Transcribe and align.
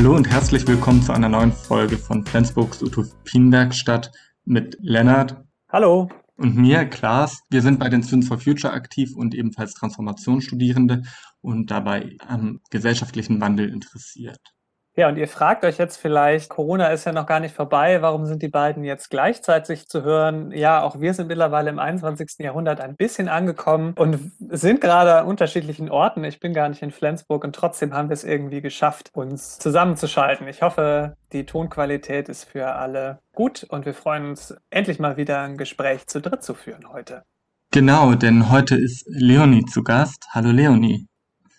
Hallo 0.00 0.16
und 0.16 0.30
herzlich 0.30 0.66
willkommen 0.66 1.02
zu 1.02 1.12
einer 1.12 1.28
neuen 1.28 1.52
Folge 1.52 1.98
von 1.98 2.24
Flensburgs 2.24 2.82
Utopienwerkstatt 2.82 4.10
mit 4.46 4.78
Lennart. 4.80 5.44
Hallo. 5.68 6.08
Und 6.38 6.56
mir, 6.56 6.86
Klaas. 6.86 7.42
Wir 7.50 7.60
sind 7.60 7.78
bei 7.78 7.90
den 7.90 8.02
Students 8.02 8.28
for 8.28 8.38
Future 8.38 8.72
aktiv 8.72 9.14
und 9.14 9.34
ebenfalls 9.34 9.74
Transformationsstudierende 9.74 11.02
und 11.42 11.70
dabei 11.70 12.16
am 12.26 12.60
gesellschaftlichen 12.70 13.42
Wandel 13.42 13.68
interessiert. 13.68 14.40
Ja, 14.96 15.08
und 15.08 15.16
ihr 15.16 15.28
fragt 15.28 15.64
euch 15.64 15.78
jetzt 15.78 15.98
vielleicht, 15.98 16.48
Corona 16.48 16.88
ist 16.88 17.04
ja 17.04 17.12
noch 17.12 17.26
gar 17.26 17.38
nicht 17.38 17.54
vorbei, 17.54 18.02
warum 18.02 18.26
sind 18.26 18.42
die 18.42 18.48
beiden 18.48 18.82
jetzt 18.82 19.08
gleichzeitig 19.08 19.86
zu 19.86 20.02
hören? 20.02 20.50
Ja, 20.50 20.82
auch 20.82 21.00
wir 21.00 21.14
sind 21.14 21.28
mittlerweile 21.28 21.70
im 21.70 21.78
21. 21.78 22.38
Jahrhundert 22.38 22.80
ein 22.80 22.96
bisschen 22.96 23.28
angekommen 23.28 23.94
und 23.96 24.32
sind 24.48 24.80
gerade 24.80 25.20
an 25.20 25.26
unterschiedlichen 25.26 25.90
Orten. 25.90 26.24
Ich 26.24 26.40
bin 26.40 26.52
gar 26.54 26.68
nicht 26.68 26.82
in 26.82 26.90
Flensburg 26.90 27.44
und 27.44 27.54
trotzdem 27.54 27.94
haben 27.94 28.08
wir 28.08 28.14
es 28.14 28.24
irgendwie 28.24 28.60
geschafft, 28.60 29.10
uns 29.14 29.58
zusammenzuschalten. 29.60 30.48
Ich 30.48 30.60
hoffe, 30.60 31.14
die 31.32 31.46
Tonqualität 31.46 32.28
ist 32.28 32.44
für 32.44 32.74
alle 32.74 33.20
gut 33.32 33.64
und 33.68 33.86
wir 33.86 33.94
freuen 33.94 34.30
uns, 34.30 34.56
endlich 34.70 34.98
mal 34.98 35.16
wieder 35.16 35.40
ein 35.42 35.56
Gespräch 35.56 36.08
zu 36.08 36.20
dritt 36.20 36.42
zu 36.42 36.54
führen 36.54 36.92
heute. 36.92 37.22
Genau, 37.72 38.14
denn 38.14 38.50
heute 38.50 38.74
ist 38.74 39.04
Leonie 39.06 39.64
zu 39.64 39.84
Gast. 39.84 40.26
Hallo 40.32 40.50
Leonie. 40.50 41.09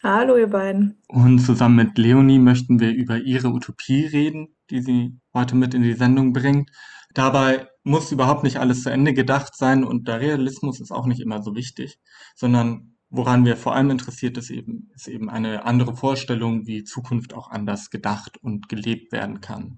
Hallo, 0.04 0.36
ihr 0.36 0.50
beiden. 0.50 1.00
Und 1.10 1.38
zusammen 1.40 1.76
mit 1.76 1.98
Leonie 2.00 2.40
möchten 2.40 2.80
wir 2.80 2.92
über 2.92 3.20
ihre 3.20 3.50
Utopie 3.50 4.08
reden, 4.08 4.55
die 4.72 4.82
sie 4.82 5.20
heute 5.32 5.55
mit 5.55 5.76
in 5.76 5.84
die 5.84 5.94
Sendung 5.94 6.34
bringt. 6.34 6.72
Dabei 7.14 7.68
muss 7.84 8.12
überhaupt 8.12 8.42
nicht 8.42 8.58
alles 8.58 8.82
zu 8.82 8.90
Ende 8.90 9.14
gedacht 9.14 9.56
sein 9.56 9.84
und 9.84 10.08
der 10.08 10.20
Realismus 10.20 10.80
ist 10.80 10.92
auch 10.92 11.06
nicht 11.06 11.22
immer 11.22 11.44
so 11.44 11.54
wichtig, 11.54 12.00
sondern 12.36 12.95
woran 13.12 13.45
wir 13.45 13.56
vor 13.58 13.76
allem 13.76 13.92
interessiert 13.92 14.40
ist 14.40 14.50
eben, 14.50 14.90
ist 14.95 15.08
eben 15.08 15.30
eine 15.30 15.66
andere 15.66 15.95
Vorstellung, 15.95 16.66
wie 16.66 16.84
Zukunft 16.84 17.36
auch 17.36 17.52
anders 17.52 17.92
gedacht 17.92 18.40
und 18.42 18.70
gelebt 18.70 19.12
werden 19.12 19.40
kann. 19.40 19.76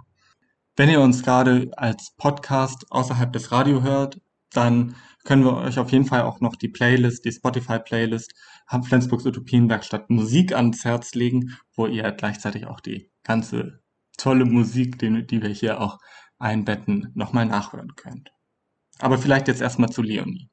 Wenn 0.77 0.89
ihr 0.89 1.01
uns 1.01 1.23
gerade 1.23 1.69
als 1.75 2.15
Podcast 2.15 2.85
außerhalb 2.91 3.33
des 3.33 3.51
Radio 3.51 3.83
hört, 3.83 4.21
dann 4.53 4.95
können 5.25 5.43
wir 5.43 5.57
euch 5.57 5.79
auf 5.79 5.91
jeden 5.91 6.05
Fall 6.05 6.21
auch 6.21 6.39
noch 6.39 6.55
die 6.55 6.69
Playlist, 6.69 7.25
die 7.25 7.31
Spotify-Playlist 7.31 8.33
Flensburgs 8.83 9.25
Utopienwerkstatt 9.25 10.09
Musik 10.09 10.55
ans 10.55 10.83
Herz 10.85 11.13
legen, 11.13 11.57
wo 11.75 11.85
ihr 11.85 12.11
gleichzeitig 12.11 12.67
auch 12.67 12.79
die 12.79 13.11
ganze 13.23 13.81
tolle 14.17 14.45
Musik, 14.45 14.99
die, 14.99 15.25
die 15.25 15.41
wir 15.41 15.49
hier 15.49 15.81
auch 15.81 15.99
einbetten, 16.39 17.11
nochmal 17.13 17.45
nachhören 17.45 17.95
könnt. 17.95 18.31
Aber 18.99 19.17
vielleicht 19.17 19.47
jetzt 19.47 19.61
erstmal 19.61 19.89
zu 19.89 20.01
Leonie. 20.01 20.49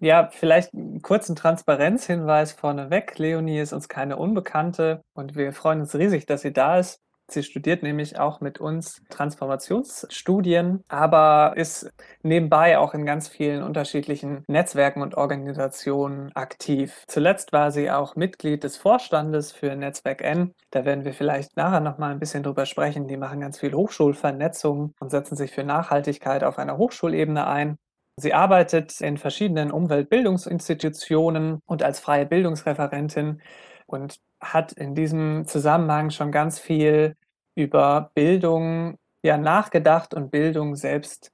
Ja, 0.00 0.28
vielleicht 0.30 0.74
einen 0.74 1.00
kurzen 1.02 1.36
Transparenzhinweis 1.36 2.52
vorneweg. 2.52 3.18
Leonie 3.18 3.60
ist 3.60 3.72
uns 3.72 3.88
keine 3.88 4.16
Unbekannte 4.16 5.02
und 5.14 5.36
wir 5.36 5.52
freuen 5.52 5.80
uns 5.80 5.94
riesig, 5.94 6.26
dass 6.26 6.42
sie 6.42 6.52
da 6.52 6.78
ist. 6.78 7.00
Sie 7.30 7.42
studiert 7.42 7.82
nämlich 7.82 8.18
auch 8.18 8.40
mit 8.40 8.60
uns 8.60 9.02
Transformationsstudien, 9.08 10.82
aber 10.88 11.54
ist 11.56 11.90
nebenbei 12.22 12.78
auch 12.78 12.92
in 12.94 13.06
ganz 13.06 13.28
vielen 13.28 13.62
unterschiedlichen 13.62 14.44
Netzwerken 14.46 15.00
und 15.00 15.16
Organisationen 15.16 16.30
aktiv. 16.36 17.02
Zuletzt 17.08 17.52
war 17.52 17.70
sie 17.70 17.90
auch 17.90 18.14
Mitglied 18.14 18.62
des 18.62 18.76
Vorstandes 18.76 19.52
für 19.52 19.74
Netzwerk 19.74 20.22
N. 20.22 20.52
Da 20.70 20.84
werden 20.84 21.04
wir 21.04 21.14
vielleicht 21.14 21.56
nachher 21.56 21.80
noch 21.80 21.98
mal 21.98 22.12
ein 22.12 22.20
bisschen 22.20 22.42
drüber 22.42 22.66
sprechen. 22.66 23.08
Die 23.08 23.16
machen 23.16 23.40
ganz 23.40 23.58
viel 23.58 23.72
Hochschulvernetzung 23.72 24.92
und 25.00 25.10
setzen 25.10 25.36
sich 25.36 25.50
für 25.52 25.64
Nachhaltigkeit 25.64 26.44
auf 26.44 26.58
einer 26.58 26.76
Hochschulebene 26.76 27.46
ein. 27.46 27.78
Sie 28.16 28.32
arbeitet 28.32 29.00
in 29.00 29.16
verschiedenen 29.16 29.72
Umweltbildungsinstitutionen 29.72 31.58
und 31.66 31.82
als 31.82 31.98
freie 31.98 32.26
Bildungsreferentin 32.26 33.40
und 33.86 34.18
hat 34.52 34.72
in 34.72 34.94
diesem 34.94 35.46
Zusammenhang 35.46 36.10
schon 36.10 36.32
ganz 36.32 36.58
viel 36.58 37.16
über 37.54 38.10
Bildung 38.14 38.98
ja 39.22 39.38
nachgedacht 39.38 40.14
und 40.14 40.30
Bildung 40.30 40.76
selbst 40.76 41.32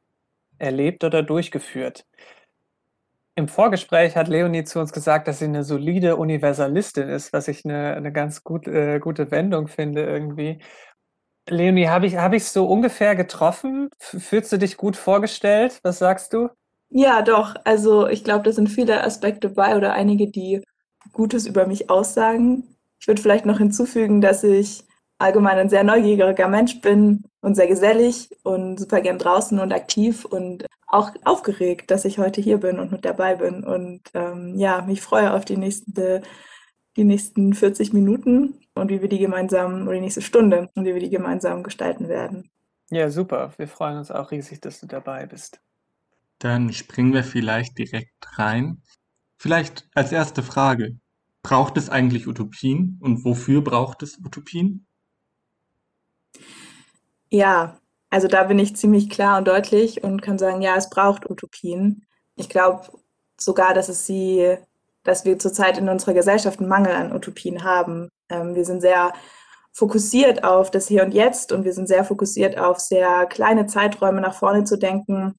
erlebt 0.58 1.04
oder 1.04 1.22
durchgeführt. 1.22 2.06
Im 3.34 3.48
Vorgespräch 3.48 4.16
hat 4.16 4.28
Leonie 4.28 4.64
zu 4.64 4.80
uns 4.80 4.92
gesagt, 4.92 5.26
dass 5.26 5.38
sie 5.38 5.46
eine 5.46 5.64
solide 5.64 6.16
Universalistin 6.16 7.08
ist, 7.08 7.32
was 7.32 7.48
ich 7.48 7.64
eine, 7.64 7.94
eine 7.94 8.12
ganz 8.12 8.44
gut, 8.44 8.66
äh, 8.68 8.98
gute 8.98 9.30
Wendung 9.30 9.66
finde 9.68 10.04
irgendwie. 10.04 10.58
Leonie, 11.48 11.88
habe 11.88 12.06
ich 12.06 12.14
es 12.14 12.20
hab 12.20 12.38
so 12.38 12.66
ungefähr 12.66 13.16
getroffen? 13.16 13.88
Fühlst 13.98 14.52
du 14.52 14.58
dich 14.58 14.76
gut 14.76 14.96
vorgestellt? 14.96 15.80
Was 15.82 15.98
sagst 15.98 16.32
du? 16.32 16.48
Ja, 16.90 17.22
doch. 17.22 17.54
Also 17.64 18.08
ich 18.08 18.24
glaube, 18.24 18.42
da 18.44 18.52
sind 18.52 18.68
viele 18.68 19.02
Aspekte 19.02 19.48
bei 19.48 19.76
oder 19.76 19.92
einige, 19.94 20.30
die 20.30 20.62
Gutes 21.12 21.46
über 21.46 21.66
mich 21.66 21.88
aussagen. 21.88 22.76
Ich 23.00 23.08
würde 23.08 23.22
vielleicht 23.22 23.46
noch 23.46 23.58
hinzufügen, 23.58 24.20
dass 24.20 24.44
ich 24.44 24.84
allgemein 25.18 25.58
ein 25.58 25.70
sehr 25.70 25.84
neugieriger 25.84 26.48
Mensch 26.48 26.80
bin 26.80 27.24
und 27.40 27.54
sehr 27.54 27.66
gesellig 27.66 28.30
und 28.42 28.78
super 28.78 29.00
gern 29.00 29.18
draußen 29.18 29.58
und 29.58 29.72
aktiv 29.72 30.24
und 30.24 30.66
auch 30.86 31.10
aufgeregt, 31.24 31.90
dass 31.90 32.04
ich 32.04 32.18
heute 32.18 32.40
hier 32.40 32.58
bin 32.58 32.78
und 32.78 32.92
mit 32.92 33.04
dabei 33.04 33.36
bin. 33.36 33.64
Und 33.64 34.02
ähm, 34.14 34.54
ja, 34.56 34.82
mich 34.82 35.00
freue 35.00 35.32
auf 35.32 35.44
die 35.44 35.56
nächsten, 35.56 35.94
die 36.96 37.04
nächsten 37.04 37.54
40 37.54 37.92
Minuten 37.92 38.60
und 38.74 38.90
wie 38.90 39.00
wir 39.00 39.08
die 39.08 39.18
gemeinsam, 39.18 39.82
oder 39.82 39.94
die 39.94 40.00
nächste 40.00 40.22
Stunde 40.22 40.68
und 40.74 40.84
wie 40.84 40.94
wir 40.94 41.00
die 41.00 41.10
gemeinsam 41.10 41.62
gestalten 41.62 42.08
werden. 42.08 42.50
Ja, 42.90 43.10
super. 43.10 43.52
Wir 43.56 43.68
freuen 43.68 43.98
uns 43.98 44.10
auch 44.10 44.30
riesig, 44.32 44.60
dass 44.60 44.80
du 44.80 44.86
dabei 44.86 45.26
bist. 45.26 45.60
Dann 46.38 46.72
springen 46.72 47.12
wir 47.12 47.24
vielleicht 47.24 47.78
direkt 47.78 48.38
rein. 48.38 48.82
Vielleicht 49.38 49.88
als 49.94 50.12
erste 50.12 50.42
Frage. 50.42 50.98
Braucht 51.42 51.76
es 51.76 51.88
eigentlich 51.88 52.26
Utopien 52.26 52.98
und 53.00 53.24
wofür 53.24 53.62
braucht 53.62 54.02
es 54.02 54.18
Utopien? 54.18 54.86
Ja, 57.30 57.78
also 58.10 58.28
da 58.28 58.44
bin 58.44 58.58
ich 58.58 58.76
ziemlich 58.76 59.08
klar 59.08 59.38
und 59.38 59.46
deutlich 59.48 60.02
und 60.02 60.20
kann 60.20 60.38
sagen, 60.38 60.62
ja, 60.62 60.76
es 60.76 60.90
braucht 60.90 61.30
Utopien. 61.30 62.06
Ich 62.34 62.48
glaube 62.48 62.90
sogar, 63.38 63.72
dass 63.72 63.88
es 63.88 64.04
sie, 64.06 64.56
dass 65.04 65.24
wir 65.24 65.38
zurzeit 65.38 65.78
in 65.78 65.88
unserer 65.88 66.14
Gesellschaft 66.14 66.58
einen 66.58 66.68
Mangel 66.68 66.92
an 66.92 67.14
Utopien 67.14 67.62
haben. 67.62 68.10
Ähm, 68.28 68.54
wir 68.54 68.64
sind 68.64 68.80
sehr 68.80 69.12
fokussiert 69.72 70.42
auf 70.44 70.70
das 70.70 70.88
Hier 70.88 71.04
und 71.04 71.14
Jetzt 71.14 71.52
und 71.52 71.64
wir 71.64 71.72
sind 71.72 71.86
sehr 71.86 72.04
fokussiert 72.04 72.58
auf 72.58 72.80
sehr 72.80 73.26
kleine 73.26 73.66
Zeiträume 73.66 74.20
nach 74.20 74.34
vorne 74.34 74.64
zu 74.64 74.76
denken. 74.76 75.34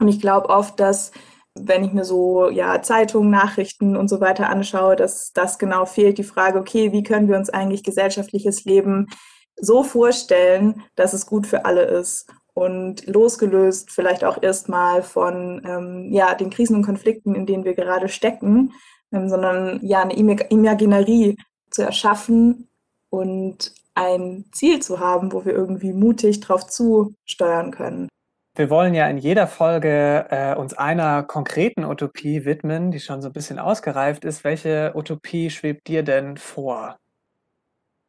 Und 0.00 0.08
ich 0.08 0.20
glaube 0.20 0.48
oft, 0.48 0.80
dass 0.80 1.12
wenn 1.58 1.84
ich 1.84 1.92
mir 1.92 2.04
so 2.04 2.48
ja 2.50 2.82
Zeitungen, 2.82 3.30
Nachrichten 3.30 3.96
und 3.96 4.08
so 4.08 4.20
weiter 4.20 4.48
anschaue, 4.48 4.96
dass 4.96 5.32
das 5.32 5.58
genau 5.58 5.84
fehlt, 5.86 6.18
die 6.18 6.24
Frage, 6.24 6.58
okay, 6.58 6.92
wie 6.92 7.02
können 7.02 7.28
wir 7.28 7.36
uns 7.36 7.50
eigentlich 7.50 7.82
gesellschaftliches 7.82 8.64
Leben 8.64 9.08
so 9.56 9.82
vorstellen, 9.82 10.82
dass 10.96 11.12
es 11.12 11.26
gut 11.26 11.46
für 11.46 11.64
alle 11.64 11.82
ist 11.82 12.26
und 12.54 13.06
losgelöst 13.06 13.90
vielleicht 13.90 14.24
auch 14.24 14.42
erstmal 14.42 15.02
von 15.02 15.62
ähm, 15.66 16.12
ja, 16.12 16.34
den 16.34 16.50
Krisen 16.50 16.76
und 16.76 16.86
Konflikten, 16.86 17.34
in 17.34 17.46
denen 17.46 17.64
wir 17.64 17.74
gerade 17.74 18.08
stecken, 18.08 18.72
ähm, 19.12 19.28
sondern 19.28 19.80
ja 19.82 20.02
eine 20.02 20.16
Imaginerie 20.16 21.36
zu 21.70 21.82
erschaffen 21.82 22.68
und 23.10 23.74
ein 23.94 24.44
Ziel 24.52 24.80
zu 24.80 25.00
haben, 25.00 25.32
wo 25.32 25.44
wir 25.44 25.52
irgendwie 25.52 25.92
mutig 25.92 26.40
drauf 26.40 26.66
zusteuern 26.66 27.70
können. 27.70 28.08
Wir 28.56 28.70
wollen 28.70 28.94
ja 28.94 29.06
in 29.06 29.18
jeder 29.18 29.46
Folge 29.46 30.26
äh, 30.30 30.54
uns 30.54 30.72
einer 30.72 31.22
konkreten 31.22 31.84
Utopie 31.84 32.46
widmen, 32.46 32.90
die 32.90 33.00
schon 33.00 33.20
so 33.20 33.28
ein 33.28 33.34
bisschen 33.34 33.58
ausgereift 33.58 34.24
ist. 34.24 34.44
Welche 34.44 34.92
Utopie 34.94 35.50
schwebt 35.50 35.88
dir 35.88 36.02
denn 36.02 36.38
vor? 36.38 36.96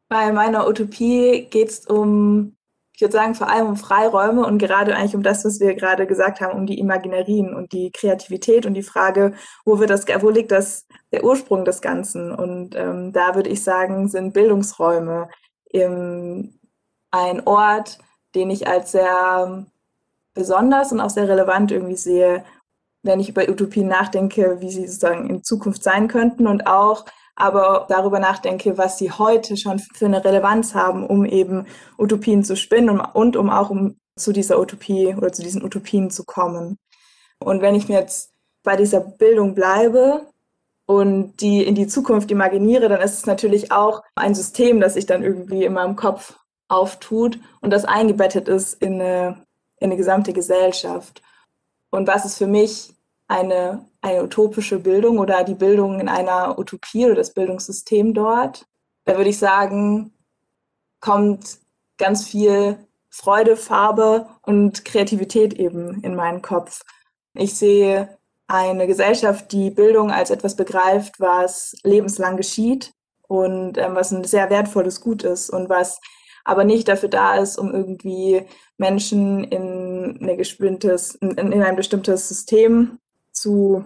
Bei 0.08 0.32
meiner 0.32 0.66
Utopie 0.66 1.48
geht 1.50 1.68
es 1.68 1.86
um, 1.86 2.56
ich 2.94 3.02
würde 3.02 3.12
sagen, 3.12 3.36
vor 3.36 3.50
allem 3.50 3.68
um 3.68 3.76
Freiräume 3.76 4.46
und 4.46 4.58
gerade 4.58 4.96
eigentlich 4.96 5.18
um 5.18 5.22
das, 5.24 5.44
was 5.44 5.60
wir 5.60 5.76
gerade 5.76 6.08
gesagt 6.08 6.40
haben, 6.40 6.58
um 6.58 6.66
die 6.66 6.80
Imaginerien 6.80 7.54
und 7.54 7.74
die 7.74 7.92
Kreativität 7.92 8.66
und 8.66 8.74
die 8.74 8.84
Frage, 8.84 9.34
wo, 9.66 9.80
wird 9.80 9.90
das, 9.90 10.06
wo 10.22 10.30
liegt 10.30 10.54
das, 10.54 10.88
der 11.12 11.26
Ursprung 11.26 11.66
des 11.66 11.82
Ganzen? 11.82 12.32
Und 12.32 12.74
ähm, 12.74 13.12
da 13.12 13.36
würde 13.36 13.50
ich 13.50 13.66
sagen, 13.66 14.08
sind 14.08 14.34
Bildungsräume 14.34 15.28
im, 15.66 16.58
ein 17.12 17.46
Ort, 17.46 17.98
den 18.34 18.50
ich 18.50 18.66
als 18.66 18.94
sehr 18.94 19.66
besonders 20.38 20.92
und 20.92 21.02
auch 21.02 21.10
sehr 21.10 21.28
relevant 21.28 21.72
irgendwie 21.72 21.96
sehe, 21.96 22.44
wenn 23.04 23.20
ich 23.20 23.30
über 23.30 23.48
Utopien 23.50 23.88
nachdenke, 23.88 24.58
wie 24.60 24.70
sie 24.70 24.88
sozusagen 24.88 25.30
in 25.30 25.44
Zukunft 25.44 25.84
sein 25.84 26.08
könnten 26.08 26.48
und 26.48 26.68
auch 26.68 27.06
aber 27.36 27.86
darüber 27.88 28.20
nachdenke, 28.20 28.78
was 28.80 28.98
sie 28.98 29.12
heute 29.12 29.58
schon 29.58 29.78
für 29.78 30.08
eine 30.08 30.26
Relevanz 30.26 30.74
haben, 30.74 31.06
um 31.06 31.24
eben 31.24 31.68
Utopien 31.98 32.44
zu 32.44 32.56
spinnen 32.56 33.00
und 33.00 33.38
um 33.38 33.52
auch 33.52 33.70
um 33.70 33.98
zu 34.18 34.34
dieser 34.34 34.60
Utopie 34.60 35.14
oder 35.16 35.32
zu 35.32 35.44
diesen 35.44 35.64
Utopien 35.64 36.10
zu 36.10 36.26
kommen. 36.26 36.80
Und 37.40 37.62
wenn 37.62 37.76
ich 37.76 37.88
mir 37.88 38.00
jetzt 38.00 38.34
bei 38.64 38.76
dieser 38.76 39.02
Bildung 39.02 39.54
bleibe 39.54 40.26
und 40.88 41.40
die 41.42 41.64
in 41.64 41.76
die 41.76 41.88
Zukunft 41.88 42.32
imaginiere, 42.32 42.90
dann 42.90 43.02
ist 43.02 43.14
es 43.14 43.26
natürlich 43.28 43.72
auch 43.72 44.02
ein 44.16 44.34
System, 44.34 44.80
das 44.80 44.96
sich 44.96 45.06
dann 45.06 45.24
irgendwie 45.24 45.64
in 45.64 45.74
meinem 45.74 45.96
Kopf 45.96 46.40
auftut 46.68 47.40
und 47.62 47.72
das 47.72 47.86
eingebettet 47.86 48.48
ist 48.48 48.82
in 48.82 49.00
eine, 49.00 49.46
in 49.80 49.88
eine 49.88 49.98
gesamte 49.98 50.34
Gesellschaft. 50.34 51.22
Und 51.90 52.08
was 52.08 52.26
ist 52.26 52.38
für 52.38 52.48
mich 52.48 52.94
eine, 53.28 53.86
eine 54.02 54.24
utopische 54.24 54.80
Bildung 54.80 55.20
oder 55.20 55.44
die 55.44 55.56
Bildung 55.56 56.00
in 56.00 56.10
einer 56.10 56.58
Utopie 56.58 57.06
oder 57.06 57.16
das 57.16 57.34
Bildungssystem 57.34 58.14
dort. 58.14 58.66
Da 59.06 59.18
würde 59.18 59.30
ich 59.30 59.38
sagen, 59.38 60.14
kommt 61.00 61.58
ganz 61.98 62.26
viel 62.26 62.78
Freude, 63.10 63.58
Farbe 63.58 64.28
und 64.44 64.86
Kreativität 64.86 65.54
eben 65.54 66.02
in 66.04 66.16
meinen 66.16 66.42
Kopf. 66.42 66.84
Ich 67.34 67.56
sehe 67.56 68.18
eine 68.48 68.88
Gesellschaft, 68.88 69.52
die 69.52 69.70
Bildung 69.72 70.12
als 70.12 70.30
etwas 70.30 70.56
begreift, 70.56 71.20
was 71.20 71.76
lebenslang 71.84 72.38
geschieht 72.38 72.94
und 73.28 73.78
ähm, 73.78 73.96
was 73.96 74.12
ein 74.12 74.24
sehr 74.24 74.50
wertvolles 74.50 75.02
Gut 75.02 75.24
ist 75.24 75.50
und 75.50 75.68
was 75.68 76.00
aber 76.48 76.64
nicht 76.64 76.88
dafür 76.88 77.10
da 77.10 77.36
ist, 77.36 77.58
um 77.58 77.74
irgendwie 77.74 78.44
Menschen 78.78 79.44
in, 79.44 80.18
eine 80.22 80.36
bestimmtes, 80.36 81.16
in, 81.16 81.32
in 81.32 81.62
ein 81.62 81.76
bestimmtes 81.76 82.30
System 82.30 83.00
zu 83.34 83.84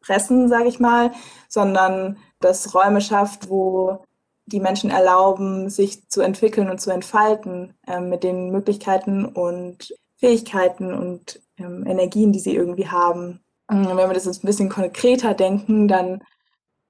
pressen, 0.00 0.48
sage 0.48 0.68
ich 0.68 0.78
mal, 0.78 1.12
sondern 1.48 2.18
das 2.38 2.74
Räume 2.74 3.00
schafft, 3.00 3.48
wo 3.48 4.04
die 4.44 4.60
Menschen 4.60 4.90
erlauben, 4.90 5.70
sich 5.70 6.06
zu 6.10 6.20
entwickeln 6.20 6.68
und 6.68 6.82
zu 6.82 6.90
entfalten 6.90 7.74
äh, 7.86 8.00
mit 8.00 8.24
den 8.24 8.50
Möglichkeiten 8.50 9.24
und 9.24 9.94
Fähigkeiten 10.18 10.92
und 10.92 11.40
ähm, 11.56 11.86
Energien, 11.86 12.32
die 12.32 12.40
sie 12.40 12.54
irgendwie 12.54 12.88
haben. 12.88 13.40
Und 13.68 13.88
wenn 13.88 13.96
wir 13.96 14.12
das 14.12 14.26
jetzt 14.26 14.44
ein 14.44 14.48
bisschen 14.48 14.68
konkreter 14.68 15.32
denken, 15.32 15.88
dann 15.88 16.22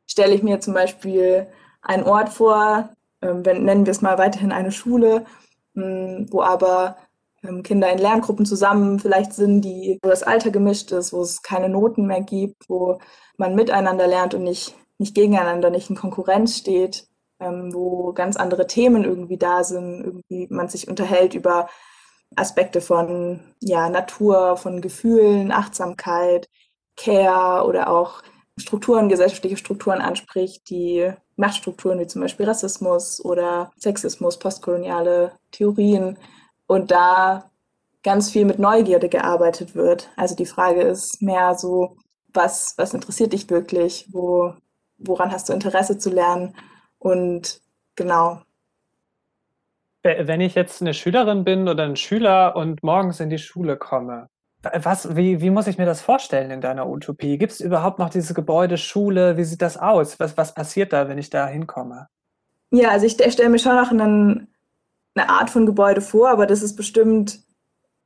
stelle 0.05 0.35
ich 0.35 0.43
mir 0.43 0.59
zum 0.59 0.75
Beispiel 0.75 1.47
einen 1.81 2.03
Ort 2.03 2.31
vor, 2.31 2.91
wenn, 3.23 3.65
nennen 3.65 3.87
wir 3.87 3.91
es 3.91 4.03
mal 4.03 4.19
weiterhin 4.19 4.53
eine 4.53 4.73
Schule, 4.73 5.25
ähm, 5.77 6.27
wo 6.31 6.43
aber 6.43 6.97
ähm, 7.43 7.63
Kinder 7.63 7.91
in 7.91 7.99
Lerngruppen 7.99 8.47
zusammen 8.47 8.99
vielleicht 8.99 9.33
sind, 9.33 9.63
die, 9.63 9.99
wo 10.03 10.09
das 10.09 10.23
Alter 10.23 10.51
gemischt 10.51 10.93
ist, 10.93 11.13
wo 11.13 11.23
es 11.23 11.43
keine 11.43 11.69
Noten 11.69 12.07
mehr 12.07 12.21
gibt, 12.21 12.69
wo 12.69 12.99
man 13.37 13.55
miteinander 13.55 14.07
lernt 14.07 14.35
und 14.35 14.45
nicht, 14.45 14.75
nicht 14.99 15.15
gegeneinander, 15.15 15.71
nicht 15.71 15.91
in 15.91 15.97
Konkurrenz 15.97 16.59
steht, 16.59 17.07
ähm, 17.41 17.73
wo 17.73 18.13
ganz 18.13 18.37
andere 18.37 18.67
Themen 18.67 19.05
irgendwie 19.05 19.39
da 19.39 19.65
sind, 19.65 20.05
irgendwie 20.05 20.47
man 20.51 20.69
sich 20.69 20.89
unterhält 20.89 21.35
über 21.35 21.69
Aspekte 22.37 22.81
von 22.81 23.41
ja, 23.61 23.89
Natur, 23.91 24.57
von 24.57 24.81
Gefühlen, 24.81 25.53
Achtsamkeit, 25.53 26.49
Care 26.97 27.67
oder 27.67 27.91
auch 27.91 28.23
Strukturen, 28.59 29.09
gesellschaftliche 29.09 29.57
Strukturen 29.57 30.01
anspricht, 30.01 30.69
die 30.71 31.13
Machtstrukturen 31.37 31.99
wie 31.99 32.06
zum 32.06 32.23
Beispiel 32.23 32.46
Rassismus 32.46 33.25
oder 33.25 33.73
Sexismus, 33.76 34.38
postkoloniale 34.38 35.32
Theorien 35.50 36.19
und 36.67 36.90
da 36.90 37.50
ganz 38.02 38.31
viel 38.31 38.44
mit 38.44 38.58
Neugierde 38.58 39.08
gearbeitet 39.08 39.75
wird. 39.75 40.11
Also 40.17 40.34
die 40.34 40.46
Frage 40.46 40.82
ist 40.82 41.23
mehr 41.23 41.55
so, 41.55 41.96
was, 42.34 42.75
was 42.76 42.94
interessiert 42.94 43.32
dich 43.32 43.49
wirklich? 43.50 44.08
Wo, 44.11 44.55
woran 44.99 45.31
hast 45.31 45.49
du 45.49 45.52
Interesse 45.52 45.99
zu 45.99 46.11
lernen? 46.11 46.55
Und 46.99 47.61
genau. 47.94 48.43
Wenn 50.02 50.40
ich 50.40 50.55
jetzt 50.55 50.81
eine 50.81 50.94
Schülerin 50.94 51.44
bin 51.44 51.69
oder 51.69 51.85
ein 51.85 51.96
Schüler 51.96 52.56
und 52.56 52.82
morgens 52.82 53.20
in 53.20 53.31
die 53.31 53.38
Schule 53.38 53.76
komme, 53.76 54.28
was, 54.62 55.17
wie, 55.17 55.41
wie 55.41 55.50
muss 55.50 55.67
ich 55.67 55.79
mir 55.79 55.87
das 55.87 56.00
vorstellen 56.00 56.50
in 56.50 56.61
deiner 56.61 56.88
Utopie? 56.88 57.38
Gibt 57.38 57.53
es 57.53 57.61
überhaupt 57.61 57.99
noch 57.99 58.11
diese 58.11 58.35
Gebäude, 58.35 58.79
Schule? 58.79 59.37
Wie 59.37 59.44
sieht 59.44 59.62
das 59.62 59.76
aus? 59.76 60.20
Was, 60.20 60.37
was 60.37 60.55
passiert 60.55 60.93
da, 60.93 61.09
wenn 61.09 61.19
ich 61.19 61.31
da 61.31 61.47
hinkomme? 61.47 62.09
Ja, 62.70 62.91
also 62.91 63.06
ich 63.06 63.12
stelle 63.12 63.49
mir 63.49 63.59
schon 63.59 63.76
noch 63.76 63.91
einen, 63.91 64.49
eine 65.14 65.29
Art 65.29 65.50
von 65.50 65.67
Gebäude 65.67 66.00
vor, 66.00 66.31
aber 66.31 66.47
das 66.47 66.62
ist 66.62 66.76
bestimmt 66.76 67.41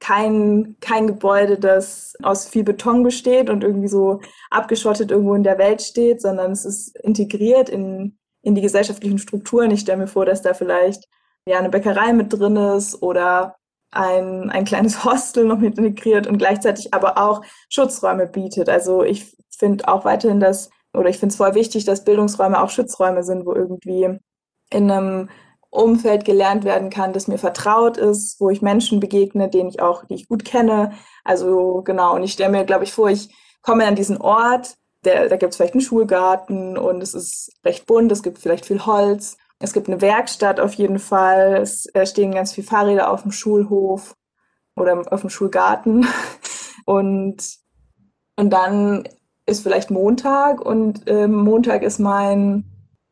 kein, 0.00 0.76
kein 0.81 1.06
Gebäude, 1.06 1.58
das 1.58 2.14
aus 2.23 2.49
viel 2.49 2.64
Beton 2.64 3.03
besteht 3.03 3.49
und 3.49 3.62
irgendwie 3.62 3.88
so 3.88 4.20
abgeschottet 4.50 5.11
irgendwo 5.11 5.35
in 5.35 5.43
der 5.43 5.58
Welt 5.58 5.82
steht, 5.82 6.20
sondern 6.20 6.53
es 6.53 6.64
ist 6.64 6.97
integriert 6.99 7.69
in, 7.69 8.19
in 8.43 8.55
die 8.55 8.61
gesellschaftlichen 8.61 9.19
Strukturen. 9.19 9.70
Ich 9.70 9.81
stelle 9.81 9.99
mir 9.99 10.06
vor, 10.06 10.26
dass 10.26 10.43
da 10.43 10.55
vielleicht 10.55 11.05
ja 11.47 11.58
eine 11.58 11.70
Bäckerei 11.70 12.12
mit 12.12 12.32
drin 12.32 12.56
ist 12.56 13.03
oder 13.03 13.56
ein, 13.96 14.50
ein 14.50 14.64
kleines 14.64 15.04
Hostel 15.04 15.44
noch 15.44 15.58
mit 15.58 15.78
integriert 15.78 16.26
und 16.26 16.38
gleichzeitig 16.38 16.94
aber 16.94 17.19
auch 17.19 17.43
Schutzräume 17.69 18.26
bietet. 18.26 18.69
Also 18.69 19.02
ich 19.02 19.37
finde 19.50 19.88
auch 19.88 20.04
weiterhin 20.04 20.40
das, 20.40 20.70
oder 20.93 21.08
ich 21.08 21.19
finde 21.19 21.32
es 21.32 21.37
voll 21.37 21.54
wichtig, 21.54 21.84
dass 21.84 22.04
Bildungsräume 22.04 22.62
auch 22.62 22.70
Schutzräume 22.70 23.22
sind, 23.22 23.46
wo 23.46 23.54
irgendwie 23.54 24.19
in 24.70 24.90
einem 24.90 25.28
Umfeld 25.70 26.25
gelernt 26.25 26.64
werden 26.64 26.90
kann, 26.90 27.12
das 27.12 27.28
mir 27.28 27.38
vertraut 27.38 27.96
ist, 27.96 28.40
wo 28.40 28.50
ich 28.50 28.62
Menschen 28.62 29.00
begegne, 29.00 29.48
denen 29.48 29.69
ich 29.69 29.81
auch, 29.81 30.04
die 30.04 30.14
ich 30.14 30.28
gut 30.28 30.44
kenne. 30.44 30.93
Also 31.25 31.82
genau, 31.82 32.14
und 32.14 32.22
ich 32.22 32.32
stelle 32.32 32.50
mir, 32.50 32.64
glaube 32.64 32.84
ich, 32.84 32.93
vor, 32.93 33.10
ich 33.10 33.28
komme 33.62 33.84
an 33.87 33.96
diesen 33.96 34.16
Ort, 34.16 34.76
der, 35.04 35.28
da 35.28 35.37
gibt 35.37 35.50
es 35.50 35.56
vielleicht 35.56 35.75
einen 35.75 35.82
Schulgarten 35.82 36.78
und 36.78 37.02
es 37.02 37.14
ist 37.14 37.52
recht 37.64 37.87
bunt, 37.87 38.10
es 38.10 38.22
gibt 38.22 38.38
vielleicht 38.38 38.66
viel 38.66 38.87
Holz 38.87 39.37
es 39.58 39.73
gibt 39.73 39.88
eine 39.88 40.00
Werkstatt 40.00 40.61
auf 40.61 40.75
jeden 40.75 40.99
Fall. 40.99 41.56
Es 41.62 41.88
stehen 42.05 42.32
ganz 42.32 42.53
viele 42.53 42.67
Fahrräder 42.67 43.11
auf 43.11 43.23
dem 43.23 43.32
Schulhof 43.32 44.14
oder 44.76 45.03
auf 45.11 45.23
dem 45.23 45.31
Schulgarten. 45.31 46.06
Und, 46.88 47.43
und 48.37 48.50
dann 48.50 49.08
ist 49.44 49.64
vielleicht 49.64 49.91
Montag 49.91 50.61
und 50.61 51.03
ähm, 51.06 51.35
Montag 51.35 51.82
ist 51.82 51.99
mein, 51.99 52.64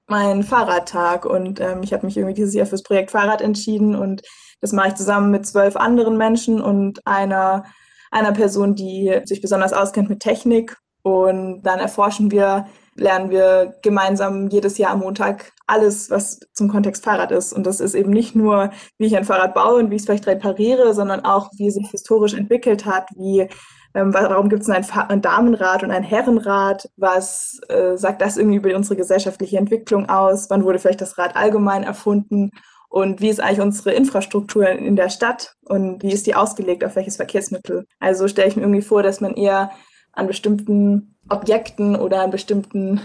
mein 0.06 0.44
Fahrradtag. 0.44 1.26
Und 1.26 1.61
ähm, 1.61 1.82
ich 1.82 1.93
habe 1.93 2.06
mich 2.06 2.17
irgendwie 2.17 2.35
dieses 2.35 2.55
Jahr 2.55 2.67
fürs 2.67 2.85
Projekt 2.85 3.11
Fahrrad 3.11 3.41
entschieden 3.41 3.96
und 3.96 4.23
das 4.61 4.73
mache 4.73 4.88
ich 4.88 4.94
zusammen 4.94 5.32
mit 5.32 5.44
zwölf 5.44 5.75
anderen 5.75 6.17
Menschen 6.17 6.62
und 6.62 7.05
einer, 7.05 7.64
einer 8.12 8.31
Person, 8.31 8.76
die 8.76 9.20
sich 9.25 9.41
besonders 9.41 9.73
auskennt 9.73 10.08
mit 10.08 10.20
Technik. 10.20 10.76
Und 11.02 11.62
dann 11.62 11.81
erforschen 11.81 12.31
wir 12.31 12.67
lernen 12.96 13.31
wir 13.31 13.75
gemeinsam 13.82 14.49
jedes 14.49 14.79
Jahr 14.79 14.93
am 14.93 15.00
Montag 15.00 15.52
alles, 15.67 16.11
was 16.11 16.41
zum 16.52 16.69
Kontext 16.69 17.05
Fahrrad 17.05 17.32
ist. 17.32 17.52
Und 17.52 17.67
das 17.67 17.81
ist 17.81 17.94
eben 17.94 18.11
nicht 18.11 18.35
nur, 18.35 18.70
wie 18.99 19.06
ich 19.06 19.17
ein 19.17 19.25
Fahrrad 19.25 19.55
baue 19.55 19.76
und 19.76 19.91
wie 19.91 19.96
ich 19.96 20.02
es 20.02 20.06
vielleicht 20.06 20.26
repariere, 20.26 20.94
sondern 20.94 21.25
auch, 21.25 21.50
wie 21.56 21.69
es 21.69 21.75
sich 21.75 21.91
historisch 21.91 22.35
entwickelt 22.35 22.87
hat, 22.87 23.08
wie 23.17 23.49
ähm, 23.94 24.12
warum 24.12 24.49
gibt 24.49 24.62
es 24.62 24.70
ein, 24.70 24.85
ein, 25.08 25.23
Damenrad 25.23 25.85
und 25.85 25.93
ein 25.93 26.02
Herrenrad? 26.02 26.91
Was 26.96 27.61
äh, 27.69 27.96
sagt 27.96 28.20
das 28.20 28.37
irgendwie 28.37 28.56
über 28.56 28.75
unsere 28.75 28.96
gesellschaftliche 28.96 29.56
Entwicklung 29.56 30.08
aus? 30.08 30.50
Wann 30.50 30.64
wurde 30.64 30.81
vielleicht 30.81 31.00
das 31.00 31.17
Rad 31.17 31.37
allgemein 31.37 31.85
erfunden? 31.85 32.50
Und 32.88 33.20
wie 33.20 33.29
ist 33.29 33.41
eigentlich 33.41 33.61
unsere 33.61 33.93
Infrastruktur 33.93 34.69
in 34.69 34.96
der 34.96 35.11
Stadt? 35.11 35.55
Und 35.64 36.02
wie 36.02 36.12
ist 36.12 36.26
die 36.26 36.35
ausgelegt 36.35 36.85
auf 36.85 36.96
welches 36.96 37.17
Verkehrsmittel? 37.17 37.87
Also 38.00 38.26
stelle 38.26 38.49
ich 38.49 38.56
mir 38.56 38.62
irgendwie 38.62 38.82
vor, 38.82 39.02
dass 39.02 39.20
man 39.20 39.35
eher 39.35 39.70
an 40.14 40.26
bestimmten 40.26 41.16
Objekten 41.28 41.96
oder 41.96 42.22
an 42.22 42.31
bestimmten 42.31 43.00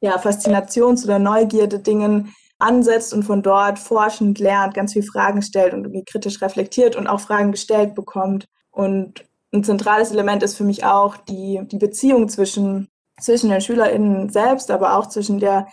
ja, 0.00 0.18
Faszinations- 0.18 1.04
oder 1.04 1.18
Neugierde-Dingen 1.18 2.34
ansetzt 2.58 3.12
und 3.12 3.24
von 3.24 3.42
dort 3.42 3.78
forschend 3.78 4.38
lernt, 4.38 4.74
ganz 4.74 4.92
viele 4.92 5.04
Fragen 5.04 5.42
stellt 5.42 5.74
und 5.74 5.84
irgendwie 5.84 6.04
kritisch 6.04 6.40
reflektiert 6.42 6.96
und 6.96 7.06
auch 7.06 7.20
Fragen 7.20 7.52
gestellt 7.52 7.94
bekommt. 7.94 8.46
Und 8.70 9.24
ein 9.52 9.64
zentrales 9.64 10.12
Element 10.12 10.42
ist 10.42 10.56
für 10.56 10.64
mich 10.64 10.84
auch 10.84 11.16
die, 11.16 11.60
die 11.64 11.78
Beziehung 11.78 12.28
zwischen, 12.28 12.88
zwischen 13.20 13.50
den 13.50 13.60
SchülerInnen 13.60 14.28
selbst, 14.28 14.70
aber 14.70 14.96
auch 14.96 15.08
zwischen 15.08 15.40
der 15.40 15.66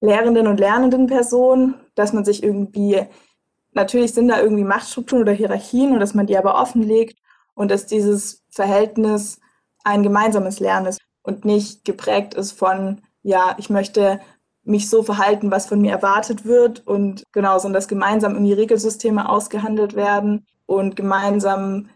lehrenden 0.00 0.46
und 0.46 0.60
lernenden 0.60 1.06
Person, 1.06 1.74
dass 1.94 2.12
man 2.12 2.24
sich 2.24 2.42
irgendwie, 2.42 3.02
natürlich 3.72 4.14
sind 4.14 4.28
da 4.28 4.40
irgendwie 4.40 4.64
Machtstrukturen 4.64 5.22
oder 5.22 5.32
Hierarchien 5.32 5.92
und 5.92 6.00
dass 6.00 6.14
man 6.14 6.26
die 6.26 6.38
aber 6.38 6.60
offenlegt 6.60 7.18
und 7.54 7.70
dass 7.70 7.86
dieses 7.86 8.44
Verhältnis 8.50 9.40
ein 9.86 10.02
gemeinsames 10.02 10.58
Lernen 10.58 10.86
ist 10.86 11.00
und 11.22 11.44
nicht 11.44 11.84
geprägt 11.84 12.34
ist 12.34 12.52
von, 12.52 13.02
ja, 13.22 13.54
ich 13.58 13.70
möchte 13.70 14.20
mich 14.64 14.90
so 14.90 15.04
verhalten, 15.04 15.52
was 15.52 15.66
von 15.66 15.80
mir 15.80 15.92
erwartet 15.92 16.44
wird 16.44 16.84
und 16.86 17.22
genau, 17.32 17.58
sondern 17.58 17.74
dass 17.74 17.88
gemeinsam 17.88 18.32
irgendwie 18.32 18.52
Regelsysteme 18.52 19.28
ausgehandelt 19.28 19.94
werden 19.94 20.44
und 20.66 20.96
gemeinsam 20.96 21.88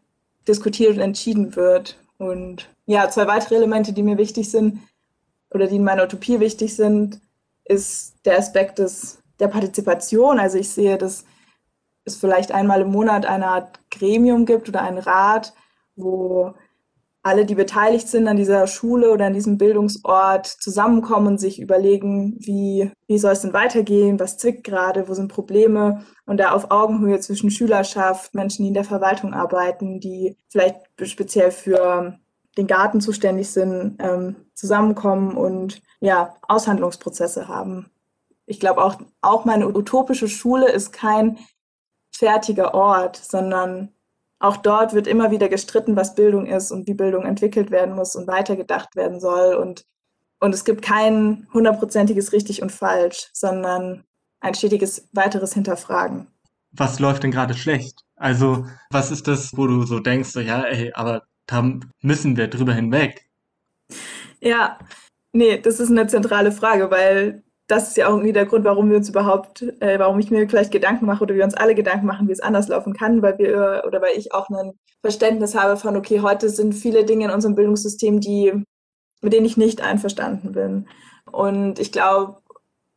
diskutiert 0.46 0.94
und 0.94 1.00
entschieden 1.00 1.56
wird. 1.56 1.98
Und 2.16 2.68
ja, 2.86 3.08
zwei 3.10 3.26
weitere 3.26 3.56
Elemente, 3.56 3.92
die 3.92 4.04
mir 4.04 4.18
wichtig 4.18 4.50
sind 4.50 4.80
oder 5.52 5.66
die 5.66 5.76
in 5.76 5.84
meiner 5.84 6.04
Utopie 6.04 6.38
wichtig 6.38 6.76
sind, 6.76 7.20
ist 7.64 8.14
der 8.24 8.38
Aspekt 8.38 8.78
des, 8.78 9.18
der 9.40 9.48
Partizipation. 9.48 10.38
Also 10.38 10.58
ich 10.58 10.68
sehe, 10.68 10.96
dass 10.96 11.24
es 12.04 12.16
vielleicht 12.16 12.52
einmal 12.52 12.82
im 12.82 12.92
Monat 12.92 13.26
eine 13.26 13.48
Art 13.48 13.80
Gremium 13.90 14.46
gibt 14.46 14.68
oder 14.68 14.82
einen 14.82 14.98
Rat, 14.98 15.54
wo 15.96 16.54
alle, 17.22 17.44
die 17.44 17.54
beteiligt 17.54 18.08
sind 18.08 18.28
an 18.28 18.36
dieser 18.36 18.66
Schule 18.66 19.10
oder 19.10 19.26
an 19.26 19.34
diesem 19.34 19.58
Bildungsort, 19.58 20.46
zusammenkommen 20.46 21.26
und 21.26 21.38
sich 21.38 21.60
überlegen, 21.60 22.36
wie, 22.38 22.90
wie 23.06 23.18
soll 23.18 23.32
es 23.32 23.42
denn 23.42 23.52
weitergehen, 23.52 24.18
was 24.18 24.38
zwickt 24.38 24.64
gerade, 24.64 25.08
wo 25.08 25.14
sind 25.14 25.28
Probleme? 25.28 26.04
Und 26.24 26.38
da 26.38 26.52
auf 26.52 26.70
Augenhöhe 26.70 27.20
zwischen 27.20 27.50
Schülerschaft, 27.50 28.34
Menschen, 28.34 28.62
die 28.62 28.68
in 28.68 28.74
der 28.74 28.84
Verwaltung 28.84 29.34
arbeiten, 29.34 30.00
die 30.00 30.36
vielleicht 30.48 30.76
speziell 31.02 31.50
für 31.50 32.18
den 32.56 32.66
Garten 32.66 33.00
zuständig 33.00 33.50
sind, 33.50 33.96
ähm, 34.00 34.36
zusammenkommen 34.54 35.36
und 35.36 35.82
ja, 36.00 36.36
Aushandlungsprozesse 36.48 37.48
haben. 37.48 37.90
Ich 38.46 38.60
glaube 38.60 38.82
auch, 38.82 38.96
auch 39.20 39.44
meine 39.44 39.68
utopische 39.68 40.28
Schule 40.28 40.70
ist 40.70 40.92
kein 40.92 41.38
fertiger 42.10 42.74
Ort, 42.74 43.16
sondern 43.16 43.92
auch 44.40 44.56
dort 44.56 44.94
wird 44.94 45.06
immer 45.06 45.30
wieder 45.30 45.48
gestritten, 45.48 45.96
was 45.96 46.14
Bildung 46.14 46.46
ist 46.46 46.72
und 46.72 46.88
wie 46.88 46.94
Bildung 46.94 47.24
entwickelt 47.24 47.70
werden 47.70 47.94
muss 47.94 48.16
und 48.16 48.26
weitergedacht 48.26 48.96
werden 48.96 49.20
soll. 49.20 49.54
Und, 49.54 49.84
und 50.40 50.54
es 50.54 50.64
gibt 50.64 50.82
kein 50.82 51.46
hundertprozentiges 51.52 52.32
richtig 52.32 52.62
und 52.62 52.72
falsch, 52.72 53.28
sondern 53.34 54.04
ein 54.40 54.54
stetiges 54.54 55.08
weiteres 55.12 55.52
Hinterfragen. 55.52 56.26
was 56.72 56.98
läuft 56.98 57.22
denn 57.22 57.30
gerade 57.30 57.54
schlecht? 57.54 58.04
Also, 58.16 58.66
was 58.90 59.10
ist 59.10 59.28
das, 59.28 59.56
wo 59.56 59.66
du 59.66 59.84
so 59.84 60.00
denkst, 60.00 60.30
so, 60.30 60.40
ja, 60.40 60.62
ey, 60.62 60.92
aber 60.94 61.24
da 61.46 61.78
müssen 62.00 62.36
wir 62.36 62.48
drüber 62.48 62.72
hinweg? 62.74 63.28
Ja, 64.40 64.78
nee, 65.32 65.58
das 65.58 65.80
ist 65.80 65.90
eine 65.90 66.06
zentrale 66.06 66.52
Frage, 66.52 66.90
weil 66.90 67.42
das 67.70 67.88
ist 67.88 67.96
ja 67.96 68.08
auch 68.08 68.12
irgendwie 68.12 68.32
der 68.32 68.46
Grund, 68.46 68.64
warum 68.64 68.90
wir 68.90 68.96
uns 68.96 69.08
überhaupt, 69.08 69.62
äh, 69.80 69.98
warum 69.98 70.18
ich 70.18 70.30
mir 70.30 70.48
vielleicht 70.48 70.72
Gedanken 70.72 71.06
mache 71.06 71.22
oder 71.22 71.34
wir 71.34 71.44
uns 71.44 71.54
alle 71.54 71.74
Gedanken 71.74 72.06
machen, 72.06 72.26
wie 72.26 72.32
es 72.32 72.40
anders 72.40 72.68
laufen 72.68 72.94
kann, 72.94 73.22
weil 73.22 73.38
wir 73.38 73.84
oder 73.86 74.02
weil 74.02 74.16
ich 74.16 74.34
auch 74.34 74.48
ein 74.48 74.72
Verständnis 75.02 75.54
habe 75.54 75.76
von, 75.76 75.96
okay, 75.96 76.20
heute 76.20 76.48
sind 76.48 76.74
viele 76.74 77.04
Dinge 77.04 77.26
in 77.26 77.30
unserem 77.30 77.54
Bildungssystem, 77.54 78.20
die, 78.20 78.64
mit 79.20 79.32
denen 79.32 79.46
ich 79.46 79.56
nicht 79.56 79.82
einverstanden 79.82 80.52
bin. 80.52 80.88
Und 81.30 81.78
ich 81.78 81.92
glaube, 81.92 82.38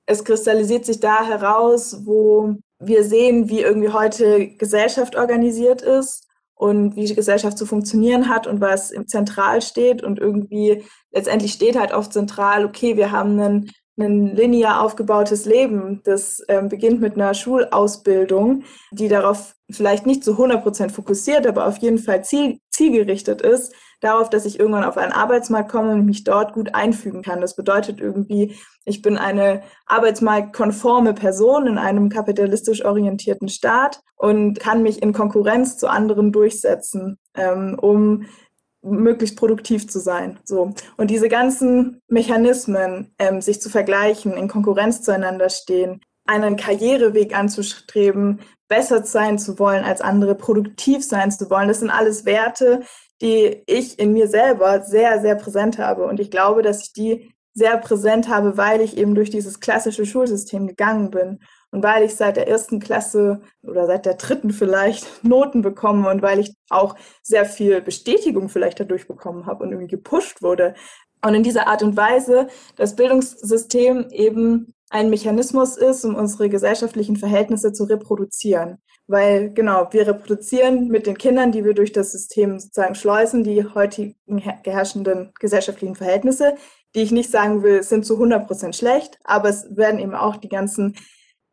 es 0.06 0.26
kristallisiert 0.26 0.86
sich 0.86 1.00
da 1.00 1.24
heraus, 1.24 2.06
wo 2.06 2.56
wir 2.80 3.04
sehen, 3.04 3.50
wie 3.50 3.62
irgendwie 3.62 3.90
heute 3.90 4.48
Gesellschaft 4.58 5.16
organisiert 5.16 5.82
ist 5.82 6.28
und 6.56 6.96
wie 6.96 7.14
Gesellschaft 7.14 7.58
zu 7.58 7.66
funktionieren 7.66 8.28
hat 8.28 8.48
und 8.48 8.60
was 8.60 8.92
im 8.92 9.08
Zentral 9.08 9.62
steht. 9.62 10.04
Und 10.04 10.20
irgendwie 10.20 10.84
letztendlich 11.12 11.54
steht 11.54 11.80
halt 11.80 11.94
oft 11.94 12.12
zentral, 12.12 12.66
okay, 12.66 12.98
wir 12.98 13.12
haben 13.12 13.40
einen 13.40 13.72
ein 13.98 14.36
linear 14.36 14.82
aufgebautes 14.82 15.46
Leben. 15.46 16.02
Das 16.04 16.44
ähm, 16.48 16.70
beginnt 16.70 17.02
mit 17.02 17.16
einer 17.16 17.34
Schulausbildung, 17.34 18.64
die 18.92 19.08
darauf 19.08 19.56
vielleicht 19.70 20.06
nicht 20.06 20.24
zu 20.24 20.32
100 20.32 20.64
Prozent 20.64 20.92
fokussiert, 20.92 21.46
aber 21.46 21.68
auf 21.68 21.78
jeden 21.78 22.00
Fall 22.00 22.24
ziel, 22.24 22.60
zielgerichtet 22.72 23.42
ist, 23.42 23.74
darauf, 24.02 24.30
dass 24.30 24.46
ich 24.46 24.60
irgendwann 24.60 24.84
auf 24.84 24.98
einen 24.98 25.12
Arbeitsmarkt 25.12 25.72
komme 25.72 25.94
und 25.94 26.06
mich 26.06 26.24
dort 26.24 26.54
gut 26.54 26.74
einfügen 26.76 27.22
kann. 27.22 27.42
Das 27.42 27.56
bedeutet 27.56 28.02
irgendwie, 28.02 28.56
ich 28.86 29.02
bin 29.02 29.18
eine 29.18 29.62
arbeitsmarktkonforme 29.86 31.14
Person 31.14 31.68
in 31.68 31.78
einem 31.78 32.10
kapitalistisch 32.10 32.84
orientierten 32.84 33.48
Staat 33.48 34.02
und 34.16 34.60
kann 34.60 34.84
mich 34.84 35.02
in 35.02 35.14
Konkurrenz 35.14 35.78
zu 35.78 35.88
anderen 35.88 36.32
durchsetzen, 36.32 37.18
ähm, 37.36 37.78
um 37.80 38.26
möglichst 38.84 39.38
produktiv 39.38 39.90
zu 39.90 40.00
sein. 40.00 40.40
So. 40.44 40.74
Und 40.98 41.10
diese 41.10 41.30
ganzen 41.30 42.02
Mechanismen, 42.08 43.14
ähm, 43.20 43.42
sich 43.42 43.62
zu 43.62 43.70
vergleichen, 43.70 44.34
in 44.34 44.48
Konkurrenz 44.48 45.02
zueinander 45.02 45.50
stehen, 45.50 46.02
einen 46.26 46.56
Karriereweg 46.56 47.38
anzustreben, 47.38 48.42
besser 48.68 49.04
sein 49.06 49.38
zu 49.40 49.60
wollen 49.60 49.84
als 49.84 50.02
andere, 50.02 50.36
produktiv 50.36 51.04
sein 51.04 51.32
zu 51.32 51.50
wollen, 51.50 51.68
das 51.68 51.80
sind 51.80 51.90
alles 51.90 52.26
Werte, 52.26 52.84
die 53.22 53.64
ich 53.68 54.00
in 54.00 54.14
mir 54.14 54.28
selber 54.28 54.82
sehr, 54.82 55.22
sehr 55.22 55.36
präsent 55.36 55.78
habe. 55.78 56.06
Und 56.06 56.20
ich 56.20 56.32
glaube, 56.32 56.62
dass 56.62 56.84
ich 56.84 56.94
die 56.94 57.32
sehr 57.54 57.78
präsent 57.78 58.28
habe, 58.28 58.58
weil 58.58 58.82
ich 58.82 58.98
eben 58.98 59.16
durch 59.16 59.30
dieses 59.30 59.60
klassische 59.60 60.06
Schulsystem 60.06 60.68
gegangen 60.68 61.12
bin 61.12 61.40
und 61.74 61.82
weil 61.82 62.04
ich 62.04 62.16
seit 62.16 62.38
der 62.38 62.48
ersten 62.48 62.80
Klasse 62.80 63.42
oder 63.64 63.88
seit 63.88 64.06
der 64.06 64.14
dritten 64.14 64.52
vielleicht 64.52 65.06
Noten 65.24 65.64
bekomme 65.64 66.08
und 66.10 66.22
weil 66.22 66.40
ich 66.40 66.54
auch 66.70 66.96
sehr 67.24 67.46
viel 67.46 67.82
Bestätigung 67.82 68.48
vielleicht 68.48 68.80
dadurch 68.80 69.08
bekommen 69.08 69.48
habe 69.48 69.64
und 69.64 69.72
irgendwie 69.72 69.90
gepusht 69.90 70.44
wurde. 70.44 70.76
Und 71.26 71.34
in 71.34 71.42
dieser 71.42 71.68
Art 71.68 71.82
und 71.82 71.98
Weise 71.98 72.48
das 72.76 72.96
Bildungssystem 72.96 74.10
eben 74.12 74.76
ein 74.92 75.10
Mechanismus 75.10 75.76
ist, 75.76 76.06
um 76.06 76.14
unsere 76.14 76.48
gesellschaftlichen 76.48 77.18
Verhältnisse 77.18 77.74
zu 77.74 77.86
reproduzieren. 77.86 78.78
Weil 79.08 79.52
genau, 79.52 79.88
wir 79.92 80.08
reproduzieren 80.08 80.90
mit 80.90 81.08
den 81.08 81.18
Kindern, 81.18 81.52
die 81.52 81.66
wir 81.66 81.74
durch 81.74 81.92
das 81.92 82.12
System 82.12 82.60
sozusagen 82.60 82.94
schleusen, 82.94 83.44
die 83.44 83.66
heutigen 83.66 84.16
herrschenden 84.38 85.32
gesellschaftlichen 85.40 85.96
Verhältnisse, 85.96 86.54
die 86.94 87.02
ich 87.02 87.12
nicht 87.12 87.32
sagen 87.32 87.64
will, 87.64 87.82
sind 87.82 88.06
zu 88.06 88.14
100 88.14 88.46
Prozent 88.46 88.76
schlecht, 88.76 89.18
aber 89.24 89.50
es 89.50 89.76
werden 89.76 90.00
eben 90.00 90.14
auch 90.14 90.36
die 90.36 90.50
ganzen 90.50 90.96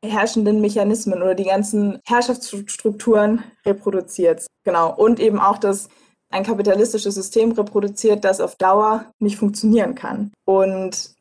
herrschenden 0.03 0.61
Mechanismen 0.61 1.23
oder 1.23 1.35
die 1.35 1.45
ganzen 1.45 2.01
Herrschaftsstrukturen 2.07 3.45
reproduziert. 3.67 4.47
Genau. 4.65 4.95
Und 4.95 5.21
eben 5.21 5.39
auch 5.39 5.59
das 5.59 5.89
ein 6.31 6.45
kapitalistisches 6.45 7.15
System 7.15 7.53
reproduziert, 7.53 8.25
das 8.25 8.41
auf 8.41 8.55
Dauer 8.55 9.13
nicht 9.19 9.37
funktionieren 9.37 9.95
kann. 9.95 10.33
Und 10.45 11.15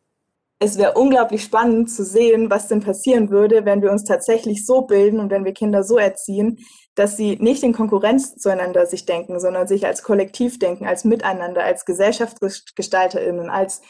es 0.59 0.77
wäre 0.77 0.93
unglaublich 0.93 1.43
spannend 1.43 1.89
zu 1.89 2.03
sehen, 2.03 2.49
was 2.49 2.67
denn 2.67 2.81
passieren 2.81 3.29
würde, 3.29 3.65
wenn 3.65 3.81
wir 3.81 3.91
uns 3.91 4.03
tatsächlich 4.03 4.65
so 4.65 4.81
bilden 4.81 5.19
und 5.19 5.31
wenn 5.31 5.45
wir 5.45 5.53
Kinder 5.53 5.83
so 5.83 5.97
erziehen, 5.97 6.59
dass 6.95 7.15
sie 7.15 7.37
nicht 7.37 7.63
in 7.63 7.73
Konkurrenz 7.73 8.35
zueinander 8.35 8.85
sich 8.85 9.05
denken, 9.05 9.39
sondern 9.39 9.67
sich 9.67 9.85
als 9.85 10.03
Kollektiv 10.03 10.59
denken, 10.59 10.85
als 10.85 11.05
Miteinander, 11.05 11.63
als 11.63 11.85
GesellschaftsgestalterInnen, 11.85 13.49
als 13.49 13.81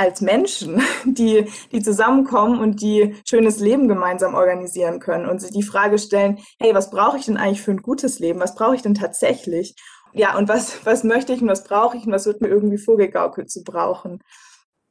als 0.00 0.22
Menschen, 0.22 0.82
die, 1.04 1.46
die 1.72 1.82
zusammenkommen 1.82 2.58
und 2.58 2.80
die 2.80 3.16
schönes 3.28 3.60
Leben 3.60 3.86
gemeinsam 3.86 4.34
organisieren 4.34 4.98
können 4.98 5.28
und 5.28 5.40
sich 5.40 5.50
die 5.50 5.62
Frage 5.62 5.98
stellen, 5.98 6.38
hey, 6.58 6.74
was 6.74 6.90
brauche 6.90 7.18
ich 7.18 7.26
denn 7.26 7.36
eigentlich 7.36 7.60
für 7.60 7.72
ein 7.72 7.82
gutes 7.82 8.18
Leben? 8.18 8.40
Was 8.40 8.54
brauche 8.54 8.74
ich 8.74 8.82
denn 8.82 8.94
tatsächlich? 8.94 9.76
Ja, 10.12 10.36
und 10.36 10.48
was, 10.48 10.84
was 10.86 11.04
möchte 11.04 11.32
ich 11.32 11.42
und 11.42 11.48
was 11.48 11.64
brauche 11.64 11.96
ich 11.98 12.06
und 12.06 12.12
was 12.12 12.26
wird 12.26 12.40
mir 12.40 12.48
irgendwie 12.48 12.78
vorgegaukelt 12.78 13.50
zu 13.50 13.62
brauchen? 13.62 14.20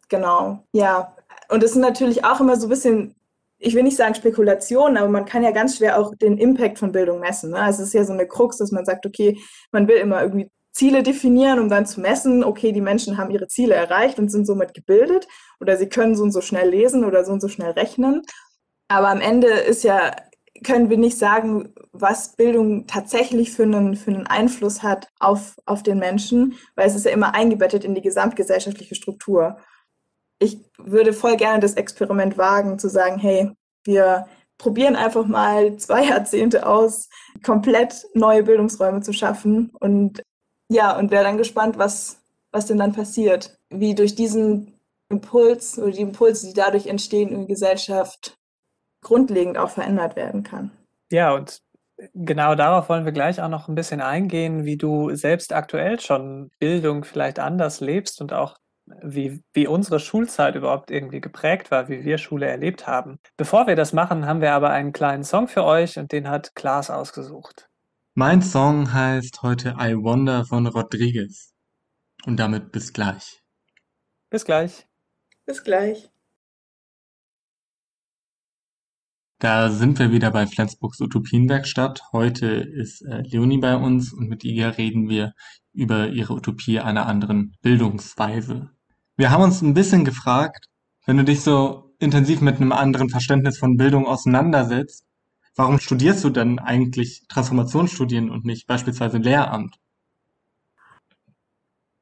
Genau, 0.10 0.64
ja. 0.74 1.16
Und 1.50 1.64
es 1.64 1.74
sind 1.74 1.82
natürlich 1.82 2.24
auch 2.24 2.40
immer 2.40 2.56
so 2.56 2.68
ein 2.68 2.70
bisschen, 2.70 3.16
ich 3.58 3.74
will 3.74 3.84
nicht 3.84 3.98
sagen 3.98 4.14
Spekulationen, 4.14 4.98
aber 4.98 5.10
man 5.10 5.26
kann 5.26 5.44
ja 5.44 5.52
ganz 5.52 5.78
schwer 5.78 6.00
auch 6.00 6.14
den 6.16 6.38
Impact 6.38 6.78
von 6.78 6.92
Bildung 6.92 7.20
messen. 7.20 7.50
Ne? 7.50 7.58
Also 7.58 7.82
es 7.82 7.90
ist 7.90 7.94
ja 7.94 8.04
so 8.06 8.14
eine 8.14 8.28
Krux, 8.28 8.58
dass 8.58 8.72
man 8.72 8.86
sagt, 8.86 9.06
okay, 9.08 9.40
man 9.72 9.88
will 9.88 9.98
immer 9.98 10.22
irgendwie 10.22 10.50
Ziele 10.72 11.04
definieren, 11.04 11.60
um 11.60 11.70
dann 11.70 11.86
zu 11.86 12.00
messen, 12.00 12.44
okay, 12.44 12.72
die 12.72 12.82
Menschen 12.82 13.18
haben 13.18 13.32
ihre 13.32 13.48
Ziele 13.48 13.76
erreicht 13.76 14.20
und 14.20 14.30
sind 14.30 14.46
somit 14.46 14.74
gebildet 14.74 15.28
oder 15.60 15.78
sie 15.78 15.90
können 15.90 16.16
so 16.16 16.24
und 16.24 16.32
so 16.32 16.42
schnell 16.42 16.70
lesen 16.70 17.04
oder 17.04 17.26
so 17.26 17.32
und 17.32 17.42
so 17.42 17.48
schnell 17.48 17.72
rechnen. 17.72 18.22
Aber 18.88 19.10
am 19.10 19.22
Ende 19.22 19.48
ist 19.48 19.84
ja, 19.84 20.16
können 20.64 20.90
wir 20.90 20.98
nicht 20.98 21.18
sagen, 21.18 21.74
was 21.92 22.36
Bildung 22.36 22.88
tatsächlich 22.88 23.52
für 23.52 23.64
einen, 23.64 23.96
für 23.96 24.12
einen 24.12 24.28
Einfluss 24.28 24.84
hat 24.84 25.08
auf, 25.20 25.56
auf 25.66 25.84
den 25.84 26.00
Menschen, 26.00 26.56
weil 26.76 26.88
es 26.88 26.96
ist 26.96 27.06
ja 27.06 27.12
immer 27.12 27.34
eingebettet 27.34 27.84
in 27.84 27.96
die 27.96 28.02
gesamtgesellschaftliche 28.02 28.96
Struktur. 28.96 29.58
Ich 30.40 30.60
würde 30.78 31.14
voll 31.14 31.38
gerne 31.38 31.60
das 31.60 31.74
Experiment 31.74 32.38
wagen, 32.38 32.80
zu 32.80 32.90
sagen, 32.90 33.20
hey, 33.20 33.52
wir 33.86 34.28
probieren 34.58 34.96
einfach 34.96 35.26
mal 35.26 35.78
zwei 35.78 36.06
Jahrzehnte 36.06 36.68
aus, 36.68 37.10
komplett 37.44 38.06
neue 38.14 38.44
Bildungsräume 38.44 39.02
zu 39.02 39.14
schaffen 39.14 39.72
und 39.80 40.22
ja, 40.70 40.98
und 40.98 41.12
wäre 41.12 41.24
dann 41.24 41.38
gespannt, 41.38 41.78
was, 41.78 42.22
was 42.52 42.68
denn 42.68 42.78
dann 42.78 42.94
passiert. 42.94 43.58
Wie 43.70 43.96
durch 43.96 44.16
diesen 44.16 44.80
Impuls 45.10 45.78
oder 45.80 45.92
die 45.92 46.02
Impulse, 46.02 46.48
die 46.48 46.54
dadurch 46.54 46.88
entstehen 46.88 47.30
in 47.30 47.40
der 47.40 47.48
Gesellschaft, 47.48 48.38
grundlegend 49.02 49.58
auch 49.58 49.70
verändert 49.70 50.16
werden 50.16 50.44
kann. 50.44 50.72
Ja, 51.12 51.34
und 51.34 51.62
genau 52.14 52.56
darauf 52.56 52.90
wollen 52.90 53.06
wir 53.06 53.12
gleich 53.12 53.42
auch 53.42 53.50
noch 53.50 53.68
ein 53.68 53.76
bisschen 53.76 54.02
eingehen, 54.02 54.66
wie 54.66 54.78
du 54.78 55.16
selbst 55.16 55.54
aktuell 55.54 56.00
schon 56.00 56.52
Bildung 56.60 57.04
vielleicht 57.04 57.40
anders 57.40 57.80
lebst 57.80 58.22
und 58.22 58.34
auch 58.34 58.58
wie, 59.04 59.44
wie 59.54 59.68
unsere 59.68 60.00
Schulzeit 60.00 60.56
überhaupt 60.56 60.92
irgendwie 60.92 61.22
geprägt 61.22 61.72
war, 61.72 61.90
wie 61.90 62.04
wir 62.04 62.18
Schule 62.18 62.48
erlebt 62.48 62.88
haben. 62.88 63.20
Bevor 63.38 63.68
wir 63.68 63.76
das 63.76 63.94
machen, 63.94 64.26
haben 64.26 64.42
wir 64.42 64.54
aber 64.54 64.70
einen 64.72 64.94
kleinen 64.94 65.24
Song 65.24 65.48
für 65.48 65.64
euch 65.64 65.98
und 65.98 66.12
den 66.12 66.30
hat 66.30 66.56
Klaas 66.56 66.90
ausgesucht. 66.90 67.69
Mein 68.22 68.42
Song 68.42 68.92
heißt 68.92 69.44
heute 69.44 69.78
I 69.80 69.96
Wonder 69.96 70.44
von 70.44 70.68
Rodriguez. 70.68 71.54
Und 72.26 72.36
damit 72.36 72.74
bis 72.74 72.92
gleich. 72.92 73.42
Bis 74.30 74.44
gleich. 74.44 74.90
Bis 75.46 75.64
gleich. 75.64 76.10
Da 79.40 79.70
sind 79.70 80.00
wir 80.00 80.12
wieder 80.12 80.32
bei 80.32 80.48
Flensburgs 80.48 81.00
Utopienwerkstatt. 81.00 82.02
Heute 82.12 82.48
ist 82.48 83.04
äh, 83.04 83.22
Leonie 83.22 83.60
bei 83.60 83.78
uns 83.78 84.12
und 84.12 84.28
mit 84.28 84.44
ihr 84.44 84.78
reden 84.78 85.08
wir 85.08 85.32
über 85.72 86.10
ihre 86.10 86.34
Utopie 86.34 86.82
einer 86.82 87.06
anderen 87.06 87.56
Bildungsweise. 87.62 88.70
Wir 89.16 89.32
haben 89.32 89.44
uns 89.44 89.62
ein 89.62 89.74
bisschen 89.74 90.04
gefragt, 90.04 90.66
wenn 91.06 91.16
du 91.16 91.24
dich 91.24 91.40
so 91.40 91.96
intensiv 92.00 92.42
mit 92.42 92.58
einem 92.58 92.74
anderen 92.74 93.10
Verständnis 93.10 93.58
von 93.58 93.78
Bildung 93.78 94.06
auseinandersetzt, 94.08 95.06
Warum 95.56 95.80
studierst 95.80 96.24
du 96.24 96.30
denn 96.30 96.60
eigentlich 96.60 97.26
Transformationsstudien 97.28 98.30
und 98.30 98.46
nicht 98.46 98.68
beispielsweise 98.68 99.18
Lehramt? 99.18 99.76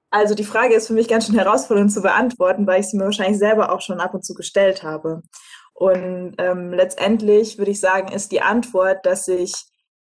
Also 0.10 0.36
die 0.36 0.44
Frage 0.44 0.74
ist 0.74 0.88
für 0.88 0.94
mich 0.94 1.08
ganz 1.08 1.26
schön 1.26 1.36
herausfordernd 1.36 1.92
zu 1.92 2.02
beantworten, 2.02 2.66
weil 2.66 2.80
ich 2.80 2.88
sie 2.88 2.98
mir 2.98 3.06
wahrscheinlich 3.06 3.40
selber 3.40 3.72
auch 3.72 3.82
schon 3.82 4.00
ab 4.00 4.14
und 4.14 4.24
zu 4.26 4.34
gestellt 4.34 4.84
habe. 4.84 5.22
Und 5.74 6.36
ähm, 6.38 6.74
letztendlich 6.74 7.58
würde 7.58 7.72
ich 7.72 7.80
sagen, 7.80 8.12
ist 8.12 8.32
die 8.32 8.42
Antwort, 8.42 9.06
dass 9.06 9.28
ich 9.28 9.54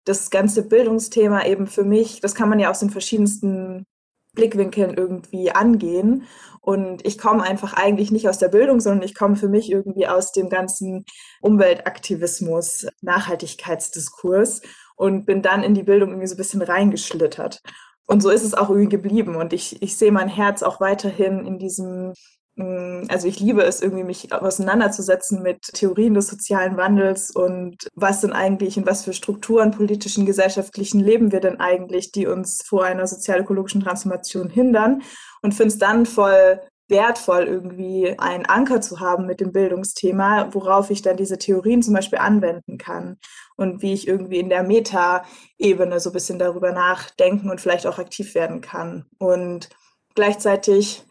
das 0.04 0.30
ganze 0.30 0.68
Bildungsthema 0.68 1.44
eben 1.46 1.66
für 1.66 1.84
mich, 1.84 2.20
das 2.20 2.34
kann 2.34 2.48
man 2.48 2.60
ja 2.60 2.70
aus 2.70 2.80
den 2.80 2.90
verschiedensten 2.90 3.86
Blickwinkeln 4.34 4.94
irgendwie 4.94 5.50
angehen. 5.50 6.24
Und 6.60 7.06
ich 7.06 7.18
komme 7.18 7.42
einfach 7.42 7.74
eigentlich 7.74 8.10
nicht 8.10 8.28
aus 8.28 8.38
der 8.38 8.48
Bildung, 8.48 8.80
sondern 8.80 9.02
ich 9.02 9.14
komme 9.14 9.36
für 9.36 9.48
mich 9.48 9.70
irgendwie 9.70 10.06
aus 10.06 10.32
dem 10.32 10.48
ganzen 10.48 11.04
Umweltaktivismus, 11.42 12.86
Nachhaltigkeitsdiskurs 13.02 14.62
und 14.96 15.26
bin 15.26 15.42
dann 15.42 15.62
in 15.62 15.74
die 15.74 15.82
Bildung 15.82 16.10
irgendwie 16.10 16.28
so 16.28 16.34
ein 16.34 16.38
bisschen 16.38 16.62
reingeschlittert. 16.62 17.60
Und 18.06 18.22
so 18.22 18.30
ist 18.30 18.44
es 18.44 18.54
auch 18.54 18.70
irgendwie 18.70 18.88
geblieben. 18.88 19.36
Und 19.36 19.52
ich, 19.52 19.82
ich 19.82 19.96
sehe 19.96 20.12
mein 20.12 20.28
Herz 20.28 20.62
auch 20.62 20.80
weiterhin 20.80 21.46
in 21.46 21.58
diesem 21.58 22.12
also 22.56 23.26
ich 23.26 23.40
liebe 23.40 23.62
es 23.62 23.82
irgendwie, 23.82 24.04
mich 24.04 24.32
auseinanderzusetzen 24.32 25.42
mit 25.42 25.62
Theorien 25.72 26.14
des 26.14 26.28
sozialen 26.28 26.76
Wandels 26.76 27.32
und 27.32 27.88
was 27.94 28.20
denn 28.20 28.32
eigentlich 28.32 28.76
und 28.76 28.86
was 28.86 29.04
für 29.04 29.12
Strukturen 29.12 29.72
politischen, 29.72 30.24
gesellschaftlichen 30.24 31.00
leben 31.00 31.32
wir 31.32 31.40
denn 31.40 31.58
eigentlich, 31.58 32.12
die 32.12 32.28
uns 32.28 32.62
vor 32.64 32.84
einer 32.84 33.08
sozial-ökologischen 33.08 33.82
Transformation 33.82 34.50
hindern 34.50 35.02
und 35.42 35.54
finde 35.54 35.72
es 35.72 35.78
dann 35.78 36.06
voll 36.06 36.60
wertvoll, 36.88 37.44
irgendwie 37.44 38.16
einen 38.18 38.46
Anker 38.46 38.80
zu 38.80 39.00
haben 39.00 39.26
mit 39.26 39.40
dem 39.40 39.52
Bildungsthema, 39.52 40.52
worauf 40.52 40.90
ich 40.90 41.02
dann 41.02 41.16
diese 41.16 41.38
Theorien 41.38 41.82
zum 41.82 41.94
Beispiel 41.94 42.18
anwenden 42.18 42.78
kann 42.78 43.18
und 43.56 43.82
wie 43.82 43.94
ich 43.94 44.06
irgendwie 44.06 44.38
in 44.38 44.50
der 44.50 44.62
Meta-Ebene 44.62 45.98
so 45.98 46.10
ein 46.10 46.12
bisschen 46.12 46.38
darüber 46.38 46.72
nachdenken 46.72 47.50
und 47.50 47.60
vielleicht 47.60 47.86
auch 47.86 47.98
aktiv 47.98 48.34
werden 48.34 48.60
kann. 48.60 49.06
Und 49.18 49.70
gleichzeitig 50.14 51.04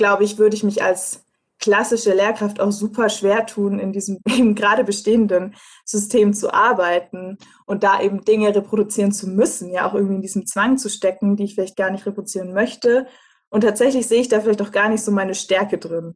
glaube 0.00 0.24
ich, 0.24 0.38
würde 0.38 0.56
ich 0.56 0.64
mich 0.64 0.82
als 0.82 1.26
klassische 1.58 2.14
Lehrkraft 2.14 2.58
auch 2.58 2.72
super 2.72 3.10
schwer 3.10 3.44
tun, 3.44 3.78
in 3.78 3.92
diesem 3.92 4.18
eben 4.26 4.54
gerade 4.54 4.82
bestehenden 4.82 5.54
System 5.84 6.32
zu 6.32 6.54
arbeiten 6.54 7.36
und 7.66 7.82
da 7.82 8.00
eben 8.00 8.24
Dinge 8.24 8.54
reproduzieren 8.54 9.12
zu 9.12 9.28
müssen, 9.28 9.70
ja 9.70 9.86
auch 9.86 9.92
irgendwie 9.92 10.14
in 10.14 10.22
diesem 10.22 10.46
Zwang 10.46 10.78
zu 10.78 10.88
stecken, 10.88 11.36
die 11.36 11.44
ich 11.44 11.54
vielleicht 11.54 11.76
gar 11.76 11.90
nicht 11.90 12.06
reproduzieren 12.06 12.54
möchte. 12.54 13.06
Und 13.50 13.60
tatsächlich 13.60 14.08
sehe 14.08 14.22
ich 14.22 14.28
da 14.28 14.40
vielleicht 14.40 14.62
auch 14.62 14.72
gar 14.72 14.88
nicht 14.88 15.04
so 15.04 15.12
meine 15.12 15.34
Stärke 15.34 15.76
drin. 15.76 16.14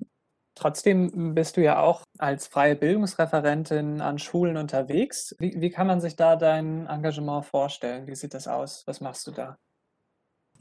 Trotzdem 0.55 1.35
bist 1.35 1.59
du 1.59 1.63
ja 1.63 1.81
auch 1.81 2.05
als 2.17 2.47
freie 2.47 2.77
Bildungsreferentin 2.77 4.01
an 4.01 4.19
Schulen 4.19 4.57
unterwegs. 4.57 5.35
Wie, 5.39 5.61
wie 5.61 5.71
kann 5.71 5.89
man 5.89 6.01
sich 6.01 6.17
da 6.17 6.37
dein 6.37 6.87
Engagement 6.87 7.45
vorstellen? 7.45 8.07
Wie 8.07 8.15
sieht 8.15 8.33
das 8.33 8.49
aus? 8.49 8.85
Was 8.87 9.03
machst 9.03 9.27
du 9.27 9.33
da? 9.33 9.59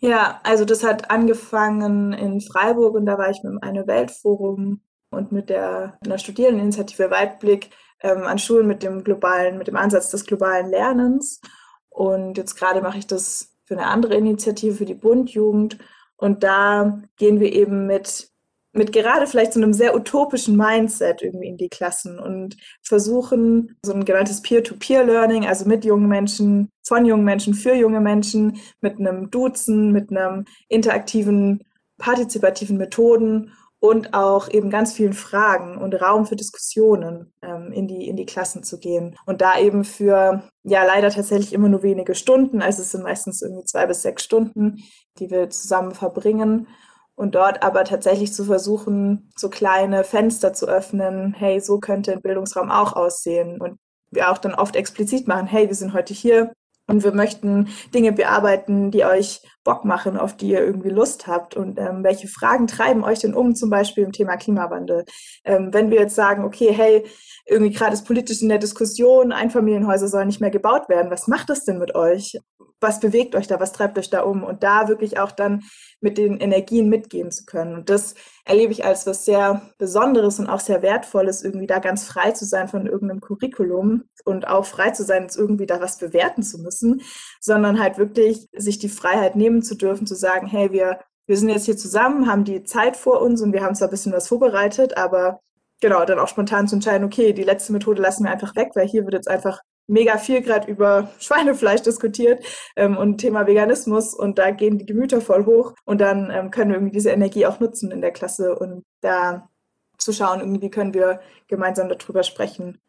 Ja, 0.03 0.41
also 0.43 0.65
das 0.65 0.83
hat 0.83 1.09
angefangen 1.11 2.11
in 2.11 2.41
Freiburg 2.41 2.93
und 2.95 3.05
da 3.05 3.17
war 3.17 3.29
ich 3.29 3.41
mit 3.41 3.53
dem 3.53 3.63
Eine 3.63 3.87
Weltforum 3.87 4.81
und 5.11 5.31
mit 5.31 5.49
der 5.49 5.97
einer 6.03 6.17
Studierendeninitiative 6.17 7.09
Weitblick 7.09 7.69
ähm, 8.01 8.23
an 8.23 8.37
Schulen 8.37 8.67
mit 8.67 8.83
dem 8.83 9.05
globalen, 9.05 9.57
mit 9.57 9.67
dem 9.67 9.77
Ansatz 9.77 10.09
des 10.09 10.25
globalen 10.25 10.69
Lernens. 10.69 11.39
Und 11.87 12.37
jetzt 12.37 12.55
gerade 12.55 12.81
mache 12.81 12.97
ich 12.97 13.07
das 13.07 13.55
für 13.63 13.75
eine 13.75 13.85
andere 13.87 14.15
Initiative, 14.15 14.75
für 14.75 14.85
die 14.85 14.93
Bundjugend. 14.93 15.77
Und 16.17 16.43
da 16.43 17.01
gehen 17.15 17.39
wir 17.39 17.53
eben 17.53 17.87
mit 17.87 18.29
mit 18.73 18.91
gerade 18.91 19.27
vielleicht 19.27 19.53
so 19.53 19.61
einem 19.61 19.73
sehr 19.73 19.95
utopischen 19.95 20.57
Mindset 20.57 21.21
irgendwie 21.21 21.47
in 21.47 21.57
die 21.57 21.69
Klassen 21.69 22.19
und 22.19 22.57
versuchen 22.81 23.77
so 23.85 23.93
ein 23.93 24.03
genanntes 24.03 24.41
Peer-to-Peer-Learning, 24.41 25.45
also 25.45 25.65
mit 25.65 25.85
jungen 25.85 26.07
Menschen, 26.07 26.69
von 26.85 27.05
jungen 27.05 27.23
Menschen, 27.23 27.53
für 27.53 27.75
junge 27.75 28.01
Menschen, 28.01 28.59
mit 28.81 28.99
einem 28.99 29.29
Duzen, 29.29 29.91
mit 29.91 30.09
einem 30.09 30.45
interaktiven, 30.69 31.63
partizipativen 31.99 32.77
Methoden 32.77 33.53
und 33.79 34.13
auch 34.13 34.49
eben 34.49 34.69
ganz 34.69 34.93
vielen 34.93 35.13
Fragen 35.13 35.77
und 35.77 35.93
Raum 36.01 36.25
für 36.25 36.35
Diskussionen 36.35 37.31
ähm, 37.43 37.71
in, 37.73 37.87
die, 37.87 38.07
in 38.07 38.15
die 38.15 38.25
Klassen 38.25 38.63
zu 38.63 38.79
gehen. 38.79 39.15
Und 39.25 39.41
da 39.41 39.59
eben 39.59 39.83
für, 39.83 40.49
ja, 40.63 40.83
leider 40.83 41.11
tatsächlich 41.11 41.53
immer 41.53 41.69
nur 41.69 41.83
wenige 41.83 42.15
Stunden, 42.15 42.61
also 42.61 42.81
es 42.81 42.91
sind 42.91 43.03
meistens 43.03 43.41
irgendwie 43.41 43.65
zwei 43.65 43.85
bis 43.85 44.01
sechs 44.01 44.23
Stunden, 44.23 44.83
die 45.19 45.29
wir 45.29 45.49
zusammen 45.49 45.93
verbringen 45.93 46.67
und 47.15 47.35
dort 47.35 47.63
aber 47.63 47.83
tatsächlich 47.83 48.33
zu 48.33 48.43
versuchen, 48.45 49.31
so 49.35 49.49
kleine 49.49 50.03
Fenster 50.03 50.53
zu 50.53 50.67
öffnen, 50.67 51.33
hey, 51.33 51.59
so 51.59 51.79
könnte 51.79 52.13
ein 52.13 52.21
Bildungsraum 52.21 52.71
auch 52.71 52.93
aussehen. 52.93 53.61
Und 53.61 53.77
wir 54.11 54.31
auch 54.31 54.37
dann 54.37 54.55
oft 54.55 54.75
explizit 54.75 55.27
machen, 55.27 55.47
hey, 55.47 55.67
wir 55.67 55.75
sind 55.75 55.93
heute 55.93 56.13
hier 56.13 56.53
und 56.87 57.03
wir 57.03 57.13
möchten 57.13 57.69
Dinge 57.93 58.11
bearbeiten, 58.11 58.91
die 58.91 59.05
euch 59.05 59.41
Bock 59.63 59.85
machen, 59.85 60.17
auf 60.17 60.35
die 60.35 60.49
ihr 60.49 60.61
irgendwie 60.61 60.89
Lust 60.89 61.27
habt. 61.27 61.55
Und 61.55 61.79
ähm, 61.79 62.03
welche 62.03 62.27
Fragen 62.27 62.67
treiben 62.67 63.03
euch 63.03 63.19
denn 63.19 63.33
um, 63.33 63.55
zum 63.55 63.69
Beispiel 63.69 64.03
im 64.03 64.11
Thema 64.11 64.37
Klimawandel? 64.37 65.05
Ähm, 65.45 65.69
wenn 65.71 65.89
wir 65.89 65.99
jetzt 65.99 66.15
sagen, 66.15 66.43
okay, 66.43 66.71
hey, 66.73 67.05
irgendwie 67.45 67.73
gerade 67.73 67.93
ist 67.93 68.05
politisch 68.05 68.41
in 68.41 68.49
der 68.49 68.57
Diskussion, 68.57 69.31
Einfamilienhäuser 69.31 70.07
sollen 70.07 70.27
nicht 70.27 70.41
mehr 70.41 70.51
gebaut 70.51 70.89
werden. 70.89 71.11
Was 71.11 71.27
macht 71.27 71.49
das 71.49 71.65
denn 71.65 71.77
mit 71.77 71.95
euch? 71.95 72.37
Was 72.79 72.99
bewegt 72.99 73.35
euch 73.35 73.47
da? 73.47 73.59
Was 73.59 73.71
treibt 73.71 73.97
euch 73.97 74.09
da 74.09 74.21
um? 74.21 74.43
Und 74.43 74.63
da 74.63 74.87
wirklich 74.87 75.19
auch 75.19 75.31
dann 75.31 75.63
mit 76.01 76.17
den 76.17 76.37
Energien 76.37 76.89
mitgehen 76.89 77.31
zu 77.31 77.45
können. 77.45 77.75
Und 77.75 77.89
das 77.89 78.15
erlebe 78.45 78.73
ich 78.73 78.83
als 78.83 79.07
was 79.07 79.23
sehr 79.23 79.61
Besonderes 79.77 80.39
und 80.39 80.47
auch 80.47 80.59
sehr 80.59 80.81
Wertvolles, 80.81 81.43
irgendwie 81.43 81.67
da 81.67 81.79
ganz 81.79 82.03
frei 82.03 82.31
zu 82.31 82.45
sein 82.45 82.67
von 82.67 82.85
irgendeinem 82.87 83.21
Curriculum 83.21 84.03
und 84.25 84.47
auch 84.47 84.65
frei 84.65 84.91
zu 84.91 85.03
sein, 85.03 85.23
jetzt 85.23 85.37
irgendwie 85.37 85.65
da 85.65 85.79
was 85.79 85.97
bewerten 85.97 86.43
zu 86.43 86.59
müssen, 86.59 87.01
sondern 87.39 87.79
halt 87.79 87.97
wirklich 87.97 88.47
sich 88.53 88.79
die 88.79 88.89
Freiheit 88.89 89.35
nehmen 89.35 89.52
zu 89.61 89.75
dürfen, 89.75 90.07
zu 90.07 90.15
sagen, 90.15 90.47
hey, 90.47 90.71
wir, 90.71 90.99
wir 91.27 91.37
sind 91.37 91.49
jetzt 91.49 91.65
hier 91.65 91.77
zusammen, 91.77 92.27
haben 92.27 92.43
die 92.43 92.63
Zeit 92.63 92.97
vor 92.97 93.21
uns 93.21 93.41
und 93.41 93.53
wir 93.53 93.63
haben 93.63 93.75
zwar 93.75 93.87
ein 93.87 93.91
bisschen 93.91 94.13
was 94.13 94.27
vorbereitet, 94.27 94.97
aber 94.97 95.41
genau, 95.81 96.05
dann 96.05 96.19
auch 96.19 96.27
spontan 96.27 96.67
zu 96.67 96.75
entscheiden, 96.75 97.05
okay, 97.05 97.33
die 97.33 97.43
letzte 97.43 97.73
Methode 97.73 98.01
lassen 98.01 98.23
wir 98.23 98.31
einfach 98.31 98.55
weg, 98.55 98.71
weil 98.75 98.87
hier 98.87 99.03
wird 99.03 99.13
jetzt 99.13 99.27
einfach 99.27 99.61
mega 99.87 100.17
viel 100.17 100.41
gerade 100.41 100.69
über 100.69 101.09
Schweinefleisch 101.19 101.81
diskutiert 101.81 102.43
ähm, 102.75 102.97
und 102.97 103.17
Thema 103.17 103.47
Veganismus 103.47 104.13
und 104.13 104.39
da 104.39 104.51
gehen 104.51 104.77
die 104.77 104.85
Gemüter 104.85 105.21
voll 105.21 105.45
hoch 105.45 105.73
und 105.85 106.01
dann 106.01 106.31
ähm, 106.31 106.51
können 106.51 106.71
wir 106.71 106.77
irgendwie 106.77 106.93
diese 106.93 107.11
Energie 107.11 107.45
auch 107.45 107.59
nutzen 107.59 107.91
in 107.91 108.01
der 108.01 108.11
Klasse 108.11 108.55
und 108.55 108.83
da 109.01 109.49
zu 109.97 110.11
schauen, 110.11 110.39
irgendwie 110.39 110.69
können 110.69 110.93
wir 110.93 111.21
gemeinsam 111.47 111.89
darüber 111.89 112.23
sprechen. 112.23 112.81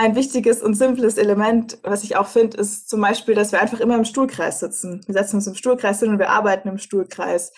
Ein 0.00 0.14
wichtiges 0.14 0.62
und 0.62 0.74
simples 0.74 1.18
Element, 1.18 1.78
was 1.82 2.04
ich 2.04 2.14
auch 2.14 2.28
finde, 2.28 2.56
ist 2.56 2.88
zum 2.88 3.00
Beispiel, 3.00 3.34
dass 3.34 3.50
wir 3.50 3.60
einfach 3.60 3.80
immer 3.80 3.96
im 3.96 4.04
Stuhlkreis 4.04 4.60
sitzen. 4.60 5.00
Wir 5.06 5.14
setzen 5.14 5.36
uns 5.36 5.48
im 5.48 5.56
Stuhlkreis 5.56 5.98
hin 5.98 6.10
und 6.10 6.20
wir 6.20 6.30
arbeiten 6.30 6.68
im 6.68 6.78
Stuhlkreis 6.78 7.50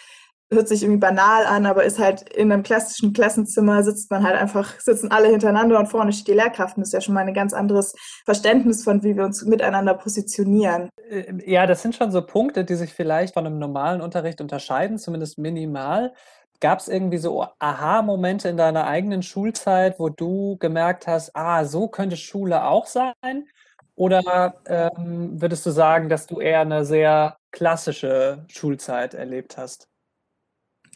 hört 0.52 0.68
sich 0.68 0.82
irgendwie 0.82 0.98
banal 0.98 1.46
an, 1.46 1.64
aber 1.66 1.84
ist 1.84 1.98
halt 1.98 2.28
in 2.30 2.50
einem 2.50 2.62
klassischen 2.62 3.12
Klassenzimmer 3.12 3.84
sitzt 3.84 4.10
man 4.10 4.24
halt 4.24 4.36
einfach, 4.36 4.80
sitzen 4.80 5.10
alle 5.10 5.28
hintereinander 5.28 5.78
und 5.78 5.86
vorne 5.86 6.12
steht 6.12 6.28
die 6.28 6.32
Lehrkraft. 6.32 6.76
Das 6.76 6.88
ist 6.88 6.92
ja 6.92 7.00
schon 7.00 7.14
mal 7.14 7.26
ein 7.26 7.34
ganz 7.34 7.52
anderes 7.52 7.94
Verständnis 8.24 8.82
von, 8.82 9.02
wie 9.02 9.16
wir 9.16 9.24
uns 9.24 9.44
miteinander 9.44 9.94
positionieren. 9.94 10.88
Äh, 11.08 11.34
ja, 11.46 11.66
das 11.66 11.82
sind 11.82 11.94
schon 11.94 12.10
so 12.10 12.22
Punkte, 12.22 12.64
die 12.64 12.74
sich 12.74 12.92
vielleicht 12.92 13.34
von 13.34 13.46
einem 13.46 13.58
normalen 13.58 14.00
Unterricht 14.00 14.40
unterscheiden, 14.40 14.98
zumindest 14.98 15.38
minimal. 15.38 16.12
Gab 16.60 16.80
es 16.80 16.88
irgendwie 16.88 17.18
so 17.18 17.46
Aha-Momente 17.58 18.48
in 18.48 18.56
deiner 18.56 18.86
eigenen 18.86 19.22
Schulzeit, 19.22 19.98
wo 19.98 20.10
du 20.10 20.56
gemerkt 20.58 21.06
hast, 21.06 21.34
ah, 21.34 21.64
so 21.64 21.88
könnte 21.88 22.16
Schule 22.16 22.64
auch 22.64 22.86
sein? 22.86 23.48
Oder 23.94 24.54
ähm, 24.66 25.40
würdest 25.40 25.64
du 25.66 25.70
sagen, 25.70 26.08
dass 26.08 26.26
du 26.26 26.40
eher 26.40 26.60
eine 26.60 26.84
sehr 26.84 27.36
klassische 27.50 28.44
Schulzeit 28.48 29.14
erlebt 29.14 29.56
hast? 29.56 29.88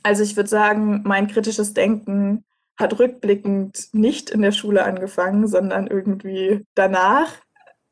Also 0.03 0.23
ich 0.23 0.37
würde 0.37 0.49
sagen, 0.49 1.03
mein 1.05 1.29
kritisches 1.29 1.75
Denken 1.75 2.45
hat 2.77 2.99
rückblickend 2.99 3.89
nicht 3.93 4.31
in 4.31 4.43
der 4.43 4.53
Schule 4.53 4.85
angefangen, 4.85 5.47
sondern 5.49 5.87
irgendwie 5.87 6.67
danach. 6.75 7.33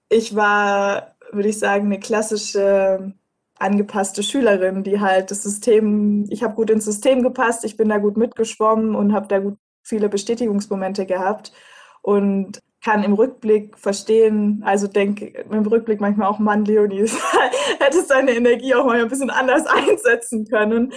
Ich 0.08 0.34
war, 0.34 1.16
würde 1.30 1.48
ich 1.48 1.58
sagen, 1.58 1.86
eine 1.86 2.00
klassische 2.00 3.14
angepasste 3.62 4.22
Schülerin, 4.22 4.82
die 4.82 5.00
halt 5.00 5.30
das 5.30 5.42
System, 5.42 6.26
ich 6.30 6.42
habe 6.42 6.54
gut 6.54 6.70
ins 6.70 6.84
System 6.84 7.22
gepasst, 7.22 7.64
ich 7.64 7.76
bin 7.76 7.88
da 7.88 7.98
gut 7.98 8.16
mitgeschwommen 8.16 8.94
und 8.94 9.12
habe 9.12 9.28
da 9.28 9.38
gut 9.38 9.56
viele 9.82 10.08
Bestätigungsmomente 10.08 11.06
gehabt 11.06 11.52
und 12.02 12.60
kann 12.84 13.04
im 13.04 13.12
Rückblick 13.12 13.78
verstehen, 13.78 14.62
also 14.66 14.88
denke 14.88 15.26
im 15.26 15.66
Rückblick 15.66 16.00
manchmal 16.00 16.28
auch, 16.28 16.38
Mann, 16.38 16.64
Leonie, 16.64 17.08
hätte 17.78 18.02
seine 18.02 18.32
Energie 18.32 18.74
auch 18.74 18.84
mal 18.84 19.00
ein 19.00 19.08
bisschen 19.08 19.30
anders 19.30 19.66
einsetzen 19.66 20.46
können 20.46 20.92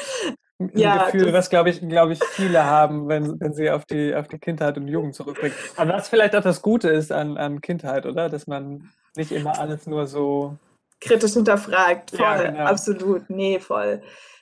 ein 0.60 0.72
ja, 0.74 1.06
Gefühl, 1.06 1.34
was 1.34 1.50
glaube 1.50 1.70
ich, 1.70 1.82
glaube 1.82 2.14
ich, 2.14 2.24
viele 2.24 2.64
haben, 2.64 3.08
wenn, 3.10 3.40
wenn 3.40 3.54
sie 3.54 3.70
auf 3.70 3.86
die, 3.86 4.16
auf 4.16 4.28
die 4.28 4.40
Kindheit 4.40 4.78
und 4.78 4.88
Jugend 4.88 5.14
zurückblicken. 5.14 5.58
Aber 5.76 5.94
was 5.94 6.08
vielleicht 6.08 6.36
auch 6.36 6.44
das 6.44 6.62
Gute 6.62 6.90
ist 6.90 7.12
an, 7.12 7.38
an 7.38 7.62
Kindheit, 7.62 8.06
oder? 8.06 8.30
Dass 8.30 8.48
man 8.48 8.90
nicht 9.18 9.32
immer 9.32 9.60
alles 9.60 9.86
nur 9.86 10.08
so 10.08 10.58
kritisch 11.02 11.34
hinterfragt. 11.34 12.12
Voll, 12.12 12.20
ja, 12.22 12.44
genau. 12.44 12.64
absolut. 12.66 13.30
Nee, 13.30 13.60
voll. 13.60 14.02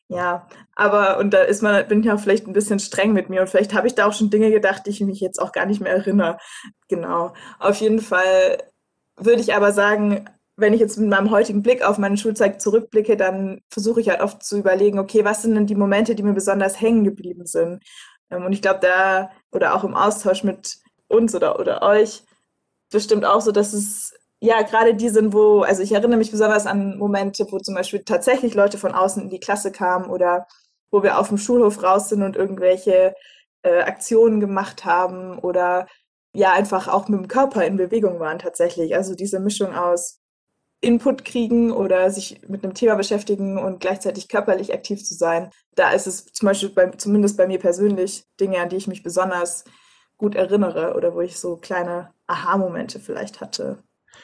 Ja, 0.09 0.47
aber 0.75 1.17
und 1.17 1.33
da 1.33 1.41
ist 1.41 1.63
man, 1.63 1.87
bin 1.87 2.01
ich 2.03 2.11
auch 2.11 2.19
vielleicht 2.19 2.45
ein 2.45 2.53
bisschen 2.53 2.79
streng 2.79 3.13
mit 3.13 3.29
mir 3.29 3.41
und 3.41 3.49
vielleicht 3.49 3.73
habe 3.73 3.87
ich 3.87 3.95
da 3.95 4.05
auch 4.05 4.13
schon 4.13 4.29
Dinge 4.29 4.51
gedacht, 4.51 4.85
die 4.85 4.91
ich 4.91 5.01
mich 5.01 5.19
jetzt 5.21 5.39
auch 5.39 5.51
gar 5.51 5.65
nicht 5.65 5.81
mehr 5.81 5.93
erinnere. 5.93 6.37
Genau. 6.87 7.33
Auf 7.59 7.77
jeden 7.77 7.99
Fall 7.99 8.61
würde 9.17 9.41
ich 9.41 9.55
aber 9.55 9.71
sagen, 9.71 10.25
wenn 10.55 10.73
ich 10.73 10.79
jetzt 10.79 10.97
mit 10.97 11.09
meinem 11.09 11.31
heutigen 11.31 11.63
Blick 11.63 11.83
auf 11.83 11.97
meine 11.97 12.17
Schulzeit 12.17 12.61
zurückblicke, 12.61 13.17
dann 13.17 13.61
versuche 13.71 14.01
ich 14.01 14.09
halt 14.09 14.21
oft 14.21 14.43
zu 14.43 14.57
überlegen, 14.59 14.99
okay, 14.99 15.25
was 15.25 15.41
sind 15.41 15.55
denn 15.55 15.65
die 15.65 15.75
Momente, 15.75 16.15
die 16.15 16.23
mir 16.23 16.33
besonders 16.33 16.79
hängen 16.79 17.03
geblieben 17.03 17.45
sind? 17.45 17.81
Ähm, 18.29 18.45
und 18.45 18.53
ich 18.53 18.61
glaube, 18.61 18.79
da 18.81 19.31
oder 19.51 19.73
auch 19.75 19.83
im 19.83 19.95
Austausch 19.95 20.43
mit 20.43 20.77
uns 21.07 21.33
oder, 21.35 21.59
oder 21.59 21.81
euch 21.81 22.23
bestimmt 22.91 23.25
auch 23.25 23.41
so, 23.41 23.51
dass 23.51 23.73
es 23.73 24.13
ja 24.43 24.61
gerade 24.61 24.93
die 24.93 25.09
sind, 25.09 25.33
wo, 25.33 25.61
also 25.61 25.81
ich 25.81 25.93
erinnere 25.93 26.17
mich 26.17 26.31
besonders 26.31 26.65
an 26.65 26.97
Momente, 26.97 27.47
wo 27.49 27.59
zum 27.59 27.75
Beispiel 27.75 28.03
tatsächlich 28.03 28.53
Leute 28.53 28.77
von 28.77 28.93
außen 28.93 29.23
in 29.23 29.29
die 29.29 29.39
Klasse 29.39 29.71
kamen 29.71 30.09
oder 30.09 30.47
wo 30.91 31.01
wir 31.01 31.17
auf 31.17 31.29
dem 31.29 31.37
Schulhof 31.37 31.81
raus 31.81 32.09
sind 32.09 32.23
und 32.23 32.35
irgendwelche 32.35 33.15
äh, 33.63 33.81
Aktionen 33.81 34.39
gemacht 34.41 34.83
haben 34.85 35.39
oder 35.39 35.87
ja 36.35 36.51
einfach 36.51 36.87
auch 36.89 37.07
mit 37.07 37.19
dem 37.21 37.27
Körper 37.29 37.65
in 37.65 37.77
Bewegung 37.77 38.19
waren 38.19 38.39
tatsächlich. 38.39 38.95
Also 38.95 39.15
diese 39.15 39.39
Mischung 39.39 39.73
aus 39.73 40.19
Input 40.81 41.23
kriegen 41.23 41.71
oder 41.71 42.11
sich 42.11 42.41
mit 42.49 42.63
einem 42.63 42.73
Thema 42.73 42.95
beschäftigen 42.95 43.57
und 43.57 43.79
gleichzeitig 43.79 44.27
körperlich 44.27 44.73
aktiv 44.73 45.05
zu 45.05 45.13
sein. 45.13 45.51
Da 45.75 45.91
ist 45.91 46.07
es 46.07 46.25
zum 46.25 46.47
Beispiel 46.47 46.69
bei, 46.69 46.89
zumindest 46.89 47.37
bei 47.37 47.47
mir 47.47 47.59
persönlich 47.59 48.25
Dinge, 48.41 48.59
an 48.59 48.67
die 48.67 48.75
ich 48.75 48.87
mich 48.87 49.03
besonders 49.03 49.63
gut 50.17 50.35
erinnere 50.35 50.95
oder 50.95 51.15
wo 51.15 51.21
ich 51.21 51.39
so 51.39 51.55
kleine 51.55 52.11
Aha-Momente 52.27 52.99
vielleicht 52.99 53.39
hatte. 53.39 53.81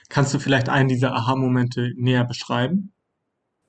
Kannst 0.09 0.33
du 0.33 0.39
vielleicht 0.39 0.69
einen 0.69 0.89
dieser 0.89 1.13
Aha-Momente 1.13 1.93
näher 1.95 2.25
beschreiben? 2.25 2.93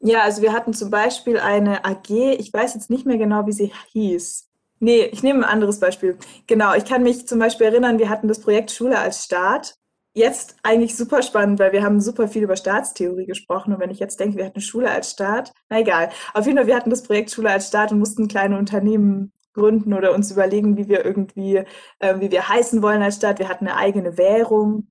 Ja, 0.02 0.22
also 0.22 0.40
wir 0.40 0.54
hatten 0.54 0.72
zum 0.72 0.90
Beispiel 0.90 1.38
eine 1.38 1.84
AG, 1.84 2.10
ich 2.10 2.52
weiß 2.52 2.74
jetzt 2.74 2.88
nicht 2.88 3.04
mehr 3.04 3.18
genau, 3.18 3.46
wie 3.46 3.52
sie 3.52 3.72
hieß. 3.92 4.48
Nee, 4.78 5.02
ich 5.12 5.22
nehme 5.22 5.40
ein 5.40 5.52
anderes 5.52 5.78
Beispiel. 5.78 6.16
Genau, 6.46 6.74
ich 6.74 6.86
kann 6.86 7.02
mich 7.02 7.28
zum 7.28 7.38
Beispiel 7.38 7.66
erinnern, 7.66 7.98
wir 7.98 8.08
hatten 8.08 8.28
das 8.28 8.40
Projekt 8.40 8.70
Schule 8.70 8.98
als 8.98 9.24
Staat. 9.24 9.74
Jetzt 10.14 10.56
eigentlich 10.62 10.96
super 10.96 11.22
spannend, 11.22 11.58
weil 11.60 11.72
wir 11.72 11.82
haben 11.82 12.00
super 12.00 12.28
viel 12.28 12.42
über 12.44 12.56
Staatstheorie 12.56 13.26
gesprochen. 13.26 13.74
Und 13.74 13.80
wenn 13.80 13.90
ich 13.90 13.98
jetzt 14.00 14.18
denke, 14.18 14.38
wir 14.38 14.46
hatten 14.46 14.62
Schule 14.62 14.90
als 14.90 15.10
Staat, 15.10 15.52
na 15.68 15.80
egal. 15.80 16.08
Auf 16.32 16.46
jeden 16.46 16.56
Fall, 16.56 16.66
wir 16.66 16.76
hatten 16.76 16.90
das 16.90 17.02
Projekt 17.02 17.30
Schule 17.30 17.50
als 17.50 17.68
Staat 17.68 17.92
und 17.92 17.98
mussten 17.98 18.26
kleine 18.26 18.58
Unternehmen 18.58 19.32
gründen 19.52 19.92
oder 19.92 20.14
uns 20.14 20.30
überlegen, 20.30 20.76
wie 20.78 20.88
wir 20.88 21.04
irgendwie, 21.04 21.62
äh, 21.98 22.20
wie 22.20 22.30
wir 22.30 22.48
heißen 22.48 22.82
wollen 22.82 23.02
als 23.02 23.16
Stadt. 23.16 23.38
Wir 23.38 23.48
hatten 23.48 23.68
eine 23.68 23.76
eigene 23.76 24.16
Währung. 24.16 24.89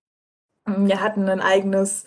Wir 0.88 1.02
hatten 1.02 1.30
ein 1.30 1.42
eigenes, 1.42 2.06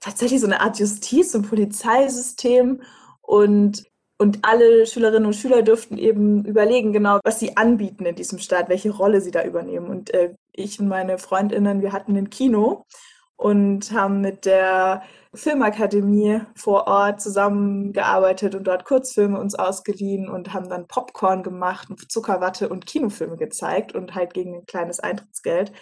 tatsächlich 0.00 0.40
so 0.40 0.46
eine 0.46 0.60
Art 0.60 0.78
Justiz- 0.78 1.34
und 1.34 1.48
Polizeisystem 1.48 2.82
und 3.20 3.84
und 4.22 4.38
alle 4.42 4.86
Schülerinnen 4.86 5.26
und 5.26 5.34
Schüler 5.34 5.62
dürften 5.62 5.98
eben 5.98 6.44
überlegen, 6.44 6.92
genau, 6.92 7.18
was 7.24 7.40
sie 7.40 7.56
anbieten 7.56 8.06
in 8.06 8.14
diesem 8.14 8.38
Staat, 8.38 8.68
welche 8.68 8.90
Rolle 8.90 9.20
sie 9.20 9.32
da 9.32 9.42
übernehmen. 9.42 9.88
Und 9.88 10.14
äh, 10.14 10.34
ich 10.52 10.78
und 10.78 10.86
meine 10.86 11.18
Freundinnen, 11.18 11.82
wir 11.82 11.92
hatten 11.92 12.16
ein 12.16 12.30
Kino 12.30 12.86
und 13.34 13.90
haben 13.90 14.20
mit 14.20 14.44
der 14.44 15.02
Filmakademie 15.34 16.42
vor 16.54 16.86
Ort 16.86 17.20
zusammengearbeitet 17.20 18.54
und 18.54 18.64
dort 18.64 18.84
Kurzfilme 18.84 19.40
uns 19.40 19.56
ausgeliehen 19.56 20.28
und 20.28 20.52
haben 20.52 20.68
dann 20.68 20.86
Popcorn 20.86 21.42
gemacht 21.42 21.90
Zuckerwatte 22.08 22.68
und 22.68 22.86
Kinofilme 22.86 23.36
gezeigt 23.36 23.92
und 23.92 24.14
halt 24.14 24.34
gegen 24.34 24.54
ein 24.54 24.66
kleines 24.66 25.00
Eintrittsgeld. 25.00 25.72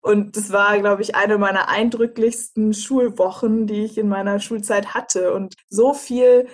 Und 0.00 0.36
das 0.36 0.50
war, 0.50 0.78
glaube 0.78 1.02
ich, 1.02 1.14
eine 1.14 1.36
meiner 1.36 1.68
eindrücklichsten 1.68 2.72
Schulwochen, 2.72 3.66
die 3.66 3.84
ich 3.84 3.98
in 3.98 4.08
meiner 4.08 4.40
Schulzeit 4.40 4.94
hatte. 4.94 5.32
Und 5.34 5.54
so 5.68 5.92
viel 5.92 6.48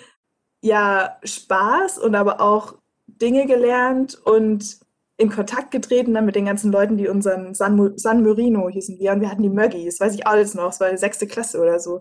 ja 0.60 1.18
Spaß 1.22 1.98
und 1.98 2.14
aber 2.14 2.40
auch 2.40 2.74
Dinge 3.06 3.46
gelernt 3.46 4.20
und 4.24 4.80
in 5.16 5.30
Kontakt 5.30 5.70
getreten 5.70 6.12
dann 6.12 6.26
mit 6.26 6.34
den 6.34 6.44
ganzen 6.44 6.72
Leuten, 6.72 6.98
die 6.98 7.08
unseren 7.08 7.54
San, 7.54 7.96
San 7.96 8.22
Marino 8.22 8.68
hießen 8.68 8.98
wir 8.98 9.12
und 9.12 9.20
wir 9.20 9.30
hatten 9.30 9.42
die 9.42 9.48
Möggis, 9.48 10.00
weiß 10.00 10.14
ich 10.14 10.26
alles 10.26 10.54
noch, 10.54 10.70
es 10.70 10.80
war 10.80 10.90
die 10.90 10.98
sechste 10.98 11.26
Klasse 11.26 11.60
oder 11.60 11.80
so. 11.80 12.00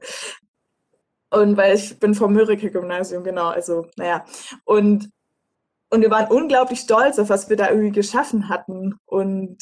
Und 1.30 1.58
weil 1.58 1.76
ich 1.76 2.00
bin 2.00 2.14
vom 2.14 2.34
Mörike-Gymnasium, 2.34 3.24
genau, 3.24 3.48
also 3.48 3.88
naja. 3.98 4.26
Und, 4.64 5.10
und 5.90 6.02
wir 6.02 6.12
waren 6.12 6.32
unglaublich 6.32 6.80
stolz 6.80 7.20
auf, 7.20 7.30
was 7.30 7.50
wir 7.50 7.58
da 7.58 7.70
irgendwie 7.70 7.92
geschaffen 7.92 8.50
hatten. 8.50 8.96
Und 9.06 9.58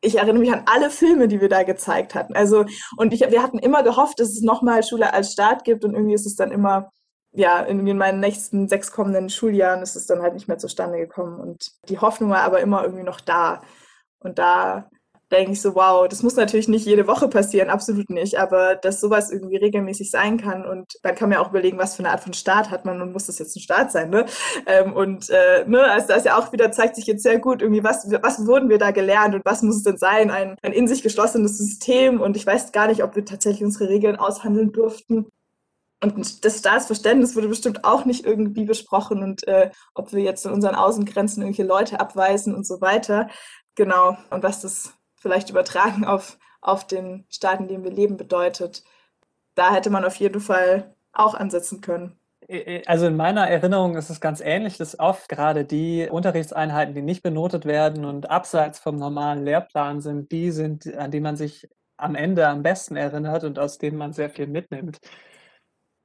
ich 0.00 0.16
erinnere 0.16 0.38
mich 0.38 0.52
an 0.52 0.62
alle 0.66 0.90
Filme, 0.90 1.28
die 1.28 1.40
wir 1.40 1.48
da 1.48 1.62
gezeigt 1.64 2.14
hatten. 2.14 2.34
Also, 2.34 2.64
und 2.96 3.12
ich, 3.12 3.20
wir 3.20 3.42
hatten 3.42 3.58
immer 3.58 3.82
gehofft, 3.82 4.20
dass 4.20 4.30
es 4.30 4.42
nochmal 4.42 4.82
Schule 4.82 5.12
als 5.12 5.32
Start 5.32 5.64
gibt 5.64 5.84
und 5.84 5.94
irgendwie 5.94 6.14
ist 6.14 6.26
es 6.26 6.36
dann 6.36 6.52
immer 6.52 6.90
ja, 7.32 7.60
in, 7.60 7.86
in, 7.86 7.98
meinen 7.98 8.20
nächsten 8.20 8.68
sechs 8.68 8.90
kommenden 8.90 9.28
Schuljahren 9.28 9.82
ist 9.82 9.96
es 9.96 10.06
dann 10.06 10.22
halt 10.22 10.34
nicht 10.34 10.48
mehr 10.48 10.58
zustande 10.58 10.98
gekommen. 10.98 11.38
Und 11.38 11.72
die 11.88 11.98
Hoffnung 11.98 12.30
war 12.30 12.40
aber 12.40 12.60
immer 12.60 12.82
irgendwie 12.82 13.04
noch 13.04 13.20
da. 13.20 13.62
Und 14.20 14.38
da 14.38 14.88
denke 15.30 15.52
ich 15.52 15.60
so, 15.60 15.74
wow, 15.74 16.08
das 16.08 16.22
muss 16.22 16.36
natürlich 16.36 16.68
nicht 16.68 16.86
jede 16.86 17.06
Woche 17.06 17.28
passieren, 17.28 17.68
absolut 17.68 18.10
nicht, 18.10 18.38
aber 18.38 18.76
dass 18.76 19.00
sowas 19.00 19.30
irgendwie 19.30 19.56
regelmäßig 19.56 20.10
sein 20.10 20.38
kann 20.38 20.64
und 20.64 20.94
dann 21.02 21.14
kann 21.14 21.28
man 21.28 21.38
ja 21.38 21.44
auch 21.44 21.50
überlegen, 21.50 21.78
was 21.78 21.96
für 21.96 22.02
eine 22.02 22.10
Art 22.10 22.20
von 22.20 22.32
Start 22.32 22.70
hat 22.70 22.84
man 22.84 23.02
und 23.02 23.12
muss 23.12 23.26
das 23.26 23.38
jetzt 23.38 23.56
ein 23.56 23.60
Start 23.60 23.92
sein, 23.92 24.10
ne? 24.10 24.24
Ähm, 24.66 24.92
und 24.94 25.28
äh, 25.30 25.64
ne, 25.66 25.82
also 25.82 26.08
das 26.08 26.24
ja 26.24 26.38
auch 26.38 26.52
wieder 26.52 26.72
zeigt 26.72 26.96
sich 26.96 27.06
jetzt 27.06 27.22
sehr 27.22 27.38
gut 27.38 27.62
irgendwie, 27.62 27.84
was, 27.84 28.10
was 28.22 28.46
wurden 28.46 28.68
wir 28.68 28.78
da 28.78 28.90
gelernt 28.90 29.34
und 29.34 29.44
was 29.44 29.62
muss 29.62 29.76
es 29.76 29.82
denn 29.82 29.98
sein? 29.98 30.30
Ein, 30.30 30.56
ein 30.62 30.72
in 30.72 30.88
sich 30.88 31.02
geschlossenes 31.02 31.58
System 31.58 32.20
und 32.20 32.36
ich 32.36 32.46
weiß 32.46 32.72
gar 32.72 32.88
nicht, 32.88 33.02
ob 33.02 33.16
wir 33.16 33.24
tatsächlich 33.24 33.64
unsere 33.64 33.88
Regeln 33.88 34.16
aushandeln 34.16 34.72
durften. 34.72 35.26
Und 36.00 36.44
das 36.44 36.58
Staatsverständnis 36.58 37.34
wurde 37.34 37.48
bestimmt 37.48 37.84
auch 37.84 38.04
nicht 38.04 38.24
irgendwie 38.24 38.64
besprochen 38.64 39.22
und 39.22 39.46
äh, 39.48 39.70
ob 39.94 40.12
wir 40.12 40.22
jetzt 40.22 40.46
in 40.46 40.52
unseren 40.52 40.76
Außengrenzen 40.76 41.42
irgendwelche 41.42 41.68
Leute 41.68 41.98
abweisen 41.98 42.54
und 42.54 42.66
so 42.66 42.80
weiter. 42.80 43.28
Genau. 43.74 44.16
Und 44.30 44.42
was 44.44 44.60
das 44.60 44.92
vielleicht 45.18 45.50
übertragen 45.50 46.04
auf, 46.04 46.38
auf 46.60 46.86
den 46.86 47.24
Staat, 47.28 47.60
in 47.60 47.68
dem 47.68 47.84
wir 47.84 47.90
leben, 47.90 48.16
bedeutet. 48.16 48.84
Da 49.54 49.74
hätte 49.74 49.90
man 49.90 50.04
auf 50.04 50.16
jeden 50.16 50.40
Fall 50.40 50.94
auch 51.12 51.34
ansetzen 51.34 51.80
können. 51.80 52.18
Also 52.86 53.06
in 53.06 53.16
meiner 53.16 53.46
Erinnerung 53.46 53.96
ist 53.96 54.08
es 54.08 54.20
ganz 54.20 54.40
ähnlich, 54.40 54.78
dass 54.78 54.98
oft 54.98 55.28
gerade 55.28 55.66
die 55.66 56.08
Unterrichtseinheiten, 56.10 56.94
die 56.94 57.02
nicht 57.02 57.22
benotet 57.22 57.66
werden 57.66 58.06
und 58.06 58.30
abseits 58.30 58.78
vom 58.78 58.96
normalen 58.96 59.44
Lehrplan 59.44 60.00
sind, 60.00 60.32
die 60.32 60.50
sind, 60.50 60.94
an 60.96 61.10
die 61.10 61.20
man 61.20 61.36
sich 61.36 61.68
am 61.98 62.14
Ende 62.14 62.48
am 62.48 62.62
besten 62.62 62.96
erinnert 62.96 63.44
und 63.44 63.58
aus 63.58 63.76
denen 63.76 63.98
man 63.98 64.14
sehr 64.14 64.30
viel 64.30 64.46
mitnimmt. 64.46 64.98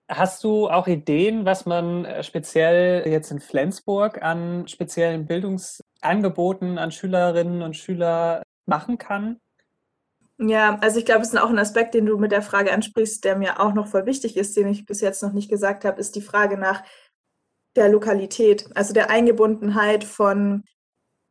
Hast 0.10 0.44
du 0.44 0.70
auch 0.70 0.88
Ideen, 0.88 1.46
was 1.46 1.66
man 1.66 2.04
äh, 2.04 2.24
speziell 2.24 3.08
jetzt 3.08 3.32
in 3.32 3.40
Flensburg 3.40 4.22
an 4.22 4.68
speziellen 4.68 5.26
Bildungsangeboten 5.26 6.78
an 6.78 6.92
Schülerinnen 6.92 7.62
und 7.62 7.78
Schüler 7.78 8.44
machen 8.66 8.98
kann? 8.98 9.40
Ja, 10.40 10.78
also 10.82 11.00
ich 11.00 11.06
glaube, 11.06 11.22
es 11.22 11.34
ist 11.34 11.40
auch 11.40 11.50
ein 11.50 11.60
Aspekt, 11.60 11.94
den 11.94 12.06
du 12.06 12.18
mit 12.18 12.32
der 12.32 12.42
Frage 12.42 12.74
ansprichst, 12.74 13.24
der 13.24 13.38
mir 13.38 13.60
auch 13.60 13.74
noch 13.74 13.88
voll 13.88 14.06
wichtig 14.06 14.36
ist, 14.36 14.58
den 14.58 14.68
ich 14.68 14.86
bis 14.86 15.02
jetzt 15.02 15.22
noch 15.22 15.32
nicht 15.32 15.50
gesagt 15.50 15.86
habe, 15.86 16.00
ist 16.00 16.16
die 16.16 16.22
Frage 16.22 16.58
nach 16.58 16.84
der 17.76 17.90
Lokalität, 17.90 18.70
also 18.76 18.94
der 18.94 19.10
Eingebundenheit 19.10 20.04
von 20.04 20.64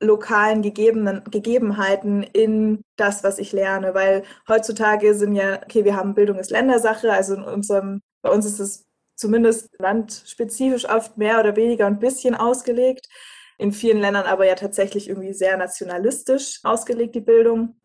lokalen 0.00 0.62
Gegebenen, 0.62 1.22
Gegebenheiten 1.30 2.22
in 2.22 2.82
das, 2.96 3.22
was 3.22 3.38
ich 3.38 3.52
lerne. 3.52 3.94
Weil 3.94 4.24
heutzutage 4.48 5.14
sind 5.14 5.34
ja, 5.34 5.62
okay, 5.62 5.84
wir 5.84 5.96
haben 5.96 6.14
Bildung 6.14 6.38
ist 6.38 6.50
Ländersache, 6.50 7.12
also 7.12 7.34
in 7.34 7.42
unserem 7.42 8.02
bei 8.22 8.30
uns 8.30 8.46
ist 8.46 8.60
es 8.60 8.86
zumindest 9.16 9.68
landspezifisch 9.78 10.88
oft 10.88 11.18
mehr 11.18 11.38
oder 11.40 11.56
weniger 11.56 11.86
ein 11.86 11.98
bisschen 11.98 12.34
ausgelegt. 12.34 13.08
In 13.62 13.70
vielen 13.70 14.00
Ländern 14.00 14.26
aber 14.26 14.44
ja 14.44 14.56
tatsächlich 14.56 15.08
irgendwie 15.08 15.32
sehr 15.32 15.56
nationalistisch 15.56 16.58
ausgelegt, 16.64 17.14
die 17.14 17.20
Bildung. 17.20 17.76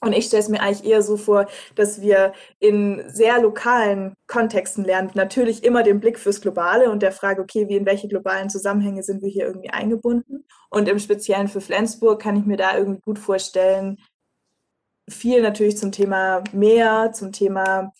Und 0.00 0.12
ich 0.12 0.26
stelle 0.26 0.44
es 0.44 0.48
mir 0.48 0.60
eigentlich 0.60 0.88
eher 0.88 1.02
so 1.02 1.16
vor, 1.16 1.46
dass 1.74 2.00
wir 2.00 2.34
in 2.60 3.02
sehr 3.08 3.40
lokalen 3.40 4.14
Kontexten 4.28 4.84
lernen. 4.84 5.10
Natürlich 5.14 5.64
immer 5.64 5.82
den 5.82 5.98
Blick 5.98 6.20
fürs 6.20 6.40
Globale 6.40 6.88
und 6.88 7.02
der 7.02 7.10
Frage, 7.10 7.42
okay, 7.42 7.68
wie 7.68 7.74
in 7.74 7.84
welche 7.84 8.06
globalen 8.06 8.48
Zusammenhänge 8.48 9.02
sind 9.02 9.22
wir 9.22 9.28
hier 9.28 9.46
irgendwie 9.46 9.70
eingebunden. 9.70 10.44
Und 10.70 10.88
im 10.88 11.00
Speziellen 11.00 11.48
für 11.48 11.60
Flensburg 11.60 12.22
kann 12.22 12.36
ich 12.36 12.46
mir 12.46 12.56
da 12.56 12.78
irgendwie 12.78 13.00
gut 13.00 13.18
vorstellen, 13.18 13.98
viel 15.10 15.42
natürlich 15.42 15.78
zum 15.78 15.90
Thema 15.90 16.44
Meer, 16.52 17.10
zum 17.12 17.32
Thema 17.32 17.92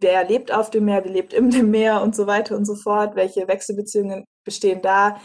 wer 0.00 0.24
lebt 0.24 0.52
auf 0.52 0.70
dem 0.70 0.86
Meer, 0.86 1.04
wer 1.04 1.12
lebt 1.12 1.34
im 1.34 1.48
Meer 1.70 2.00
und 2.00 2.16
so 2.16 2.26
weiter 2.26 2.56
und 2.56 2.64
so 2.64 2.76
fort, 2.76 3.14
welche 3.14 3.46
Wechselbeziehungen 3.46 4.24
bestehen 4.44 4.80
da, 4.80 5.20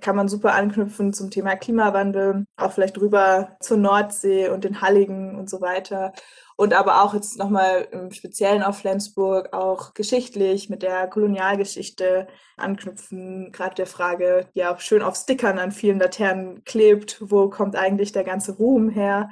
kann 0.00 0.16
man 0.16 0.28
super 0.28 0.54
anknüpfen 0.54 1.12
zum 1.12 1.30
Thema 1.30 1.56
Klimawandel, 1.56 2.44
auch 2.56 2.72
vielleicht 2.72 2.98
rüber 2.98 3.56
zur 3.60 3.76
Nordsee 3.76 4.48
und 4.48 4.64
den 4.64 4.80
Halligen 4.80 5.38
und 5.38 5.50
so 5.50 5.60
weiter. 5.60 6.12
Und 6.56 6.74
aber 6.74 7.02
auch 7.02 7.14
jetzt 7.14 7.38
nochmal 7.38 7.88
im 7.92 8.12
Speziellen 8.12 8.62
auf 8.62 8.78
Flensburg, 8.78 9.52
auch 9.52 9.94
geschichtlich 9.94 10.70
mit 10.70 10.82
der 10.82 11.08
Kolonialgeschichte 11.08 12.28
anknüpfen, 12.56 13.52
gerade 13.52 13.74
der 13.74 13.86
Frage, 13.86 14.48
die 14.54 14.64
auch 14.64 14.80
schön 14.80 15.02
auf 15.02 15.16
Stickern 15.16 15.58
an 15.58 15.72
vielen 15.72 15.98
Laternen 15.98 16.64
klebt, 16.64 17.18
wo 17.20 17.48
kommt 17.50 17.76
eigentlich 17.76 18.12
der 18.12 18.24
ganze 18.24 18.52
Ruhm 18.56 18.88
her? 18.90 19.30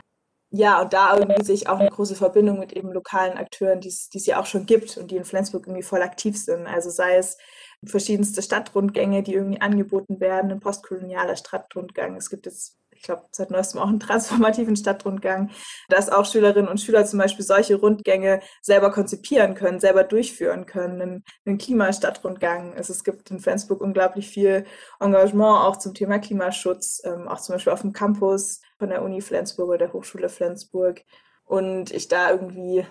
ja, 0.52 0.82
und 0.82 0.92
da 0.92 1.16
irgendwie 1.16 1.44
sehe 1.44 1.54
ich 1.54 1.68
auch 1.68 1.78
eine 1.78 1.90
große 1.90 2.16
Verbindung 2.16 2.58
mit 2.58 2.72
eben 2.72 2.92
lokalen 2.92 3.38
Akteuren, 3.38 3.80
die 3.80 3.88
es 3.88 4.26
ja 4.26 4.40
auch 4.40 4.46
schon 4.46 4.66
gibt 4.66 4.96
und 4.96 5.10
die 5.10 5.16
in 5.16 5.24
Flensburg 5.24 5.66
irgendwie 5.66 5.84
voll 5.84 6.02
aktiv 6.02 6.36
sind. 6.36 6.66
Also 6.66 6.90
sei 6.90 7.16
es 7.16 7.38
verschiedenste 7.84 8.42
Stadtrundgänge, 8.42 9.22
die 9.22 9.34
irgendwie 9.34 9.60
angeboten 9.60 10.20
werden, 10.20 10.50
ein 10.50 10.60
postkolonialer 10.60 11.36
Stadtrundgang. 11.36 12.16
Es 12.16 12.28
gibt 12.28 12.46
jetzt, 12.46 12.76
ich 12.90 13.02
glaube, 13.02 13.24
seit 13.30 13.50
neuestem 13.50 13.80
auch 13.80 13.88
einen 13.88 14.00
transformativen 14.00 14.76
Stadtrundgang, 14.76 15.50
dass 15.88 16.10
auch 16.10 16.26
Schülerinnen 16.26 16.68
und 16.68 16.80
Schüler 16.80 17.06
zum 17.06 17.18
Beispiel 17.18 17.44
solche 17.44 17.76
Rundgänge 17.76 18.40
selber 18.60 18.90
konzipieren 18.90 19.54
können, 19.54 19.80
selber 19.80 20.04
durchführen 20.04 20.66
können, 20.66 21.00
einen, 21.00 21.24
einen 21.46 21.58
Klimastadtrundgang. 21.58 22.74
Also 22.74 22.92
es 22.92 23.04
gibt 23.04 23.30
in 23.30 23.40
Flensburg 23.40 23.80
unglaublich 23.80 24.28
viel 24.28 24.66
Engagement 25.00 25.64
auch 25.64 25.76
zum 25.76 25.94
Thema 25.94 26.18
Klimaschutz, 26.18 27.00
ähm, 27.04 27.28
auch 27.28 27.40
zum 27.40 27.54
Beispiel 27.54 27.72
auf 27.72 27.80
dem 27.80 27.92
Campus 27.92 28.60
von 28.78 28.90
der 28.90 29.02
Uni 29.02 29.22
Flensburg 29.22 29.68
oder 29.68 29.78
der 29.78 29.92
Hochschule 29.94 30.28
Flensburg. 30.28 31.02
Und 31.44 31.90
ich 31.90 32.08
da 32.08 32.30
irgendwie 32.30 32.86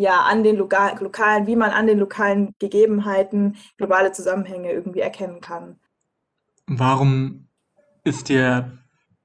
ja 0.00 0.22
an 0.22 0.42
den 0.42 0.56
Loka 0.56 0.98
lokalen, 0.98 1.46
wie 1.46 1.56
man 1.56 1.72
an 1.72 1.86
den 1.86 1.98
lokalen 1.98 2.54
Gegebenheiten 2.58 3.56
globale 3.76 4.12
Zusammenhänge 4.12 4.72
irgendwie 4.72 5.00
erkennen 5.00 5.42
kann. 5.42 5.78
Warum 6.66 7.48
ist 8.02 8.30
dir 8.30 8.78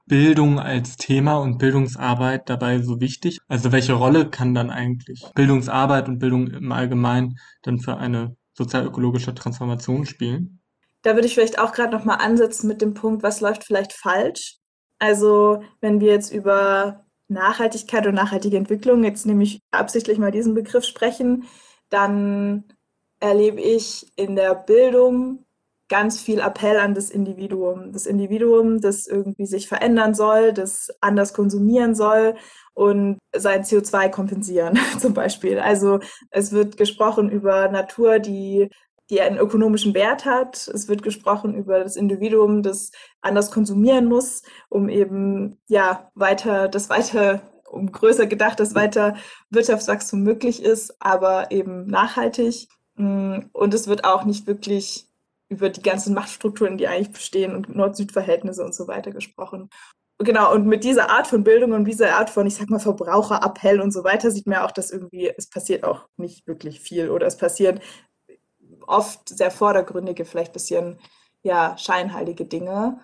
Bildung 0.05 0.59
als 0.59 0.97
Thema 0.97 1.37
und 1.37 1.59
Bildungsarbeit 1.59 2.49
dabei 2.49 2.81
so 2.81 2.99
wichtig? 2.99 3.39
Also 3.47 3.71
welche 3.71 3.93
Rolle 3.93 4.29
kann 4.29 4.53
dann 4.53 4.69
eigentlich 4.69 5.25
Bildungsarbeit 5.33 6.09
und 6.09 6.19
Bildung 6.19 6.47
im 6.47 6.71
Allgemeinen 6.73 7.39
dann 7.63 7.79
für 7.79 7.95
eine 7.95 8.35
sozialökologische 8.53 9.33
Transformation 9.33 10.05
spielen? 10.05 10.59
Da 11.03 11.15
würde 11.15 11.27
ich 11.27 11.35
vielleicht 11.35 11.57
auch 11.57 11.71
gerade 11.71 11.95
noch 11.95 12.03
mal 12.03 12.15
ansetzen 12.15 12.67
mit 12.67 12.81
dem 12.81 12.93
Punkt, 12.93 13.23
was 13.23 13.39
läuft 13.39 13.63
vielleicht 13.63 13.93
falsch? 13.93 14.57
Also 14.99 15.63
wenn 15.79 16.01
wir 16.01 16.11
jetzt 16.11 16.33
über 16.33 17.04
Nachhaltigkeit 17.27 18.05
und 18.07 18.15
nachhaltige 18.15 18.57
Entwicklung, 18.57 19.03
jetzt 19.03 19.25
nehme 19.25 19.43
ich 19.43 19.61
absichtlich 19.71 20.17
mal 20.17 20.31
diesen 20.31 20.53
Begriff 20.53 20.85
sprechen, 20.85 21.45
dann 21.89 22.65
erlebe 23.19 23.61
ich 23.61 24.11
in 24.15 24.35
der 24.35 24.55
Bildung 24.55 25.45
ganz 25.87 26.19
viel 26.19 26.39
Appell 26.39 26.77
an 26.79 26.95
das 26.95 27.09
Individuum. 27.09 27.91
Das 27.91 28.05
Individuum, 28.05 28.81
das 28.81 29.05
irgendwie 29.05 29.45
sich 29.45 29.67
verändern 29.67 30.15
soll, 30.15 30.51
das 30.51 30.89
anders 30.99 31.33
konsumieren 31.33 31.93
soll 31.93 32.35
und 32.73 33.19
sein 33.35 33.63
CO2 33.63 34.09
kompensieren 34.09 34.79
zum 34.99 35.13
Beispiel. 35.13 35.59
Also 35.59 35.99
es 36.31 36.51
wird 36.51 36.77
gesprochen 36.77 37.29
über 37.29 37.69
Natur, 37.69 38.19
die 38.19 38.69
die 39.09 39.21
einen 39.21 39.37
ökonomischen 39.37 39.93
Wert 39.93 40.25
hat. 40.25 40.67
Es 40.67 40.87
wird 40.87 41.03
gesprochen 41.03 41.55
über 41.55 41.83
das 41.83 41.95
Individuum, 41.95 42.63
das 42.63 42.91
anders 43.21 43.51
konsumieren 43.51 44.05
muss, 44.05 44.43
um 44.69 44.89
eben 44.89 45.59
ja 45.67 46.09
weiter 46.15 46.67
das 46.67 46.89
weiter 46.89 47.41
um 47.69 47.91
größer 47.91 48.25
gedacht, 48.25 48.59
dass 48.59 48.75
weiter 48.75 49.15
Wirtschaftswachstum 49.49 50.21
möglich 50.21 50.63
ist, 50.63 50.95
aber 50.99 51.51
eben 51.51 51.87
nachhaltig. 51.87 52.67
Und 52.97 53.73
es 53.73 53.87
wird 53.87 54.05
auch 54.05 54.23
nicht 54.23 54.47
wirklich 54.47 55.07
über 55.49 55.69
die 55.69 55.81
ganzen 55.81 56.13
Machtstrukturen, 56.13 56.77
die 56.77 56.87
eigentlich 56.87 57.11
bestehen 57.11 57.55
und 57.55 57.75
Nord-Süd-Verhältnisse 57.75 58.63
und 58.63 58.73
so 58.73 58.87
weiter 58.87 59.11
gesprochen. 59.11 59.69
Genau, 60.19 60.53
und 60.53 60.65
mit 60.65 60.85
dieser 60.85 61.09
Art 61.09 61.27
von 61.27 61.43
Bildung 61.43 61.73
und 61.73 61.83
dieser 61.83 62.15
Art 62.15 62.29
von, 62.29 62.47
ich 62.47 62.55
sag 62.55 62.69
mal, 62.69 62.79
Verbraucherappell 62.79 63.81
und 63.81 63.91
so 63.91 64.05
weiter, 64.05 64.31
sieht 64.31 64.47
man 64.47 64.59
auch, 64.59 64.71
dass 64.71 64.91
irgendwie, 64.91 65.29
es 65.35 65.49
passiert 65.49 65.83
auch 65.83 66.07
nicht 66.15 66.47
wirklich 66.47 66.79
viel 66.79 67.09
oder 67.09 67.27
es 67.27 67.35
passieren 67.35 67.81
oft 68.87 69.29
sehr 69.29 69.51
vordergründige, 69.51 70.25
vielleicht 70.25 70.51
ein 70.51 70.53
bisschen, 70.53 70.99
ja, 71.43 71.77
scheinheilige 71.77 72.45
Dinge. 72.45 72.99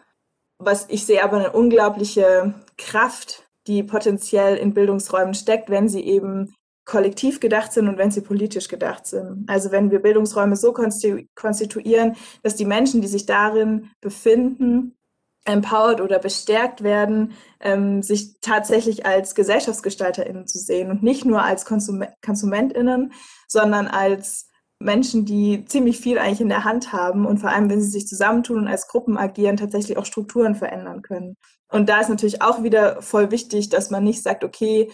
Was 0.57 0.85
ich 0.89 1.05
sehe 1.05 1.23
aber 1.23 1.37
eine 1.37 1.51
unglaubliche 1.51 2.53
Kraft, 2.77 3.47
die 3.67 3.83
potenziell 3.83 4.57
in 4.57 4.73
Bildungsräumen 4.73 5.33
steckt, 5.33 5.69
wenn 5.69 5.89
sie 5.89 6.01
eben 6.01 6.53
kollektiv 6.85 7.39
gedacht 7.39 7.71
sind 7.71 7.87
und 7.87 7.97
wenn 7.97 8.11
sie 8.11 8.21
politisch 8.21 8.67
gedacht 8.67 9.05
sind. 9.05 9.45
Also 9.47 9.71
wenn 9.71 9.91
wir 9.91 9.99
Bildungsräume 9.99 10.55
so 10.55 10.73
konstituieren, 10.73 12.15
dass 12.43 12.55
die 12.55 12.65
Menschen, 12.65 13.01
die 13.01 13.07
sich 13.07 13.25
darin 13.25 13.91
befinden, 14.01 14.97
empowered 15.45 16.01
oder 16.01 16.19
bestärkt 16.19 16.83
werden, 16.83 17.33
ähm, 17.59 18.03
sich 18.03 18.39
tatsächlich 18.41 19.05
als 19.05 19.33
GesellschaftsgestalterInnen 19.35 20.47
zu 20.47 20.59
sehen 20.59 20.91
und 20.91 21.01
nicht 21.01 21.25
nur 21.25 21.41
als 21.41 21.65
Konsum 21.65 22.03
KonsumentInnen, 22.23 23.13
sondern 23.47 23.87
als 23.87 24.50
Menschen, 24.83 25.25
die 25.25 25.65
ziemlich 25.65 25.99
viel 25.99 26.17
eigentlich 26.17 26.41
in 26.41 26.49
der 26.49 26.63
Hand 26.63 26.93
haben 26.93 27.25
und 27.25 27.39
vor 27.39 27.49
allem, 27.49 27.69
wenn 27.69 27.81
sie 27.81 27.89
sich 27.89 28.07
zusammentun 28.07 28.57
und 28.57 28.67
als 28.67 28.87
Gruppen 28.87 29.17
agieren, 29.17 29.57
tatsächlich 29.57 29.97
auch 29.97 30.05
Strukturen 30.05 30.55
verändern 30.55 31.01
können. 31.01 31.37
Und 31.69 31.89
da 31.89 31.99
ist 31.99 32.09
natürlich 32.09 32.41
auch 32.41 32.63
wieder 32.63 33.01
voll 33.01 33.31
wichtig, 33.31 33.69
dass 33.69 33.89
man 33.89 34.03
nicht 34.03 34.23
sagt, 34.23 34.43
okay, 34.43 34.91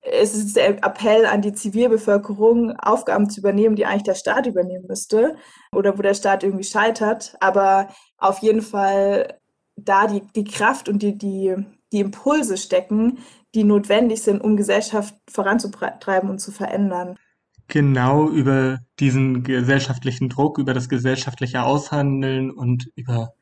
es 0.00 0.34
ist 0.34 0.56
der 0.56 0.84
Appell 0.84 1.26
an 1.26 1.42
die 1.42 1.52
Zivilbevölkerung, 1.52 2.76
Aufgaben 2.76 3.28
zu 3.28 3.40
übernehmen, 3.40 3.76
die 3.76 3.86
eigentlich 3.86 4.04
der 4.04 4.14
Staat 4.14 4.46
übernehmen 4.46 4.86
müsste 4.88 5.36
oder 5.72 5.98
wo 5.98 6.02
der 6.02 6.14
Staat 6.14 6.44
irgendwie 6.44 6.64
scheitert. 6.64 7.36
Aber 7.40 7.88
auf 8.18 8.38
jeden 8.38 8.62
Fall 8.62 9.38
da 9.76 10.06
die, 10.06 10.22
die 10.34 10.44
Kraft 10.44 10.88
und 10.88 11.02
die, 11.02 11.18
die, 11.18 11.54
die 11.92 12.00
Impulse 12.00 12.56
stecken, 12.56 13.18
die 13.54 13.64
notwendig 13.64 14.22
sind, 14.22 14.40
um 14.42 14.56
Gesellschaft 14.56 15.14
voranzutreiben 15.30 16.30
und 16.30 16.38
zu 16.38 16.52
verändern. 16.52 17.16
Genau 17.68 18.28
über 18.28 18.80
diesen 19.00 19.42
gesellschaftlichen 19.42 20.28
Druck, 20.28 20.58
über 20.58 20.74
das 20.74 20.88
gesellschaftliche 20.88 21.62
Aushandeln 21.62 22.50
und 22.50 22.90
über 22.94 23.34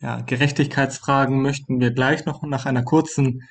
ja, 0.00 0.20
Gerechtigkeitsfragen 0.20 1.40
möchten 1.40 1.80
wir 1.80 1.92
gleich 1.92 2.24
noch 2.24 2.42
nach 2.42 2.66
einer 2.66 2.82
kurzen 2.82 3.42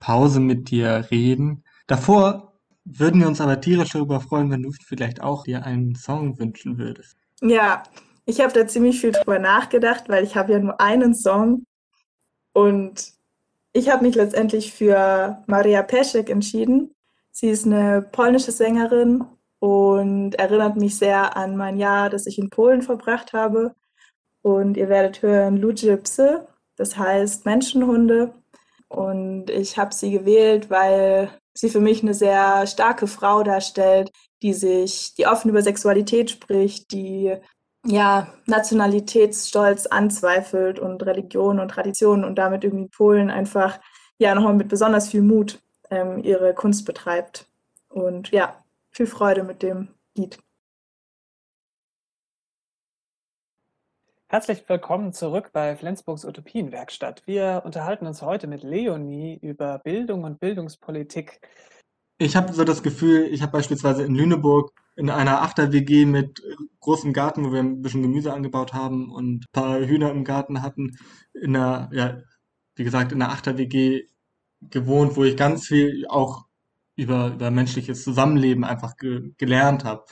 Pause 0.00 0.40
mit 0.40 0.70
dir 0.70 1.06
reden. 1.10 1.62
Davor 1.86 2.54
würden 2.84 3.20
wir 3.20 3.28
uns 3.28 3.40
aber 3.40 3.60
tierisch 3.60 3.90
darüber 3.90 4.20
freuen, 4.20 4.50
wenn 4.50 4.62
du 4.62 4.72
vielleicht 4.84 5.22
auch 5.22 5.44
dir 5.44 5.64
einen 5.64 5.94
Song 5.94 6.38
wünschen 6.38 6.78
würdest. 6.78 7.16
Ja, 7.42 7.84
ich 8.24 8.40
habe 8.40 8.52
da 8.52 8.66
ziemlich 8.66 9.00
viel 9.00 9.12
drüber 9.12 9.38
nachgedacht, 9.38 10.08
weil 10.08 10.24
ich 10.24 10.36
habe 10.36 10.52
ja 10.52 10.58
nur 10.58 10.80
einen 10.80 11.14
Song 11.14 11.64
und 12.52 13.12
ich 13.72 13.88
habe 13.90 14.04
mich 14.04 14.16
letztendlich 14.16 14.72
für 14.72 15.42
Maria 15.46 15.82
Peschek 15.82 16.28
entschieden. 16.28 16.94
Sie 17.30 17.48
ist 17.48 17.66
eine 17.66 18.02
polnische 18.02 18.50
Sängerin 18.50 19.24
und 19.60 20.34
erinnert 20.34 20.76
mich 20.76 20.98
sehr 20.98 21.36
an 21.36 21.56
mein 21.56 21.76
Jahr, 21.76 22.10
das 22.10 22.26
ich 22.26 22.38
in 22.38 22.50
Polen 22.50 22.82
verbracht 22.82 23.32
habe. 23.32 23.74
Und 24.42 24.76
ihr 24.76 24.88
werdet 24.88 25.22
hören 25.22 25.58
Ludzie 25.58 25.96
Psy, 25.98 26.38
das 26.76 26.96
heißt 26.96 27.44
Menschenhunde. 27.44 28.34
Und 28.88 29.50
ich 29.50 29.78
habe 29.78 29.94
sie 29.94 30.10
gewählt, 30.10 30.70
weil 30.70 31.30
sie 31.54 31.68
für 31.68 31.80
mich 31.80 32.02
eine 32.02 32.14
sehr 32.14 32.66
starke 32.66 33.06
Frau 33.06 33.42
darstellt, 33.42 34.10
die 34.42 34.54
sich, 34.54 35.14
die 35.14 35.26
offen 35.26 35.50
über 35.50 35.62
Sexualität 35.62 36.30
spricht, 36.30 36.90
die 36.92 37.36
ja 37.86 38.32
Nationalitätsstolz 38.46 39.86
anzweifelt 39.86 40.78
und 40.78 41.04
Religion 41.04 41.60
und 41.60 41.68
Tradition 41.68 42.24
und 42.24 42.36
damit 42.36 42.64
irgendwie 42.64 42.88
Polen 42.88 43.30
einfach 43.30 43.78
ja 44.18 44.34
nochmal 44.34 44.54
mit 44.54 44.68
besonders 44.68 45.08
viel 45.08 45.22
Mut 45.22 45.60
ähm, 45.90 46.22
ihre 46.24 46.54
Kunst 46.54 46.86
betreibt. 46.86 47.46
Und 47.88 48.30
ja, 48.30 48.56
viel 48.90 49.06
Freude 49.06 49.44
mit 49.44 49.62
dem 49.62 49.88
Lied. 50.16 50.38
Herzlich 54.28 54.68
willkommen 54.68 55.12
zurück 55.12 55.50
bei 55.52 55.76
Flensburgs 55.76 56.24
Utopienwerkstatt. 56.24 57.26
Wir 57.26 57.62
unterhalten 57.64 58.06
uns 58.06 58.22
heute 58.22 58.46
mit 58.46 58.62
Leonie 58.62 59.38
über 59.42 59.78
Bildung 59.78 60.22
und 60.24 60.38
Bildungspolitik. 60.38 61.40
Ich 62.18 62.36
habe 62.36 62.52
so 62.52 62.62
das 62.64 62.82
Gefühl, 62.82 63.26
ich 63.32 63.42
habe 63.42 63.52
beispielsweise 63.52 64.04
in 64.04 64.14
Lüneburg 64.14 64.72
in 64.94 65.10
einer 65.10 65.42
Achter-WG 65.42 66.04
mit 66.04 66.42
großem 66.80 67.12
Garten, 67.12 67.44
wo 67.44 67.52
wir 67.52 67.60
ein 67.60 67.82
bisschen 67.82 68.02
Gemüse 68.02 68.32
angebaut 68.32 68.72
haben 68.72 69.10
und 69.10 69.44
ein 69.44 69.52
paar 69.52 69.80
Hühner 69.80 70.10
im 70.10 70.24
Garten 70.24 70.62
hatten, 70.62 70.96
in 71.32 71.56
einer, 71.56 71.88
ja, 71.92 72.18
wie 72.76 72.84
gesagt, 72.84 73.12
in 73.12 73.22
einer 73.22 73.32
Achter-WG 73.32 74.06
gewohnt, 74.60 75.16
wo 75.16 75.24
ich 75.24 75.36
ganz 75.36 75.66
viel 75.66 76.06
auch 76.08 76.49
über, 77.00 77.32
über 77.34 77.50
menschliches 77.50 78.04
Zusammenleben 78.04 78.64
einfach 78.64 78.96
ge 78.96 79.32
gelernt 79.38 79.84
habe. 79.84 80.04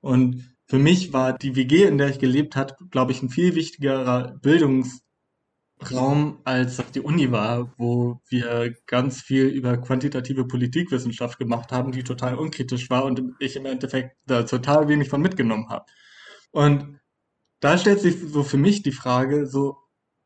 Und 0.00 0.56
für 0.66 0.78
mich 0.78 1.12
war 1.12 1.32
die 1.36 1.56
WG, 1.56 1.84
in 1.84 1.98
der 1.98 2.08
ich 2.08 2.18
gelebt 2.18 2.56
habe, 2.56 2.74
glaube 2.90 3.12
ich, 3.12 3.22
ein 3.22 3.30
viel 3.30 3.54
wichtigerer 3.54 4.38
Bildungsraum 4.42 6.40
als 6.44 6.82
die 6.94 7.00
Uni 7.00 7.32
war, 7.32 7.72
wo 7.78 8.20
wir 8.28 8.74
ganz 8.86 9.20
viel 9.20 9.46
über 9.46 9.76
quantitative 9.76 10.46
Politikwissenschaft 10.46 11.38
gemacht 11.38 11.72
haben, 11.72 11.92
die 11.92 12.04
total 12.04 12.36
unkritisch 12.36 12.90
war 12.90 13.04
und 13.04 13.22
ich 13.40 13.56
im 13.56 13.66
Endeffekt 13.66 14.16
da 14.26 14.44
total 14.44 14.88
wenig 14.88 15.08
von 15.08 15.20
mitgenommen 15.20 15.68
habe. 15.68 15.86
Und 16.52 17.00
da 17.60 17.76
stellt 17.78 18.00
sich 18.00 18.16
so 18.20 18.44
für 18.44 18.58
mich 18.58 18.82
die 18.82 18.92
Frage, 18.92 19.46
so, 19.46 19.78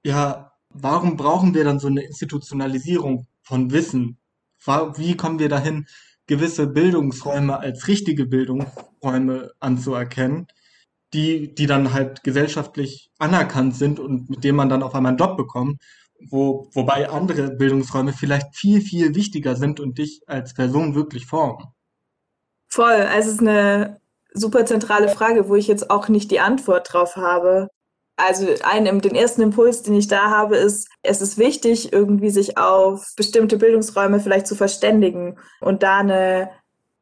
ja, 0.04 0.52
warum 0.68 1.16
brauchen 1.16 1.54
wir 1.54 1.64
dann 1.64 1.78
so 1.78 1.88
eine 1.88 2.02
Institutionalisierung 2.02 3.26
von 3.42 3.70
Wissen? 3.72 4.18
Wie 4.96 5.16
kommen 5.16 5.38
wir 5.38 5.48
dahin, 5.48 5.86
gewisse 6.30 6.68
Bildungsräume 6.68 7.58
als 7.58 7.88
richtige 7.88 8.24
Bildungsräume 8.24 9.50
anzuerkennen, 9.58 10.46
die, 11.12 11.52
die 11.56 11.66
dann 11.66 11.92
halt 11.92 12.22
gesellschaftlich 12.22 13.10
anerkannt 13.18 13.74
sind 13.74 13.98
und 13.98 14.30
mit 14.30 14.44
denen 14.44 14.56
man 14.56 14.68
dann 14.68 14.84
auf 14.84 14.94
einmal 14.94 15.10
einen 15.10 15.18
Job 15.18 15.36
bekommt, 15.36 15.82
wo, 16.30 16.70
wobei 16.72 17.10
andere 17.10 17.50
Bildungsräume 17.50 18.12
vielleicht 18.12 18.54
viel, 18.54 18.80
viel 18.80 19.16
wichtiger 19.16 19.56
sind 19.56 19.80
und 19.80 19.98
dich 19.98 20.20
als 20.28 20.54
Person 20.54 20.94
wirklich 20.94 21.26
formen. 21.26 21.66
Voll, 22.68 22.92
also 22.92 23.28
es 23.28 23.34
ist 23.34 23.40
eine 23.40 24.00
super 24.32 24.64
zentrale 24.66 25.08
Frage, 25.08 25.48
wo 25.48 25.56
ich 25.56 25.66
jetzt 25.66 25.90
auch 25.90 26.08
nicht 26.08 26.30
die 26.30 26.38
Antwort 26.38 26.92
drauf 26.92 27.16
habe 27.16 27.70
also 28.26 28.46
ein, 28.62 28.84
den 28.84 29.14
ersten 29.14 29.42
Impuls, 29.42 29.82
den 29.82 29.94
ich 29.94 30.08
da 30.08 30.30
habe, 30.30 30.56
ist, 30.56 30.88
es 31.02 31.20
ist 31.20 31.38
wichtig, 31.38 31.92
irgendwie 31.92 32.30
sich 32.30 32.58
auf 32.58 33.12
bestimmte 33.16 33.56
Bildungsräume 33.56 34.20
vielleicht 34.20 34.46
zu 34.46 34.54
verständigen 34.54 35.38
und 35.60 35.82
da 35.82 35.98
eine 35.98 36.50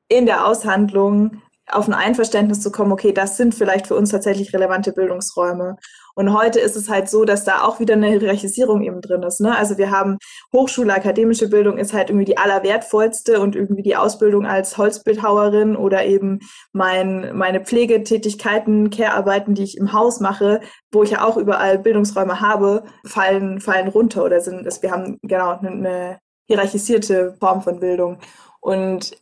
in 0.09 0.27
der 0.27 0.47
Aushandlung 0.47 1.43
auf 1.71 1.87
ein 1.87 1.95
Einverständnis 1.95 2.61
zu 2.61 2.73
kommen, 2.73 2.93
okay, 2.93 3.13
das 3.13 3.37
sind 3.37 3.55
vielleicht 3.55 3.87
für 3.87 3.95
uns 3.95 4.11
tatsächlich 4.11 4.55
relevante 4.55 4.93
Bildungsräume. 4.93 5.77
Und 6.19 6.37
heute 6.37 6.59
ist 6.59 6.75
es 6.75 6.89
halt 6.89 7.09
so, 7.09 7.25
dass 7.25 7.45
da 7.45 7.63
auch 7.63 7.79
wieder 7.79 7.95
eine 7.95 8.09
Hierarchisierung 8.09 8.83
eben 8.83 9.01
drin 9.01 9.23
ist. 9.23 9.41
Ne? 9.41 9.57
Also 9.57 9.79
wir 9.79 9.93
haben 9.93 10.19
Hochschule, 10.53 10.93
akademische 10.93 11.49
Bildung 11.49 11.79
ist 11.79 11.93
halt 11.93 12.11
irgendwie 12.11 12.25
die 12.25 12.37
allerwertvollste 12.37 13.39
und 13.39 13.55
irgendwie 13.55 13.85
die 13.85 13.95
Ausbildung 13.95 14.45
als 14.45 14.77
Holzbildhauerin 14.77 15.77
oder 15.77 16.05
eben 16.07 16.41
mein, 16.73 17.37
meine 17.37 17.61
Pflegetätigkeiten, 17.61 18.91
Care-Arbeiten, 18.91 19.55
die 19.55 19.63
ich 19.63 19.77
im 19.77 19.93
Haus 19.93 20.19
mache, 20.19 20.61
wo 20.91 21.05
ich 21.05 21.13
ja 21.13 21.23
auch 21.23 21.37
überall 21.37 21.79
Bildungsräume 21.79 22.41
habe, 22.41 22.83
fallen, 23.05 23.61
fallen 23.61 23.87
runter 23.87 24.25
oder 24.25 24.41
sind, 24.41 24.67
dass 24.67 24.83
wir 24.83 24.91
haben 24.91 25.21
genau 25.23 25.57
eine 25.57 26.19
hierarchisierte 26.49 27.37
Form 27.39 27.63
von 27.63 27.79
Bildung. 27.79 28.19
Und 28.59 29.17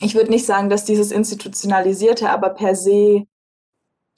ich 0.00 0.14
würde 0.14 0.30
nicht 0.30 0.46
sagen, 0.46 0.70
dass 0.70 0.86
dieses 0.86 1.12
Institutionalisierte 1.12 2.30
aber 2.30 2.48
per 2.48 2.74
se 2.74 3.26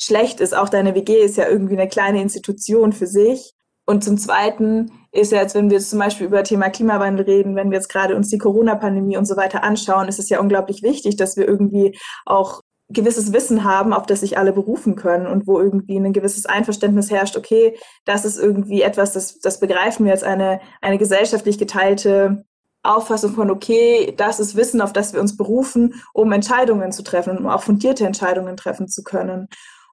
schlecht 0.01 0.41
ist. 0.41 0.55
Auch 0.57 0.69
deine 0.69 0.95
WG 0.95 1.23
ist 1.23 1.37
ja 1.37 1.49
irgendwie 1.49 1.79
eine 1.79 1.89
kleine 1.89 2.23
Institution 2.23 2.93
für 2.93 3.07
sich. 3.07 3.53
Und 3.87 4.05
zum 4.05 4.19
Zweiten 4.19 4.93
ist 5.13 5.33
ja 5.33 5.41
jetzt, 5.41 5.55
wenn 5.55 5.69
wir 5.69 5.79
jetzt 5.79 5.91
zum 5.91 5.99
Beispiel 5.99 6.27
über 6.27 6.45
Thema 6.45 6.71
Klimawandel 6.71 7.25
reden, 7.25 7.57
wenn 7.57 7.71
wir 7.71 7.77
jetzt 7.77 7.89
gerade 7.89 8.15
uns 8.15 8.29
die 8.29 8.39
Corona-Pandemie 8.39 9.17
und 9.17 9.27
so 9.27 9.37
weiter 9.37 9.65
anschauen, 9.65 10.09
ist 10.09 10.19
es 10.19 10.29
ja 10.29 10.41
unglaublich 10.41 10.83
wichtig, 10.83 11.17
dass 11.17 11.37
wir 11.37 11.47
irgendwie 11.47 11.99
auch 12.25 12.63
gewisses 12.89 13.33
Wissen 13.33 13.65
haben, 13.65 13.93
auf 13.93 14.07
das 14.07 14.21
sich 14.21 14.39
alle 14.39 14.53
berufen 14.53 14.97
können 14.97 15.27
und 15.27 15.47
wo 15.47 15.61
irgendwie 15.61 15.97
ein 15.97 16.13
gewisses 16.13 16.47
Einverständnis 16.47 17.11
herrscht, 17.11 17.37
okay, 17.37 17.77
das 18.05 18.25
ist 18.25 18.39
irgendwie 18.39 18.83
etwas, 18.83 19.13
das, 19.13 19.39
das 19.39 19.61
begreifen 19.61 20.05
wir 20.07 20.13
als 20.13 20.25
eine, 20.25 20.61
eine 20.81 20.99
gesellschaftlich 20.99 21.59
geteilte 21.59 22.45
Auffassung 22.83 23.35
von, 23.35 23.51
okay, 23.51 24.15
das 24.17 24.41
ist 24.41 24.57
Wissen, 24.57 24.81
auf 24.81 24.93
das 24.93 25.13
wir 25.13 25.21
uns 25.21 25.37
berufen, 25.37 25.95
um 26.15 26.33
Entscheidungen 26.33 26.93
zu 26.93 27.03
treffen, 27.03 27.39
um 27.39 27.47
auch 27.47 27.63
fundierte 27.63 28.07
Entscheidungen 28.07 28.57
treffen 28.57 28.89
zu 28.89 29.03
können. 29.03 29.49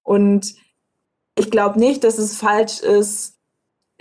Und 0.07 0.55
ich 1.37 1.51
glaube 1.51 1.77
nicht, 1.77 2.05
dass 2.05 2.17
es 2.17 2.37
falsch 2.37 2.79
ist, 2.79 3.35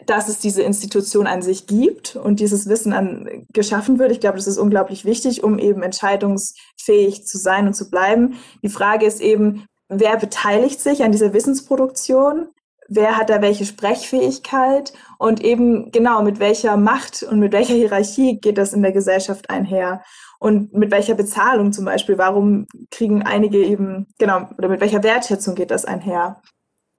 dass 0.07 0.29
es 0.29 0.38
diese 0.38 0.62
Institution 0.62 1.27
an 1.27 1.42
sich 1.42 1.66
gibt 1.66 2.14
und 2.14 2.38
dieses 2.38 2.69
Wissen 2.69 2.92
an, 2.92 3.45
geschaffen 3.53 3.99
wird. 3.99 4.12
Ich 4.12 4.21
glaube, 4.21 4.37
das 4.37 4.47
ist 4.47 4.59
unglaublich 4.59 5.05
wichtig, 5.05 5.42
um 5.42 5.59
eben 5.59 5.83
entscheidungsfähig 5.83 7.27
zu 7.27 7.38
sein 7.38 7.66
und 7.66 7.75
zu 7.75 7.90
bleiben. 7.90 8.37
Die 8.62 8.69
Frage 8.69 9.05
ist 9.05 9.21
eben, 9.21 9.66
wer 9.88 10.16
beteiligt 10.16 10.81
sich 10.81 11.03
an 11.03 11.11
dieser 11.11 11.33
Wissensproduktion? 11.33 12.51
Wer 12.88 13.16
hat 13.16 13.29
da 13.29 13.42
welche 13.42 13.64
Sprechfähigkeit? 13.64 14.92
Und 15.19 15.42
eben 15.42 15.90
genau, 15.90 16.23
mit 16.23 16.38
welcher 16.38 16.77
Macht 16.77 17.25
und 17.25 17.40
mit 17.40 17.53
welcher 17.53 17.75
Hierarchie 17.75 18.38
geht 18.38 18.59
das 18.59 18.75
in 18.75 18.83
der 18.83 18.92
Gesellschaft 18.92 19.51
einher? 19.51 20.05
Und 20.38 20.75
mit 20.75 20.90
welcher 20.90 21.14
Bezahlung 21.14 21.72
zum 21.72 21.85
Beispiel, 21.85 22.18
warum 22.18 22.66
kriegen 22.90 23.22
einige 23.22 23.59
eben, 23.59 24.07
genau, 24.18 24.49
oder 24.59 24.68
mit 24.68 24.81
welcher 24.81 25.03
Wertschätzung 25.03 25.55
geht 25.55 25.70
das 25.70 25.85
einher? 25.85 26.40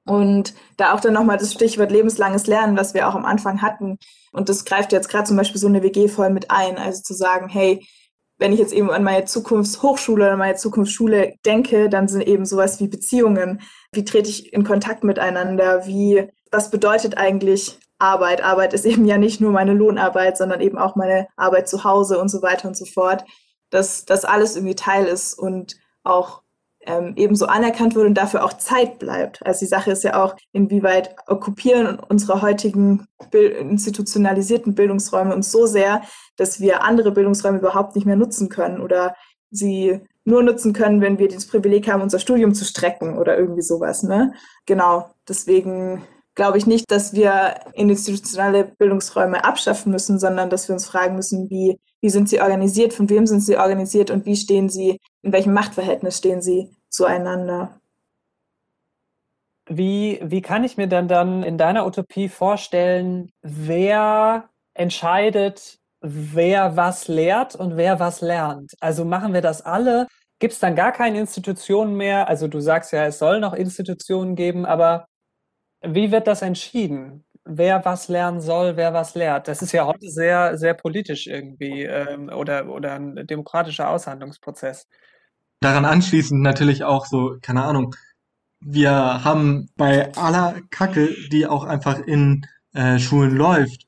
Und 0.06 0.54
da 0.78 0.93
auch 0.93 1.02
dann 1.02 1.13
nochmal 1.13 1.38
das 1.38 1.54
Stichwort 1.54 1.91
lebenslanges 1.91 2.47
Lernen, 2.47 2.78
was 2.78 2.93
wir 2.93 3.08
auch 3.08 3.15
am 3.15 3.26
Anfang 3.26 3.62
hatten. 3.62 3.97
Und 4.32 4.47
das 4.47 4.63
greift 4.63 4.93
jetzt 4.93 5.10
gerade 5.10 5.26
zum 5.26 5.36
Beispiel 5.36 5.60
so 5.60 5.67
eine 5.67 5.84
WG 5.84 6.08
voll 6.08 6.30
mit 6.30 6.50
ein. 6.50 6.78
Also 6.78 7.02
zu 7.02 7.13
sagen, 7.13 7.50
hey, 7.50 7.86
wenn 8.38 8.54
ich 8.54 8.60
jetzt 8.60 8.73
eben 8.73 8.89
an 8.89 9.04
meine 9.04 9.26
Zukunftshochschule 9.26 10.26
oder 10.26 10.38
meine 10.38 10.56
Zukunftsschule 10.56 11.36
denke, 11.45 11.89
dann 11.89 12.08
sind 12.08 12.21
eben 12.21 12.45
sowas 12.45 12.80
wie 12.80 12.88
Beziehungen. 12.88 13.62
Wie 13.91 14.06
trete 14.06 14.30
ich 14.30 14.54
in 14.54 14.63
Kontakt 14.63 15.04
miteinander? 15.04 15.86
Wie, 15.88 16.30
was 16.52 16.71
bedeutet 16.71 17.17
eigentlich 17.17 17.78
Arbeit. 18.00 18.44
Arbeit 18.44 18.74
ist 18.74 18.86
eben 18.86 19.06
ja 19.06 19.18
nicht 19.18 19.42
nur 19.42 19.52
meine 19.52 19.74
Lohnarbeit, 19.74 20.38
sondern 20.38 20.62
eben 20.62 20.78
auch 20.78 20.96
meine 20.96 21.28
Arbeit 21.36 21.70
zu 21.70 21.84
Hause 21.84 22.20
und 22.20 22.30
so 22.30 22.42
weiter 22.42 22.68
und 22.68 22.78
so 22.78 22.86
fort. 22.86 23.26
Dass 23.70 24.06
das 24.06 24.24
alles 24.24 24.56
irgendwie 24.56 24.76
Teil 24.76 25.06
ist 25.06 25.34
und 25.34 25.76
auch 26.04 26.42
ähm, 26.88 27.14
ebenso 27.18 27.48
anerkannt 27.48 27.96
wird 27.96 28.08
und 28.08 28.14
dafür 28.14 28.44
auch 28.46 28.54
Zeit 28.54 28.98
bleibt. 28.98 29.46
Also 29.46 29.60
die 29.60 29.70
Sache 29.70 29.92
ist 29.92 30.04
ja 30.04 30.24
auch, 30.24 30.36
inwieweit 30.54 31.16
okkupieren 31.28 32.00
unsere 32.00 32.42
heutigen 32.42 33.06
institutionalisierten 33.32 34.74
Bildungsräume 34.74 35.36
uns 35.36 35.52
so 35.52 35.66
sehr, 35.66 36.02
dass 36.38 36.62
wir 36.62 36.84
andere 36.84 37.12
Bildungsräume 37.12 37.60
überhaupt 37.60 37.96
nicht 37.96 38.06
mehr 38.06 38.16
nutzen 38.16 38.48
können 38.48 38.80
oder 38.80 39.16
sie 39.52 40.00
nur 40.24 40.44
nutzen 40.44 40.74
können, 40.74 41.02
wenn 41.02 41.20
wir 41.20 41.28
das 41.28 41.46
Privileg 41.46 41.90
haben, 41.90 42.02
unser 42.02 42.20
Studium 42.20 42.54
zu 42.54 42.66
strecken 42.66 43.18
oder 43.18 43.38
irgendwie 43.38 43.62
sowas. 43.62 44.04
Ne? 44.04 44.34
Genau, 44.66 45.10
deswegen 45.28 46.04
glaube 46.38 46.60
ich 46.60 46.67
nicht, 46.67 46.89
dass 46.91 47.13
wir 47.13 47.56
institutionelle 47.73 48.63
Bildungsräume 48.63 49.43
abschaffen 49.43 49.91
müssen, 49.91 50.19
sondern 50.19 50.50
dass 50.50 50.69
wir 50.69 50.73
uns 50.73 50.86
fragen 50.86 51.15
müssen, 51.15 51.50
wie, 51.50 51.80
wie 52.00 52.10
sind 52.10 52.30
sie 52.30 52.39
organisiert, 52.39 52.93
von 52.93 53.10
wem 53.10 53.26
sind 53.26 53.41
sie 53.41 53.58
organisiert 53.58 54.12
und 54.12 54.26
wie 54.26 54.36
stehen 54.36 54.69
sie, 54.69 55.00
in 55.23 55.34
welchem 55.34 55.54
Machtverhältnis 55.54 56.19
stehen 56.19 56.43
sie 56.43 56.69
zueinander. 56.89 57.82
Wie, 59.67 60.19
wie 60.23 60.41
kann 60.43 60.63
ich 60.63 60.78
mir 60.78 60.88
dann 60.88 61.08
dann 61.08 61.41
in 61.41 61.58
deiner 61.58 61.86
Utopie 61.88 62.30
vorstellen, 62.30 63.32
wer 63.41 64.47
entscheidet, 64.76 65.80
wer 66.02 66.78
was 66.78 67.08
lehrt 67.08 67.56
und 67.56 67.78
wer 67.78 68.00
was 68.00 68.21
lernt? 68.21 68.73
Also 68.80 69.06
machen 69.06 69.34
wir 69.34 69.41
das 69.41 69.63
alle? 69.63 70.08
Gibt 70.38 70.54
es 70.54 70.60
dann 70.60 70.76
gar 70.76 70.91
keine 70.91 71.19
Institutionen 71.19 71.95
mehr? 71.97 72.30
Also 72.30 72.47
du 72.47 72.60
sagst 72.60 72.93
ja, 72.93 73.08
es 73.08 73.17
soll 73.17 73.39
noch 73.39 73.54
Institutionen 73.54 74.36
geben, 74.36 74.67
aber 74.67 75.08
wie 75.82 76.12
wird 76.12 76.28
das 76.28 76.42
entschieden? 76.42 77.24
Wer 77.46 77.86
was 77.86 78.10
lernen 78.10 78.42
soll, 78.42 78.76
wer 78.76 78.94
was 78.94 79.16
lehrt? 79.16 79.48
Das 79.48 79.62
ist 79.62 79.72
ja 79.72 79.86
heute 79.86 80.10
sehr, 80.10 80.58
sehr 80.58 80.74
politisch 80.74 81.28
irgendwie 81.28 81.84
ähm, 81.84 82.30
oder, 82.30 82.68
oder 82.68 82.96
ein 82.96 83.26
demokratischer 83.26 83.90
Aushandlungsprozess. 83.90 84.88
Daran 85.62 85.86
anschließend 85.86 86.42
natürlich 86.42 86.84
auch 86.84 87.06
so, 87.06 87.38
keine 87.42 87.63
Ahnung, 87.63 87.96
wir 88.60 88.92
haben 89.24 89.70
bei 89.78 90.13
aller 90.16 90.62
Kacke, 90.72 91.16
die 91.32 91.48
auch 91.48 91.63
einfach 91.63 92.00
in 92.00 92.46
äh, 92.74 93.00
Schulen 93.00 93.36
läuft, 93.36 93.88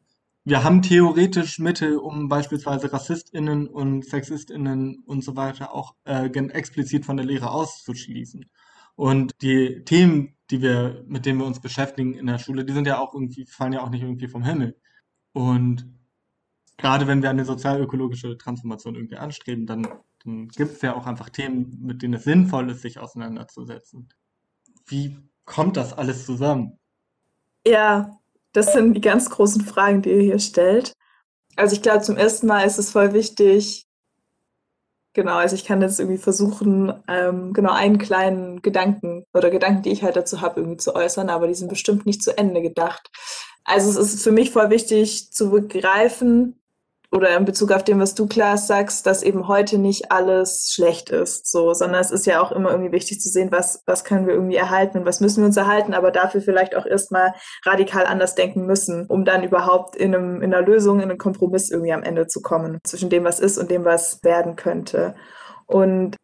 wir 0.50 0.64
haben 0.64 0.82
theoretisch 0.82 1.60
Mittel, 1.60 1.98
um 1.98 2.28
beispielsweise 2.28 2.92
RassistInnen 2.92 3.68
und 3.68 4.04
SexistInnen 4.04 5.04
und 5.06 5.24
so 5.24 5.36
weiter 5.36 5.76
auch 5.76 5.94
äh, 6.06 6.26
explizit 6.26 7.06
von 7.06 7.18
der 7.18 7.26
Lehre 7.28 7.52
auszuschließen. 7.52 8.50
Und 9.00 9.42
die 9.42 9.86
Themen, 9.86 10.36
die 10.52 10.62
wir, 10.62 11.06
mit 11.08 11.26
denen 11.26 11.40
wir 11.40 11.46
uns 11.46 11.62
beschäftigen 11.62 12.16
in 12.16 12.28
der 12.28 12.38
Schule, 12.38 12.66
die 12.66 12.74
sind 12.74 12.86
ja 12.86 13.00
auch 13.00 13.14
irgendwie, 13.14 13.46
fallen 13.46 13.72
ja 13.72 13.80
auch 13.80 13.90
nicht 13.90 14.02
irgendwie 14.02 14.28
vom 14.28 14.44
Himmel. 14.44 14.78
Und 15.32 15.90
gerade 16.76 17.08
wenn 17.08 17.22
wir 17.22 17.30
eine 17.30 17.46
sozialökologische 17.46 18.38
Transformation 18.38 18.96
irgendwie 18.96 19.16
anstreben, 19.16 19.66
dann, 19.66 19.88
dann 20.26 20.50
gibt 20.50 20.74
es 20.74 20.82
ja 20.82 20.98
auch 20.98 21.06
einfach 21.06 21.30
Themen, 21.30 21.80
mit 21.82 22.02
denen 22.02 22.16
es 22.16 22.26
sinnvoll 22.26 22.72
ist, 22.72 22.82
sich 22.82 23.00
auseinanderzusetzen. 23.00 24.10
Wie 24.86 25.18
kommt 25.46 25.78
das 25.78 25.94
alles 25.94 26.26
zusammen? 26.26 26.78
Ja, 27.66 28.20
das 28.52 28.74
sind 28.74 28.96
die 28.96 29.02
ganz 29.02 29.30
großen 29.30 29.62
Fragen, 29.62 30.02
die 30.02 30.10
ihr 30.10 30.24
hier 30.24 30.40
stellt. 30.40 30.92
Also 31.56 31.74
ich 31.74 31.82
glaube, 31.82 32.02
zum 32.02 32.18
ersten 32.18 32.48
Mal 32.48 32.64
ist 32.64 32.80
es 32.80 32.92
voll 32.92 33.14
wichtig, 33.14 33.88
Genau, 35.14 35.38
also 35.38 35.56
ich 35.56 35.66
kann 35.66 35.82
jetzt 35.82 36.00
irgendwie 36.00 36.20
versuchen, 36.20 36.94
ähm, 37.08 37.52
genau 37.54 37.72
einen 37.74 37.98
kleinen 37.98 38.62
Gedanken 38.62 39.26
oder 39.34 39.50
Gedanken, 39.50 39.82
die 39.82 39.92
ich 39.92 40.04
halt 40.04 40.16
dazu 40.16 40.42
habe, 40.42 40.60
irgendwie 40.60 40.78
zu 40.78 40.96
äußern, 40.96 41.30
aber 41.30 41.48
die 41.48 41.56
sind 41.56 41.68
bestimmt 41.68 42.06
nicht 42.06 42.22
zu 42.22 42.38
Ende 42.38 42.62
gedacht. 42.62 43.10
Also 43.64 43.90
es 43.90 44.14
ist 44.14 44.24
für 44.24 44.32
mich 44.32 44.52
voll 44.52 44.70
wichtig 44.70 45.32
zu 45.32 45.50
begreifen, 45.50 46.59
oder 47.12 47.36
in 47.36 47.46
Bezug 47.46 47.72
auf 47.72 47.84
dem, 47.84 48.00
was 48.00 48.14
du, 48.14 48.28
Klaas, 48.28 48.68
sagst, 48.68 49.08
dass 49.08 49.24
eben 49.24 49.48
heute 49.48 49.80
nicht 49.80 50.12
alles 50.12 50.72
schlecht 50.72 51.10
ist, 51.10 51.50
so, 51.50 51.74
sondern 51.74 52.02
es 52.02 52.12
ist 52.12 52.28
ja 52.28 52.40
auch 52.42 52.52
immer 52.52 52.70
irgendwie 52.70 52.92
wichtig 52.92 53.20
zu 53.20 53.30
sehen, 53.30 53.52
was, 53.52 53.82
was 53.88 54.04
können 54.04 54.28
wir 54.28 54.36
irgendwie 54.36 54.58
erhalten 54.58 55.00
und 55.00 55.06
was 55.06 55.20
müssen 55.20 55.42
wir 55.42 55.48
uns 55.48 55.58
erhalten, 55.58 55.96
aber 55.96 56.12
dafür 56.12 56.42
vielleicht 56.42 56.76
auch 56.76 56.86
erstmal 56.86 57.34
radikal 57.66 58.06
anders 58.06 58.36
denken 58.36 58.66
müssen, 58.66 59.08
um 59.08 59.26
dann 59.26 59.44
überhaupt 59.44 59.96
in, 59.96 60.14
einem, 60.14 60.42
in 60.42 60.54
einer 60.54 60.66
Lösung, 60.66 60.98
in 60.98 61.10
einem 61.10 61.18
Kompromiss 61.18 61.72
irgendwie 61.72 61.94
am 61.94 62.04
Ende 62.04 62.28
zu 62.28 62.42
kommen, 62.42 62.80
zwischen 62.84 63.10
dem, 63.10 63.24
was 63.24 63.40
ist 63.40 63.58
und 63.58 63.72
dem, 63.72 63.86
was 63.86 64.24
werden 64.24 64.56
könnte. 64.56 65.16
Und 65.66 66.16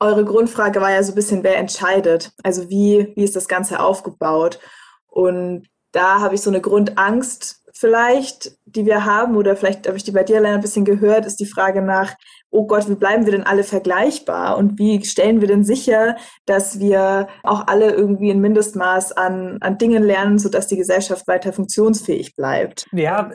eure 0.00 0.24
Grundfrage 0.24 0.80
war 0.80 0.90
ja 0.90 1.02
so 1.04 1.12
ein 1.12 1.16
bisschen, 1.16 1.44
wer 1.44 1.58
entscheidet? 1.58 2.32
Also 2.42 2.68
wie, 2.68 3.12
wie 3.14 3.24
ist 3.24 3.36
das 3.36 3.46
Ganze 3.46 3.78
aufgebaut? 3.78 4.58
Und 5.06 5.68
da 5.92 6.20
habe 6.20 6.34
ich 6.34 6.42
so 6.42 6.50
eine 6.50 6.60
Grundangst, 6.60 7.63
vielleicht, 7.76 8.52
die 8.66 8.86
wir 8.86 9.04
haben, 9.04 9.36
oder 9.36 9.56
vielleicht 9.56 9.86
habe 9.86 9.96
ich 9.96 10.04
die 10.04 10.12
bei 10.12 10.22
dir 10.22 10.40
leider 10.40 10.54
ein 10.54 10.60
bisschen 10.60 10.84
gehört, 10.84 11.26
ist 11.26 11.40
die 11.40 11.46
Frage 11.46 11.82
nach, 11.82 12.14
oh 12.50 12.66
Gott, 12.66 12.88
wie 12.88 12.94
bleiben 12.94 13.24
wir 13.24 13.32
denn 13.32 13.42
alle 13.42 13.64
vergleichbar 13.64 14.56
und 14.56 14.78
wie 14.78 15.04
stellen 15.04 15.40
wir 15.40 15.48
denn 15.48 15.64
sicher, 15.64 16.16
dass 16.46 16.78
wir 16.78 17.26
auch 17.42 17.66
alle 17.66 17.90
irgendwie 17.90 18.30
ein 18.30 18.40
Mindestmaß 18.40 19.12
an, 19.12 19.58
an 19.60 19.76
Dingen 19.76 20.04
lernen, 20.04 20.38
sodass 20.38 20.68
die 20.68 20.76
Gesellschaft 20.76 21.26
weiter 21.26 21.52
funktionsfähig 21.52 22.36
bleibt? 22.36 22.86
Ja, 22.92 23.30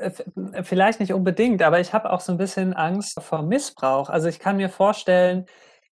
vielleicht 0.63 1.01
nicht 1.01 1.13
unbedingt, 1.13 1.61
aber 1.61 1.81
ich 1.81 1.91
habe 1.91 2.11
auch 2.11 2.21
so 2.21 2.31
ein 2.31 2.37
bisschen 2.37 2.73
Angst 2.73 3.21
vor 3.21 3.43
Missbrauch. 3.43 4.09
Also 4.09 4.29
ich 4.29 4.39
kann 4.39 4.55
mir 4.55 4.69
vorstellen, 4.69 5.45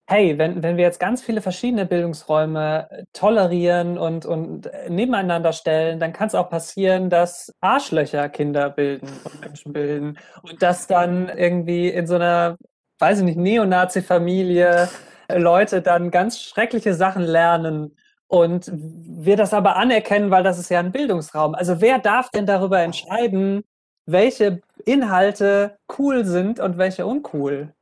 hey, 0.08 0.38
wenn, 0.38 0.62
wenn 0.62 0.78
wir 0.78 0.84
jetzt 0.84 1.00
ganz 1.00 1.22
viele 1.24 1.41
verschiedene 1.41 1.86
Bildungsräume 1.86 2.88
äh, 2.91 3.04
tolerieren 3.13 3.98
und, 3.98 4.26
und 4.26 4.68
äh, 4.68 4.89
nebeneinander 4.89 5.52
stellen, 5.54 6.00
dann 6.00 6.13
kann 6.13 6.28
es 6.28 6.36
auch 6.36 6.50
passieren, 6.50 7.10
dass 7.10 7.54
Arschlöcher 7.62 8.30
Kinder 8.30 8.70
bilden 8.70 9.10
und 9.24 9.41
Menschen 9.41 9.74
bilden 9.74 10.18
und 10.44 10.62
dass 10.62 10.88
dann 10.88 11.30
irgendwie 11.30 11.90
in 11.90 12.06
so 12.08 12.15
einer, 12.15 12.58
weiß 13.00 13.19
ich 13.19 13.25
nicht, 13.25 13.38
Neonazi-Familie 13.38 14.90
Leute 15.34 15.82
dann 15.82 16.12
ganz 16.12 16.40
schreckliche 16.40 16.94
Sachen 16.94 17.23
lernen 17.23 17.96
und 18.27 18.71
wir 18.73 19.38
das 19.38 19.54
aber 19.54 19.75
anerkennen, 19.75 20.32
weil 20.32 20.44
das 20.44 20.60
ist 20.60 20.69
ja 20.69 20.79
ein 20.79 20.92
Bildungsraum. 20.92 21.56
Also 21.56 21.82
wer 21.82 22.00
darf 22.00 22.29
denn 22.29 22.46
darüber 22.46 22.79
entscheiden, 22.79 23.63
welche 24.06 24.62
Inhalte 24.86 25.77
cool 25.98 26.25
sind 26.25 26.60
und 26.60 26.77
welche 26.77 27.06
uncool? 27.06 27.75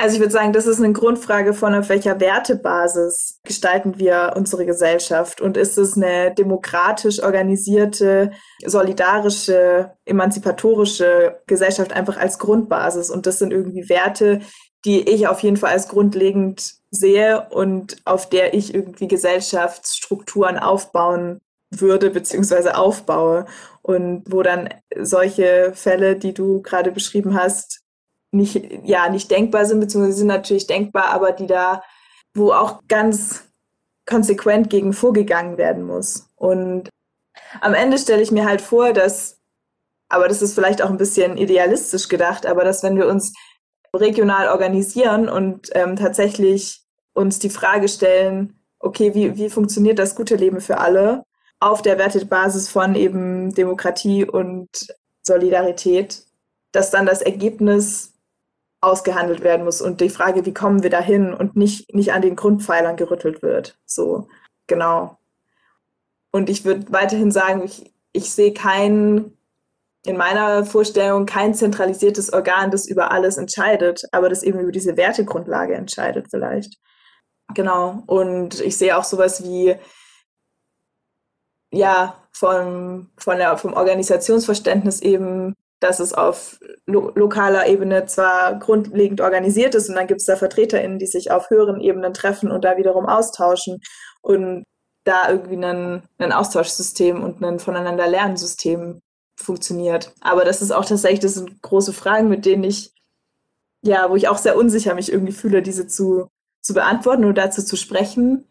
Also 0.00 0.14
ich 0.14 0.20
würde 0.20 0.32
sagen, 0.32 0.52
das 0.52 0.66
ist 0.66 0.80
eine 0.80 0.92
Grundfrage 0.92 1.52
von 1.52 1.74
auf 1.74 1.88
welcher 1.88 2.20
Wertebasis 2.20 3.40
gestalten 3.42 3.98
wir 3.98 4.34
unsere 4.36 4.64
Gesellschaft? 4.64 5.40
Und 5.40 5.56
ist 5.56 5.76
es 5.76 5.96
eine 5.96 6.32
demokratisch 6.32 7.20
organisierte, 7.20 8.30
solidarische, 8.64 9.90
emanzipatorische 10.04 11.40
Gesellschaft 11.48 11.92
einfach 11.92 12.16
als 12.16 12.38
Grundbasis? 12.38 13.10
Und 13.10 13.26
das 13.26 13.40
sind 13.40 13.52
irgendwie 13.52 13.88
Werte, 13.88 14.40
die 14.84 15.00
ich 15.00 15.26
auf 15.26 15.40
jeden 15.40 15.56
Fall 15.56 15.72
als 15.72 15.88
grundlegend 15.88 16.74
sehe 16.92 17.48
und 17.50 17.96
auf 18.04 18.28
der 18.28 18.54
ich 18.54 18.72
irgendwie 18.72 19.08
Gesellschaftsstrukturen 19.08 20.58
aufbauen 20.58 21.40
würde 21.70 22.10
beziehungsweise 22.10 22.76
aufbaue. 22.76 23.46
Und 23.82 24.22
wo 24.28 24.42
dann 24.42 24.68
solche 24.96 25.72
Fälle, 25.74 26.14
die 26.14 26.34
du 26.34 26.62
gerade 26.62 26.92
beschrieben 26.92 27.34
hast, 27.34 27.77
nicht, 28.30 28.60
ja, 28.84 29.08
nicht 29.08 29.30
denkbar 29.30 29.64
sind, 29.64 29.80
beziehungsweise 29.80 30.18
sind 30.18 30.26
natürlich 30.26 30.66
denkbar, 30.66 31.06
aber 31.10 31.32
die 31.32 31.46
da, 31.46 31.82
wo 32.34 32.52
auch 32.52 32.82
ganz 32.88 33.44
konsequent 34.06 34.70
gegen 34.70 34.92
vorgegangen 34.92 35.58
werden 35.58 35.84
muss. 35.84 36.28
Und 36.36 36.88
am 37.60 37.74
Ende 37.74 37.98
stelle 37.98 38.22
ich 38.22 38.30
mir 38.30 38.46
halt 38.46 38.60
vor, 38.60 38.92
dass, 38.92 39.38
aber 40.08 40.28
das 40.28 40.42
ist 40.42 40.54
vielleicht 40.54 40.82
auch 40.82 40.90
ein 40.90 40.96
bisschen 40.96 41.36
idealistisch 41.36 42.08
gedacht, 42.08 42.46
aber 42.46 42.64
dass 42.64 42.82
wenn 42.82 42.96
wir 42.96 43.06
uns 43.06 43.32
regional 43.94 44.48
organisieren 44.48 45.28
und 45.28 45.70
ähm, 45.74 45.96
tatsächlich 45.96 46.82
uns 47.14 47.38
die 47.38 47.50
Frage 47.50 47.88
stellen, 47.88 48.60
okay, 48.78 49.14
wie, 49.14 49.36
wie 49.36 49.50
funktioniert 49.50 49.98
das 49.98 50.14
gute 50.14 50.36
Leben 50.36 50.60
für 50.60 50.78
alle 50.78 51.24
auf 51.60 51.82
der 51.82 51.98
Wertebasis 51.98 52.68
von 52.68 52.94
eben 52.94 53.52
Demokratie 53.54 54.24
und 54.24 54.68
Solidarität, 55.22 56.22
dass 56.72 56.90
dann 56.90 57.06
das 57.06 57.22
Ergebnis 57.22 58.12
ausgehandelt 58.80 59.42
werden 59.42 59.64
muss 59.64 59.80
und 59.80 60.00
die 60.00 60.10
Frage, 60.10 60.46
wie 60.46 60.54
kommen 60.54 60.82
wir 60.82 60.90
dahin 60.90 61.34
und 61.34 61.56
nicht, 61.56 61.94
nicht 61.94 62.12
an 62.12 62.22
den 62.22 62.36
Grundpfeilern 62.36 62.96
gerüttelt 62.96 63.42
wird. 63.42 63.78
So, 63.86 64.28
genau. 64.66 65.18
Und 66.30 66.48
ich 66.48 66.64
würde 66.64 66.92
weiterhin 66.92 67.32
sagen, 67.32 67.62
ich, 67.64 67.92
ich 68.12 68.30
sehe 68.30 68.52
kein, 68.52 69.32
in 70.04 70.16
meiner 70.16 70.64
Vorstellung 70.64 71.26
kein 71.26 71.54
zentralisiertes 71.54 72.32
Organ, 72.32 72.70
das 72.70 72.86
über 72.86 73.10
alles 73.10 73.36
entscheidet, 73.36 74.04
aber 74.12 74.28
das 74.28 74.42
eben 74.42 74.60
über 74.60 74.72
diese 74.72 74.96
Wertegrundlage 74.96 75.74
entscheidet 75.74 76.28
vielleicht. 76.30 76.76
Genau. 77.54 78.02
Und 78.06 78.60
ich 78.60 78.76
sehe 78.76 78.96
auch 78.96 79.04
sowas 79.04 79.42
wie, 79.42 79.74
ja, 81.72 82.22
vom, 82.30 83.10
von 83.18 83.38
der, 83.38 83.56
vom 83.56 83.72
Organisationsverständnis 83.72 85.00
eben 85.00 85.56
dass 85.80 86.00
es 86.00 86.12
auf 86.12 86.58
lo 86.86 87.12
lokaler 87.14 87.66
Ebene 87.66 88.06
zwar 88.06 88.58
grundlegend 88.58 89.20
organisiert 89.20 89.74
ist 89.74 89.88
und 89.88 89.94
dann 89.94 90.06
gibt 90.06 90.20
es 90.20 90.26
da 90.26 90.36
VertreterInnen, 90.36 90.98
die 90.98 91.06
sich 91.06 91.30
auf 91.30 91.50
höheren 91.50 91.80
Ebenen 91.80 92.14
treffen 92.14 92.50
und 92.50 92.64
da 92.64 92.76
wiederum 92.76 93.06
austauschen 93.06 93.80
und 94.20 94.64
da 95.04 95.30
irgendwie 95.30 95.64
ein, 95.64 96.02
ein 96.18 96.32
Austauschsystem 96.32 97.22
und 97.22 97.42
ein 97.42 97.58
voneinander 97.58 98.08
Lernsystem 98.08 99.00
funktioniert. 99.36 100.12
Aber 100.20 100.44
das 100.44 100.60
ist 100.62 100.72
auch 100.72 100.84
tatsächlich, 100.84 101.20
das 101.20 101.34
sind 101.34 101.62
große 101.62 101.92
Fragen, 101.92 102.28
mit 102.28 102.44
denen 102.44 102.64
ich, 102.64 102.92
ja, 103.82 104.10
wo 104.10 104.16
ich 104.16 104.28
auch 104.28 104.38
sehr 104.38 104.56
unsicher 104.56 104.94
mich 104.94 105.10
irgendwie 105.12 105.32
fühle, 105.32 105.62
diese 105.62 105.86
zu, 105.86 106.28
zu 106.60 106.74
beantworten 106.74 107.24
oder 107.24 107.44
dazu 107.44 107.62
zu 107.62 107.76
sprechen, 107.76 108.46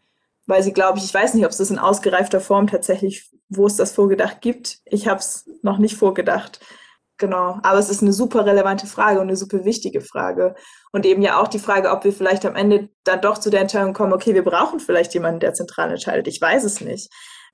weil 0.47 0.63
sie, 0.63 0.73
glaube 0.73 0.97
ich, 0.97 1.05
ich 1.05 1.13
weiß 1.13 1.33
nicht, 1.33 1.45
ob 1.45 1.51
es 1.51 1.57
das 1.57 1.69
in 1.69 1.77
ausgereifter 1.77 2.39
Form 2.39 2.67
tatsächlich, 2.67 3.29
wo 3.49 3.67
es 3.67 3.75
das 3.75 3.91
vorgedacht 3.91 4.41
gibt. 4.41 4.79
Ich 4.85 5.07
habe 5.07 5.19
es 5.19 5.45
noch 5.61 5.77
nicht 5.77 5.97
vorgedacht. 5.97 6.61
Genau, 7.19 7.59
aber 7.63 7.79
es 7.79 7.89
ist 7.89 8.03
eine 8.03 8.13
super 8.13 8.45
relevante 8.45 8.85
Frage 8.85 9.19
und 9.19 9.27
eine 9.27 9.35
super 9.35 9.65
wichtige 9.65 10.01
Frage. 10.01 10.53
Und 10.91 11.05
eben 11.05 11.23
ja 11.23 11.41
auch 11.41 11.47
die 11.47 11.57
Frage, 11.57 11.89
ob 11.89 12.03
wir 12.03 12.13
vielleicht 12.13 12.45
am 12.45 12.55
Ende 12.55 12.89
dann 13.03 13.21
doch 13.21 13.39
zu 13.39 13.49
der 13.49 13.61
Entscheidung 13.61 13.93
kommen, 13.93 14.13
okay, 14.13 14.35
wir 14.35 14.43
brauchen 14.43 14.79
vielleicht 14.79 15.15
jemanden, 15.15 15.39
der 15.39 15.53
zentral 15.53 15.89
entscheidet. 15.89 16.27
Ich 16.27 16.39
weiß 16.39 16.63
es 16.63 16.79
nicht. 16.79 17.11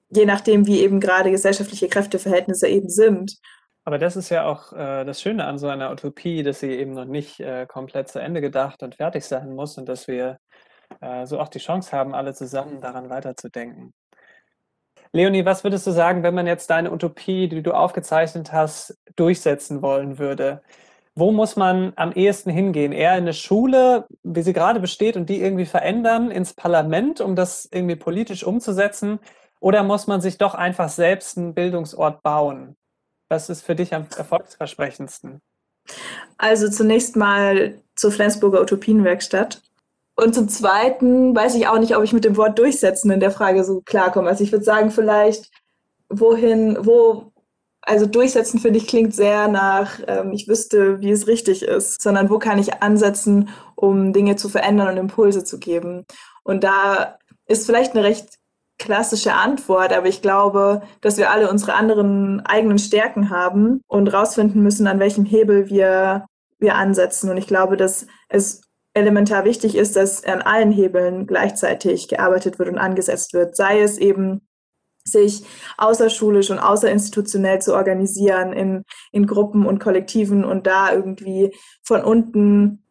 Je 0.09 0.25
nachdem, 0.25 0.67
wie 0.67 0.81
eben 0.81 0.99
gerade 0.99 1.31
gesellschaftliche 1.31 1.87
Kräfteverhältnisse 1.87 2.67
eben 2.67 2.89
sind. 2.89 3.37
Aber 3.85 3.97
das 3.97 4.17
ist 4.17 4.29
ja 4.29 4.45
auch 4.45 4.73
äh, 4.73 5.05
das 5.05 5.21
Schöne 5.21 5.45
an 5.45 5.57
so 5.57 5.67
einer 5.67 5.91
Utopie, 5.91 6.43
dass 6.43 6.59
sie 6.59 6.71
eben 6.71 6.91
noch 6.91 7.05
nicht 7.05 7.39
äh, 7.39 7.65
komplett 7.65 8.09
zu 8.09 8.19
Ende 8.19 8.41
gedacht 8.41 8.83
und 8.83 8.95
fertig 8.95 9.23
sein 9.25 9.53
muss 9.55 9.77
und 9.77 9.87
dass 9.87 10.07
wir 10.07 10.39
äh, 11.01 11.25
so 11.25 11.39
auch 11.39 11.49
die 11.49 11.59
Chance 11.59 11.91
haben, 11.93 12.13
alle 12.13 12.33
zusammen 12.33 12.81
daran 12.81 13.09
weiterzudenken. 13.09 13.93
Leonie, 15.15 15.45
was 15.45 15.63
würdest 15.63 15.85
du 15.85 15.91
sagen, 15.91 16.23
wenn 16.23 16.33
man 16.33 16.47
jetzt 16.47 16.71
deine 16.71 16.91
Utopie, 16.91 17.47
die 17.47 17.61
du 17.61 17.71
aufgezeichnet 17.71 18.51
hast, 18.51 18.97
durchsetzen 19.15 19.83
wollen 19.83 20.17
würde? 20.17 20.63
Wo 21.13 21.31
muss 21.31 21.55
man 21.55 21.93
am 21.95 22.11
ehesten 22.13 22.49
hingehen? 22.49 22.91
Eher 22.91 23.11
in 23.11 23.25
eine 23.25 23.33
Schule, 23.33 24.07
wie 24.23 24.41
sie 24.41 24.53
gerade 24.53 24.79
besteht, 24.79 25.15
und 25.15 25.29
die 25.29 25.39
irgendwie 25.39 25.67
verändern, 25.67 26.31
ins 26.31 26.55
Parlament, 26.55 27.21
um 27.21 27.35
das 27.35 27.69
irgendwie 27.71 27.95
politisch 27.95 28.43
umzusetzen? 28.43 29.19
Oder 29.59 29.83
muss 29.83 30.07
man 30.07 30.19
sich 30.19 30.39
doch 30.39 30.55
einfach 30.55 30.89
selbst 30.89 31.37
einen 31.37 31.53
Bildungsort 31.53 32.23
bauen? 32.23 32.75
Was 33.29 33.51
ist 33.51 33.61
für 33.61 33.75
dich 33.75 33.93
am 33.93 34.07
erfolgsversprechendsten? 34.17 35.41
Also 36.39 36.69
zunächst 36.69 37.15
mal 37.15 37.75
zur 37.95 38.11
Flensburger 38.11 38.61
Utopienwerkstatt. 38.61 39.61
Und 40.15 40.35
zum 40.35 40.47
Zweiten 40.47 41.35
weiß 41.35 41.55
ich 41.55 41.67
auch 41.67 41.79
nicht, 41.79 41.95
ob 41.95 42.03
ich 42.03 42.13
mit 42.13 42.23
dem 42.23 42.37
Wort 42.37 42.59
durchsetzen 42.59 43.09
in 43.11 43.19
der 43.19 43.31
Frage 43.31 43.63
so 43.63 43.81
klarkomme. 43.81 44.29
Also 44.29 44.43
ich 44.43 44.51
würde 44.51 44.65
sagen, 44.65 44.91
vielleicht 44.91 45.49
wohin, 46.09 46.77
wo, 46.81 47.31
also 47.81 48.05
durchsetzen 48.05 48.59
finde 48.59 48.77
ich 48.77 48.87
klingt 48.87 49.15
sehr 49.15 49.47
nach, 49.47 49.99
ähm, 50.07 50.31
ich 50.31 50.47
wüsste, 50.47 51.01
wie 51.01 51.11
es 51.11 51.27
richtig 51.27 51.63
ist, 51.63 52.01
sondern 52.01 52.29
wo 52.29 52.37
kann 52.37 52.59
ich 52.59 52.81
ansetzen, 52.83 53.49
um 53.75 54.13
Dinge 54.13 54.35
zu 54.35 54.49
verändern 54.49 54.89
und 54.89 54.97
Impulse 54.97 55.43
zu 55.43 55.57
geben. 55.59 56.05
Und 56.43 56.63
da 56.63 57.17
ist 57.47 57.65
vielleicht 57.65 57.93
eine 57.93 58.03
recht 58.03 58.37
klassische 58.77 59.33
Antwort, 59.33 59.93
aber 59.93 60.07
ich 60.07 60.21
glaube, 60.21 60.81
dass 61.01 61.17
wir 61.17 61.31
alle 61.31 61.49
unsere 61.49 61.73
anderen 61.73 62.45
eigenen 62.45 62.79
Stärken 62.79 63.29
haben 63.29 63.81
und 63.87 64.07
rausfinden 64.13 64.61
müssen, 64.61 64.87
an 64.87 64.99
welchem 64.99 65.25
Hebel 65.25 65.69
wir, 65.69 66.25
wir 66.59 66.75
ansetzen. 66.75 67.29
Und 67.29 67.37
ich 67.37 67.47
glaube, 67.47 67.77
dass 67.77 68.07
es 68.29 68.61
elementar 68.93 69.45
wichtig 69.45 69.75
ist, 69.75 69.95
dass 69.95 70.23
an 70.23 70.41
allen 70.41 70.71
Hebeln 70.71 71.25
gleichzeitig 71.27 72.07
gearbeitet 72.07 72.59
wird 72.59 72.69
und 72.69 72.77
angesetzt 72.77 73.33
wird, 73.33 73.55
sei 73.55 73.81
es 73.81 73.97
eben 73.97 74.47
sich 75.05 75.43
außerschulisch 75.77 76.49
und 76.49 76.59
außerinstitutionell 76.59 77.61
zu 77.61 77.75
organisieren 77.75 78.53
in, 78.53 78.83
in 79.11 79.27
Gruppen 79.27 79.65
und 79.65 79.79
Kollektiven 79.79 80.45
und 80.45 80.65
da 80.65 80.93
irgendwie 80.93 81.53
von 81.83 82.03
unten 82.03 82.85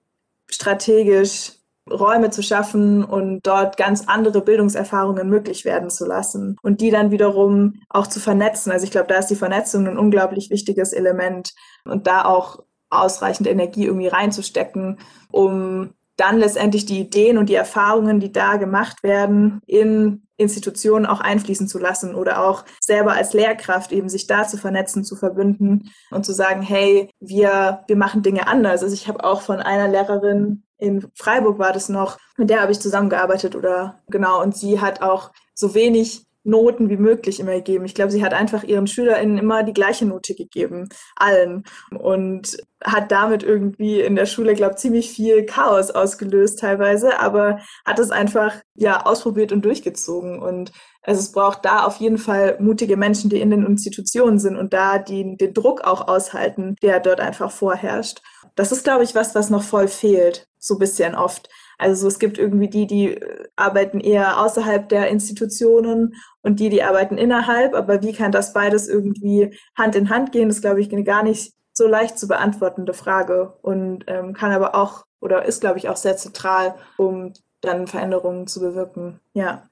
strategisch 0.51 1.53
Räume 1.91 2.31
zu 2.31 2.43
schaffen 2.43 3.03
und 3.03 3.45
dort 3.45 3.77
ganz 3.77 4.07
andere 4.07 4.43
Bildungserfahrungen 4.43 5.29
möglich 5.29 5.65
werden 5.65 5.91
zu 5.91 6.07
lassen 6.07 6.57
und 6.63 6.81
die 6.81 6.91
dann 6.91 7.11
wiederum 7.11 7.81
auch 7.89 8.07
zu 8.07 8.21
vernetzen. 8.21 8.71
Also 8.71 8.85
ich 8.85 8.93
glaube, 8.93 9.09
da 9.09 9.17
ist 9.17 9.29
die 9.29 9.37
Vernetzung 9.37 9.89
ein 9.89 9.99
unglaublich 9.99 10.51
wichtiges 10.51 10.93
Element 10.93 11.53
und 11.85 12.07
da 12.07 12.25
auch 12.25 12.61
ausreichend 12.93 13.49
Energie 13.49 13.87
irgendwie 13.87 14.09
reinzustecken, 14.09 14.99
um 15.31 15.95
dann 16.17 16.39
letztendlich 16.39 16.87
die 16.87 17.01
Ideen 17.01 17.39
und 17.39 17.49
die 17.49 17.55
Erfahrungen, 17.55 18.21
die 18.21 18.33
da 18.33 18.57
gemacht 18.57 19.03
werden, 19.03 19.61
in 19.67 20.23
Institutionen 20.37 21.07
auch 21.07 21.21
einfließen 21.21 21.69
zu 21.69 21.79
lassen 21.79 22.15
oder 22.15 22.45
auch 22.45 22.65
selber 22.81 23.13
als 23.13 23.33
Lehrkraft 23.33 23.93
eben 23.93 24.09
sich 24.09 24.27
da 24.27 24.47
zu 24.47 24.59
vernetzen, 24.59 25.05
zu 25.05 25.17
verbünden 25.17 25.91
und 26.11 26.27
zu 26.27 26.33
sagen, 26.33 26.63
hey, 26.63 27.09
wir, 27.21 27.85
wir 27.87 27.97
machen 27.97 28.23
Dinge 28.23 28.47
anders. 28.47 28.83
Also 28.83 28.95
ich 28.95 29.09
habe 29.09 29.25
auch 29.25 29.43
von 29.43 29.61
einer 29.61 29.89
Lehrerin 29.89 30.65
in 30.79 31.07
Freiburg 31.15 31.59
war 31.59 31.73
das 31.73 31.89
noch, 31.89 32.19
mit 32.37 32.51
der 32.51 32.61
habe 32.61 32.73
ich 32.73 32.81
zusammengearbeitet 32.81 33.55
oder 33.55 34.01
genau, 34.09 34.43
und 34.43 34.57
sie 34.57 34.81
hat 34.81 35.01
auch 35.01 35.31
so 35.55 35.75
wenig 35.75 36.27
Noten 36.45 36.89
wie 36.89 36.97
möglich 36.97 37.41
immer 37.41 37.55
gegeben. 37.55 37.85
Ich 37.85 37.95
glaube, 37.95 38.11
sie 38.11 38.25
hat 38.25 38.35
einfach 38.35 38.65
ihren 38.65 38.87
SchülerInnen 38.87 39.39
immer 39.39 39.63
die 39.63 39.73
gleiche 39.73 40.07
Note 40.07 40.35
gegeben, 40.35 40.89
allen. 41.17 41.65
Und 41.97 42.57
hat 42.85 43.13
damit 43.13 43.43
irgendwie 43.43 44.01
in 44.01 44.17
der 44.17 44.27
Schule, 44.27 44.55
glaube 44.55 44.75
ich, 44.75 44.81
ziemlich 44.81 45.11
viel 45.11 45.47
Chaos 45.47 45.91
ausgelöst 45.91 46.59
teilweise, 46.59 47.21
aber 47.21 47.61
hat 47.85 47.99
es 47.99 48.11
einfach 48.11 48.55
ja 48.75 49.07
ausprobiert 49.07 49.53
und 49.53 49.65
durchgezogen. 49.65 50.41
Und 50.41 50.73
also 51.03 51.21
es 51.21 51.33
braucht 51.33 51.65
da 51.65 51.85
auf 51.85 51.97
jeden 51.97 52.19
Fall 52.19 52.57
mutige 52.61 52.97
Menschen, 52.97 53.31
die 53.31 53.41
in 53.41 53.51
den 53.51 53.67
Institutionen 53.67 54.39
sind 54.39 54.57
und 54.57 54.73
da 54.73 54.99
die 54.99 55.37
den 55.37 55.55
Druck 55.55 55.83
auch 55.83 56.09
aushalten, 56.09 56.77
der 56.83 57.01
dort 57.01 57.21
einfach 57.21 57.51
vorherrscht. 57.51 58.21
Das 58.55 58.73
ist, 58.73 58.85
glaube 58.85 59.05
ich, 59.05 59.15
was, 59.15 59.35
was 59.35 59.51
noch 59.51 59.63
voll 59.63 59.89
fehlt, 59.89 60.47
so 60.59 60.79
bisschen 60.79 61.15
oft. 61.15 61.49
Also 61.83 62.07
es 62.07 62.19
gibt 62.19 62.39
irgendwie 62.39 62.69
die, 62.69 62.87
die 62.87 63.15
äh, 63.15 63.49
arbeiten 63.57 64.01
eher 64.01 64.41
außerhalb 64.41 64.89
der 64.89 65.09
Institutionen 65.09 66.15
und 66.43 66.61
die, 66.61 66.69
die 66.69 66.83
arbeiten 66.83 67.19
innerhalb. 67.19 67.75
Aber 67.75 68.03
wie 68.03 68.13
kann 68.13 68.33
das 68.33 68.53
beides 68.53 68.89
irgendwie 68.89 69.57
Hand 69.77 69.97
in 69.97 70.09
Hand 70.09 70.33
gehen? 70.33 70.49
Das 70.49 70.61
glaube 70.61 70.81
ich 70.81 70.93
eine 70.93 71.05
gar 71.05 71.23
nicht 71.23 71.55
so 71.73 71.87
leicht 71.89 72.19
zu 72.19 72.29
beantwortende 72.29 72.95
Frage 72.95 73.55
und 73.63 74.05
ähm, 74.07 74.33
kann 74.33 74.53
aber 74.53 74.75
auch 74.75 75.05
oder 75.21 75.45
ist, 75.45 75.61
glaube 75.61 75.79
ich, 75.79 75.89
auch 75.89 75.97
sehr 75.97 76.17
zentral, 76.17 76.75
um 76.99 77.33
dann 77.61 77.87
Veränderungen 77.87 78.47
zu 78.47 78.61
bewirken. 78.61 79.21
Ja. 79.35 79.69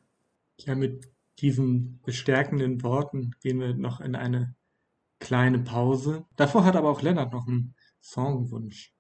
Ja, 0.59 0.75
mit 0.75 1.09
diesen 1.41 2.01
bestärkenden 2.05 2.83
Worten 2.83 3.33
gehen 3.43 3.61
wir 3.61 3.75
noch 3.75 4.01
in 4.01 4.15
eine 4.15 4.55
kleine 5.19 5.59
Pause. 5.59 6.25
Davor 6.37 6.65
hat 6.65 6.77
aber 6.77 6.91
auch 6.91 7.03
Lennart 7.03 7.33
noch 7.33 7.47
einen 7.47 7.75
Songwunsch. 8.03 8.95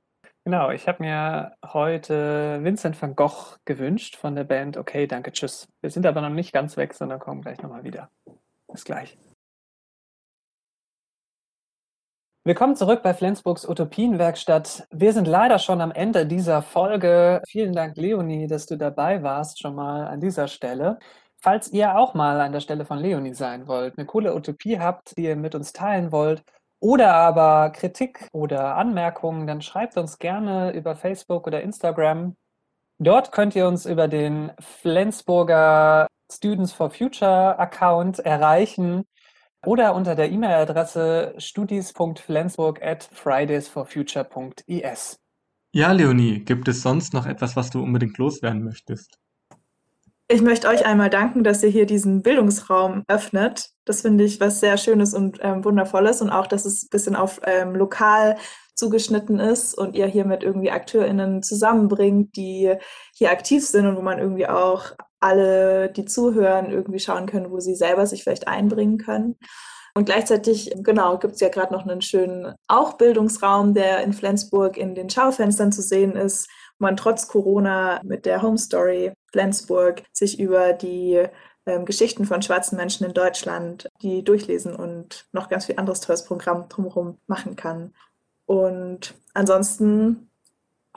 Genau, 0.51 0.73
ich 0.73 0.89
habe 0.89 1.01
mir 1.01 1.53
heute 1.65 2.59
Vincent 2.65 3.01
van 3.01 3.15
Gogh 3.15 3.55
gewünscht 3.67 4.17
von 4.17 4.35
der 4.35 4.43
Band 4.43 4.77
Okay, 4.77 5.07
danke, 5.07 5.31
tschüss. 5.31 5.69
Wir 5.81 5.91
sind 5.91 6.05
aber 6.07 6.23
noch 6.23 6.29
nicht 6.29 6.53
ganz 6.53 6.77
weg, 6.77 6.93
sondern 6.93 7.21
kommen 7.21 7.41
gleich 7.41 7.63
nochmal 7.63 7.85
wieder. 7.85 8.11
Bis 8.67 8.85
gleich. 8.85 9.17
Willkommen 12.43 12.75
zurück 12.75 13.05
bei 13.05 13.15
Flensburgs 13.15 13.65
Utopienwerkstatt. 13.65 14.89
Wir 14.91 15.13
sind 15.13 15.29
leider 15.29 15.61
schon 15.61 15.81
am 15.81 15.93
Ende 15.93 16.27
dieser 16.27 16.63
Folge. 16.63 17.43
Vielen 17.47 17.73
Dank, 17.73 17.97
Leonie, 17.97 18.49
dass 18.49 18.67
du 18.67 18.77
dabei 18.77 19.23
warst, 19.23 19.61
schon 19.61 19.77
mal 19.77 20.09
an 20.09 20.19
dieser 20.19 20.49
Stelle. 20.49 20.99
Falls 21.41 21.71
ihr 21.73 21.97
auch 21.97 22.15
mal 22.15 22.41
an 22.41 22.51
der 22.51 22.59
Stelle 22.59 22.85
von 22.85 22.99
Leonie 22.99 23.35
sein 23.35 23.69
wollt, 23.69 23.97
eine 23.97 24.05
coole 24.05 24.35
Utopie 24.35 24.81
habt, 24.81 25.17
die 25.17 25.27
ihr 25.27 25.37
mit 25.37 25.55
uns 25.55 25.73
teilen 25.73 26.11
wollt, 26.11 26.43
oder 26.81 27.15
aber 27.15 27.71
Kritik 27.71 28.29
oder 28.33 28.77
Anmerkungen, 28.77 29.47
dann 29.47 29.63
schreibt 29.63 29.97
uns 29.97 30.19
gerne 30.19 30.73
über 30.73 30.97
Facebook 30.97 31.47
oder 31.47 31.63
Instagram. 31.63 32.37
Dort 32.99 33.33
könnt 33.33 33.55
ihr 33.55 33.69
uns 33.69 33.87
über 33.87 34.09
den 34.09 34.51
Flensburger 34.59 36.09
Students 36.33 36.73
for 36.73 36.91
Future 36.91 37.59
Account 37.59 38.19
erreichen 38.19 39.05
oder 39.65 39.95
unter 39.95 40.15
der 40.15 40.31
E-Mail-Adresse 40.31 41.35
studis.flensburg 41.39 42.83
at 42.83 43.09
fridaysforfuture.es. 43.13 45.19
Ja, 45.73 45.93
Leonie, 45.93 46.41
gibt 46.41 46.69
es 46.69 46.83
sonst 46.83 47.15
noch 47.15 47.27
etwas, 47.27 47.57
was 47.57 47.71
du 47.71 47.83
unbedingt 47.83 48.19
loswerden 48.19 48.65
möchtest? 48.65 49.19
Ich 50.29 50.43
möchte 50.43 50.69
euch 50.69 50.87
einmal 50.87 51.11
danken, 51.11 51.43
dass 51.43 51.63
ihr 51.63 51.71
hier 51.71 51.87
diesen 51.87 52.23
Bildungsraum 52.23 53.05
öffnet. 53.09 53.71
Das 53.91 54.03
finde 54.03 54.23
ich 54.23 54.39
was 54.39 54.61
sehr 54.61 54.79
Schönes 54.79 55.15
und 55.15 55.39
ähm, 55.43 55.65
Wundervolles 55.65 56.23
und 56.23 56.31
auch, 56.31 56.47
dass 56.47 56.65
es 56.65 56.85
ein 56.85 56.91
bisschen 56.91 57.17
auf 57.17 57.41
ähm, 57.45 57.75
lokal 57.75 58.37
zugeschnitten 58.77 59.41
ist 59.41 59.77
und 59.77 59.97
ihr 59.97 60.07
hier 60.07 60.25
mit 60.25 60.45
irgendwie 60.45 60.71
AkteurInnen 60.71 61.43
zusammenbringt, 61.43 62.37
die 62.37 62.73
hier 63.17 63.33
aktiv 63.33 63.67
sind 63.67 63.89
und 63.89 63.97
wo 63.97 64.01
man 64.01 64.21
irgendwie 64.21 64.47
auch 64.47 64.93
alle, 65.19 65.91
die 65.91 66.05
zuhören, 66.05 66.71
irgendwie 66.71 67.01
schauen 67.01 67.27
können, 67.27 67.51
wo 67.51 67.59
sie 67.59 67.75
selber 67.75 68.07
sich 68.07 68.23
vielleicht 68.23 68.47
einbringen 68.47 68.99
können. 68.99 69.35
Und 69.97 70.05
gleichzeitig, 70.05 70.73
genau, 70.85 71.19
gibt 71.19 71.35
es 71.35 71.41
ja 71.41 71.49
gerade 71.49 71.73
noch 71.73 71.85
einen 71.85 72.01
schönen 72.01 72.55
auch 72.69 72.93
Bildungsraum, 72.93 73.75
der 73.75 74.05
in 74.05 74.13
Flensburg 74.13 74.77
in 74.77 74.95
den 74.95 75.11
Schaufenstern 75.11 75.73
zu 75.73 75.83
sehen 75.83 76.15
ist, 76.15 76.49
man 76.79 76.97
trotz 76.97 77.27
Corona 77.27 78.01
mit 78.05 78.25
der 78.25 78.41
Home 78.41 78.57
Story 78.57 79.13
Flensburg 79.33 80.05
sich 80.13 80.39
über 80.39 80.75
die 80.75 81.27
ähm, 81.67 81.85
Geschichten 81.85 82.25
von 82.25 82.43
schwarzen 82.43 82.77
Menschen 82.77 83.07
in 83.07 83.15
Deutschland, 83.15 83.89
die 84.03 84.25
durchlesen 84.25 84.75
und 84.75 85.27
noch 85.33 85.49
ganz 85.49 85.67
viel 85.67 85.79
anderes 85.79 86.01
tolles 86.01 86.25
Programm 86.25 86.69
drumherum 86.69 87.19
machen 87.27 87.57
kann. 87.57 87.95
Und 88.47 89.15
ansonsten 89.35 90.31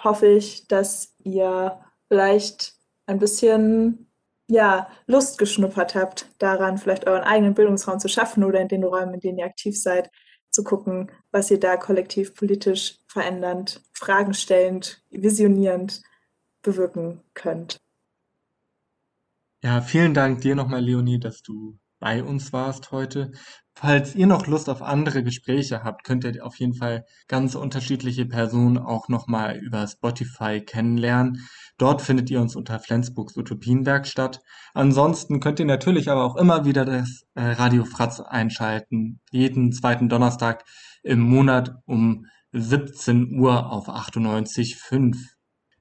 hoffe 0.01 0.27
ich, 0.27 0.67
dass 0.67 1.13
ihr 1.23 1.79
vielleicht 2.07 2.73
ein 3.05 3.19
bisschen 3.19 4.09
ja, 4.47 4.87
Lust 5.07 5.37
geschnuppert 5.37 5.95
habt, 5.95 6.27
daran 6.39 6.77
vielleicht 6.77 7.07
euren 7.07 7.23
eigenen 7.23 7.53
Bildungsraum 7.53 7.99
zu 7.99 8.07
schaffen 8.07 8.43
oder 8.43 8.59
in 8.59 8.67
den 8.67 8.83
Räumen, 8.83 9.15
in 9.15 9.19
denen 9.19 9.37
ihr 9.39 9.45
aktiv 9.45 9.79
seid, 9.79 10.09
zu 10.51 10.63
gucken, 10.63 11.11
was 11.31 11.49
ihr 11.49 11.59
da 11.59 11.77
kollektiv 11.77 12.35
politisch 12.35 12.99
verändernd, 13.07 13.81
Fragen 13.93 14.33
stellend, 14.33 15.01
visionierend 15.09 16.01
bewirken 16.61 17.21
könnt. 17.33 17.82
Ja, 19.63 19.79
vielen 19.79 20.13
Dank 20.13 20.41
dir 20.41 20.55
nochmal, 20.55 20.81
Leonie, 20.81 21.21
dass 21.21 21.41
du 21.41 21.79
bei 21.97 22.21
uns 22.21 22.51
warst 22.51 22.91
heute. 22.91 23.31
Falls 23.73 24.13
ihr 24.13 24.27
noch 24.27 24.45
Lust 24.45 24.67
auf 24.67 24.81
andere 24.81 25.23
Gespräche 25.23 25.85
habt, 25.85 26.03
könnt 26.03 26.25
ihr 26.25 26.45
auf 26.45 26.59
jeden 26.59 26.73
Fall 26.73 27.05
ganz 27.29 27.55
unterschiedliche 27.55 28.25
Personen 28.25 28.77
auch 28.77 29.07
nochmal 29.07 29.55
über 29.55 29.87
Spotify 29.87 30.59
kennenlernen. 30.59 31.47
Dort 31.77 32.01
findet 32.01 32.29
ihr 32.29 32.41
uns 32.41 32.57
unter 32.57 32.77
Flensburgs 32.77 33.37
Utopienwerkstatt. 33.37 34.41
Ansonsten 34.73 35.39
könnt 35.39 35.61
ihr 35.61 35.65
natürlich 35.65 36.09
aber 36.09 36.25
auch 36.25 36.35
immer 36.35 36.65
wieder 36.65 36.83
das 36.83 37.21
äh, 37.35 37.43
Radio 37.43 37.85
Fratz 37.85 38.19
einschalten. 38.19 39.21
Jeden 39.31 39.71
zweiten 39.71 40.09
Donnerstag 40.09 40.65
im 41.03 41.21
Monat 41.21 41.73
um 41.85 42.25
17 42.51 43.39
Uhr 43.39 43.71
auf 43.71 43.87
98.5. 43.87 45.15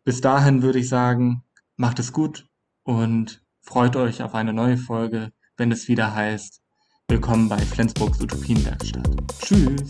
Bis 0.05 0.21
dahin 0.21 0.63
würde 0.63 0.79
ich 0.79 0.89
sagen, 0.89 1.43
macht 1.77 1.99
es 1.99 2.13
gut 2.13 2.47
und 2.85 3.42
freut 3.63 3.97
euch 3.97 4.23
auf 4.23 4.35
eine 4.35 4.53
neue 4.53 4.77
Folge, 4.77 5.31
wenn 5.57 5.73
es 5.73 5.89
wieder 5.89 6.15
heißt, 6.15 6.61
willkommen 7.09 7.49
bei 7.49 7.59
Flensburgs 7.59 8.21
Utopienwerkstatt. 8.21 9.09
Tschüss. 9.41 9.83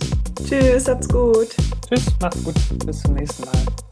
Tschüss, 0.47 0.89
habt's 0.89 1.09
gut. 1.09 1.49
Tschüss, 1.89 2.07
macht's 2.21 2.45
gut. 2.45 2.55
Bis 2.87 3.01
zum 3.01 3.15
nächsten 3.15 3.45
Mal. 3.45 3.92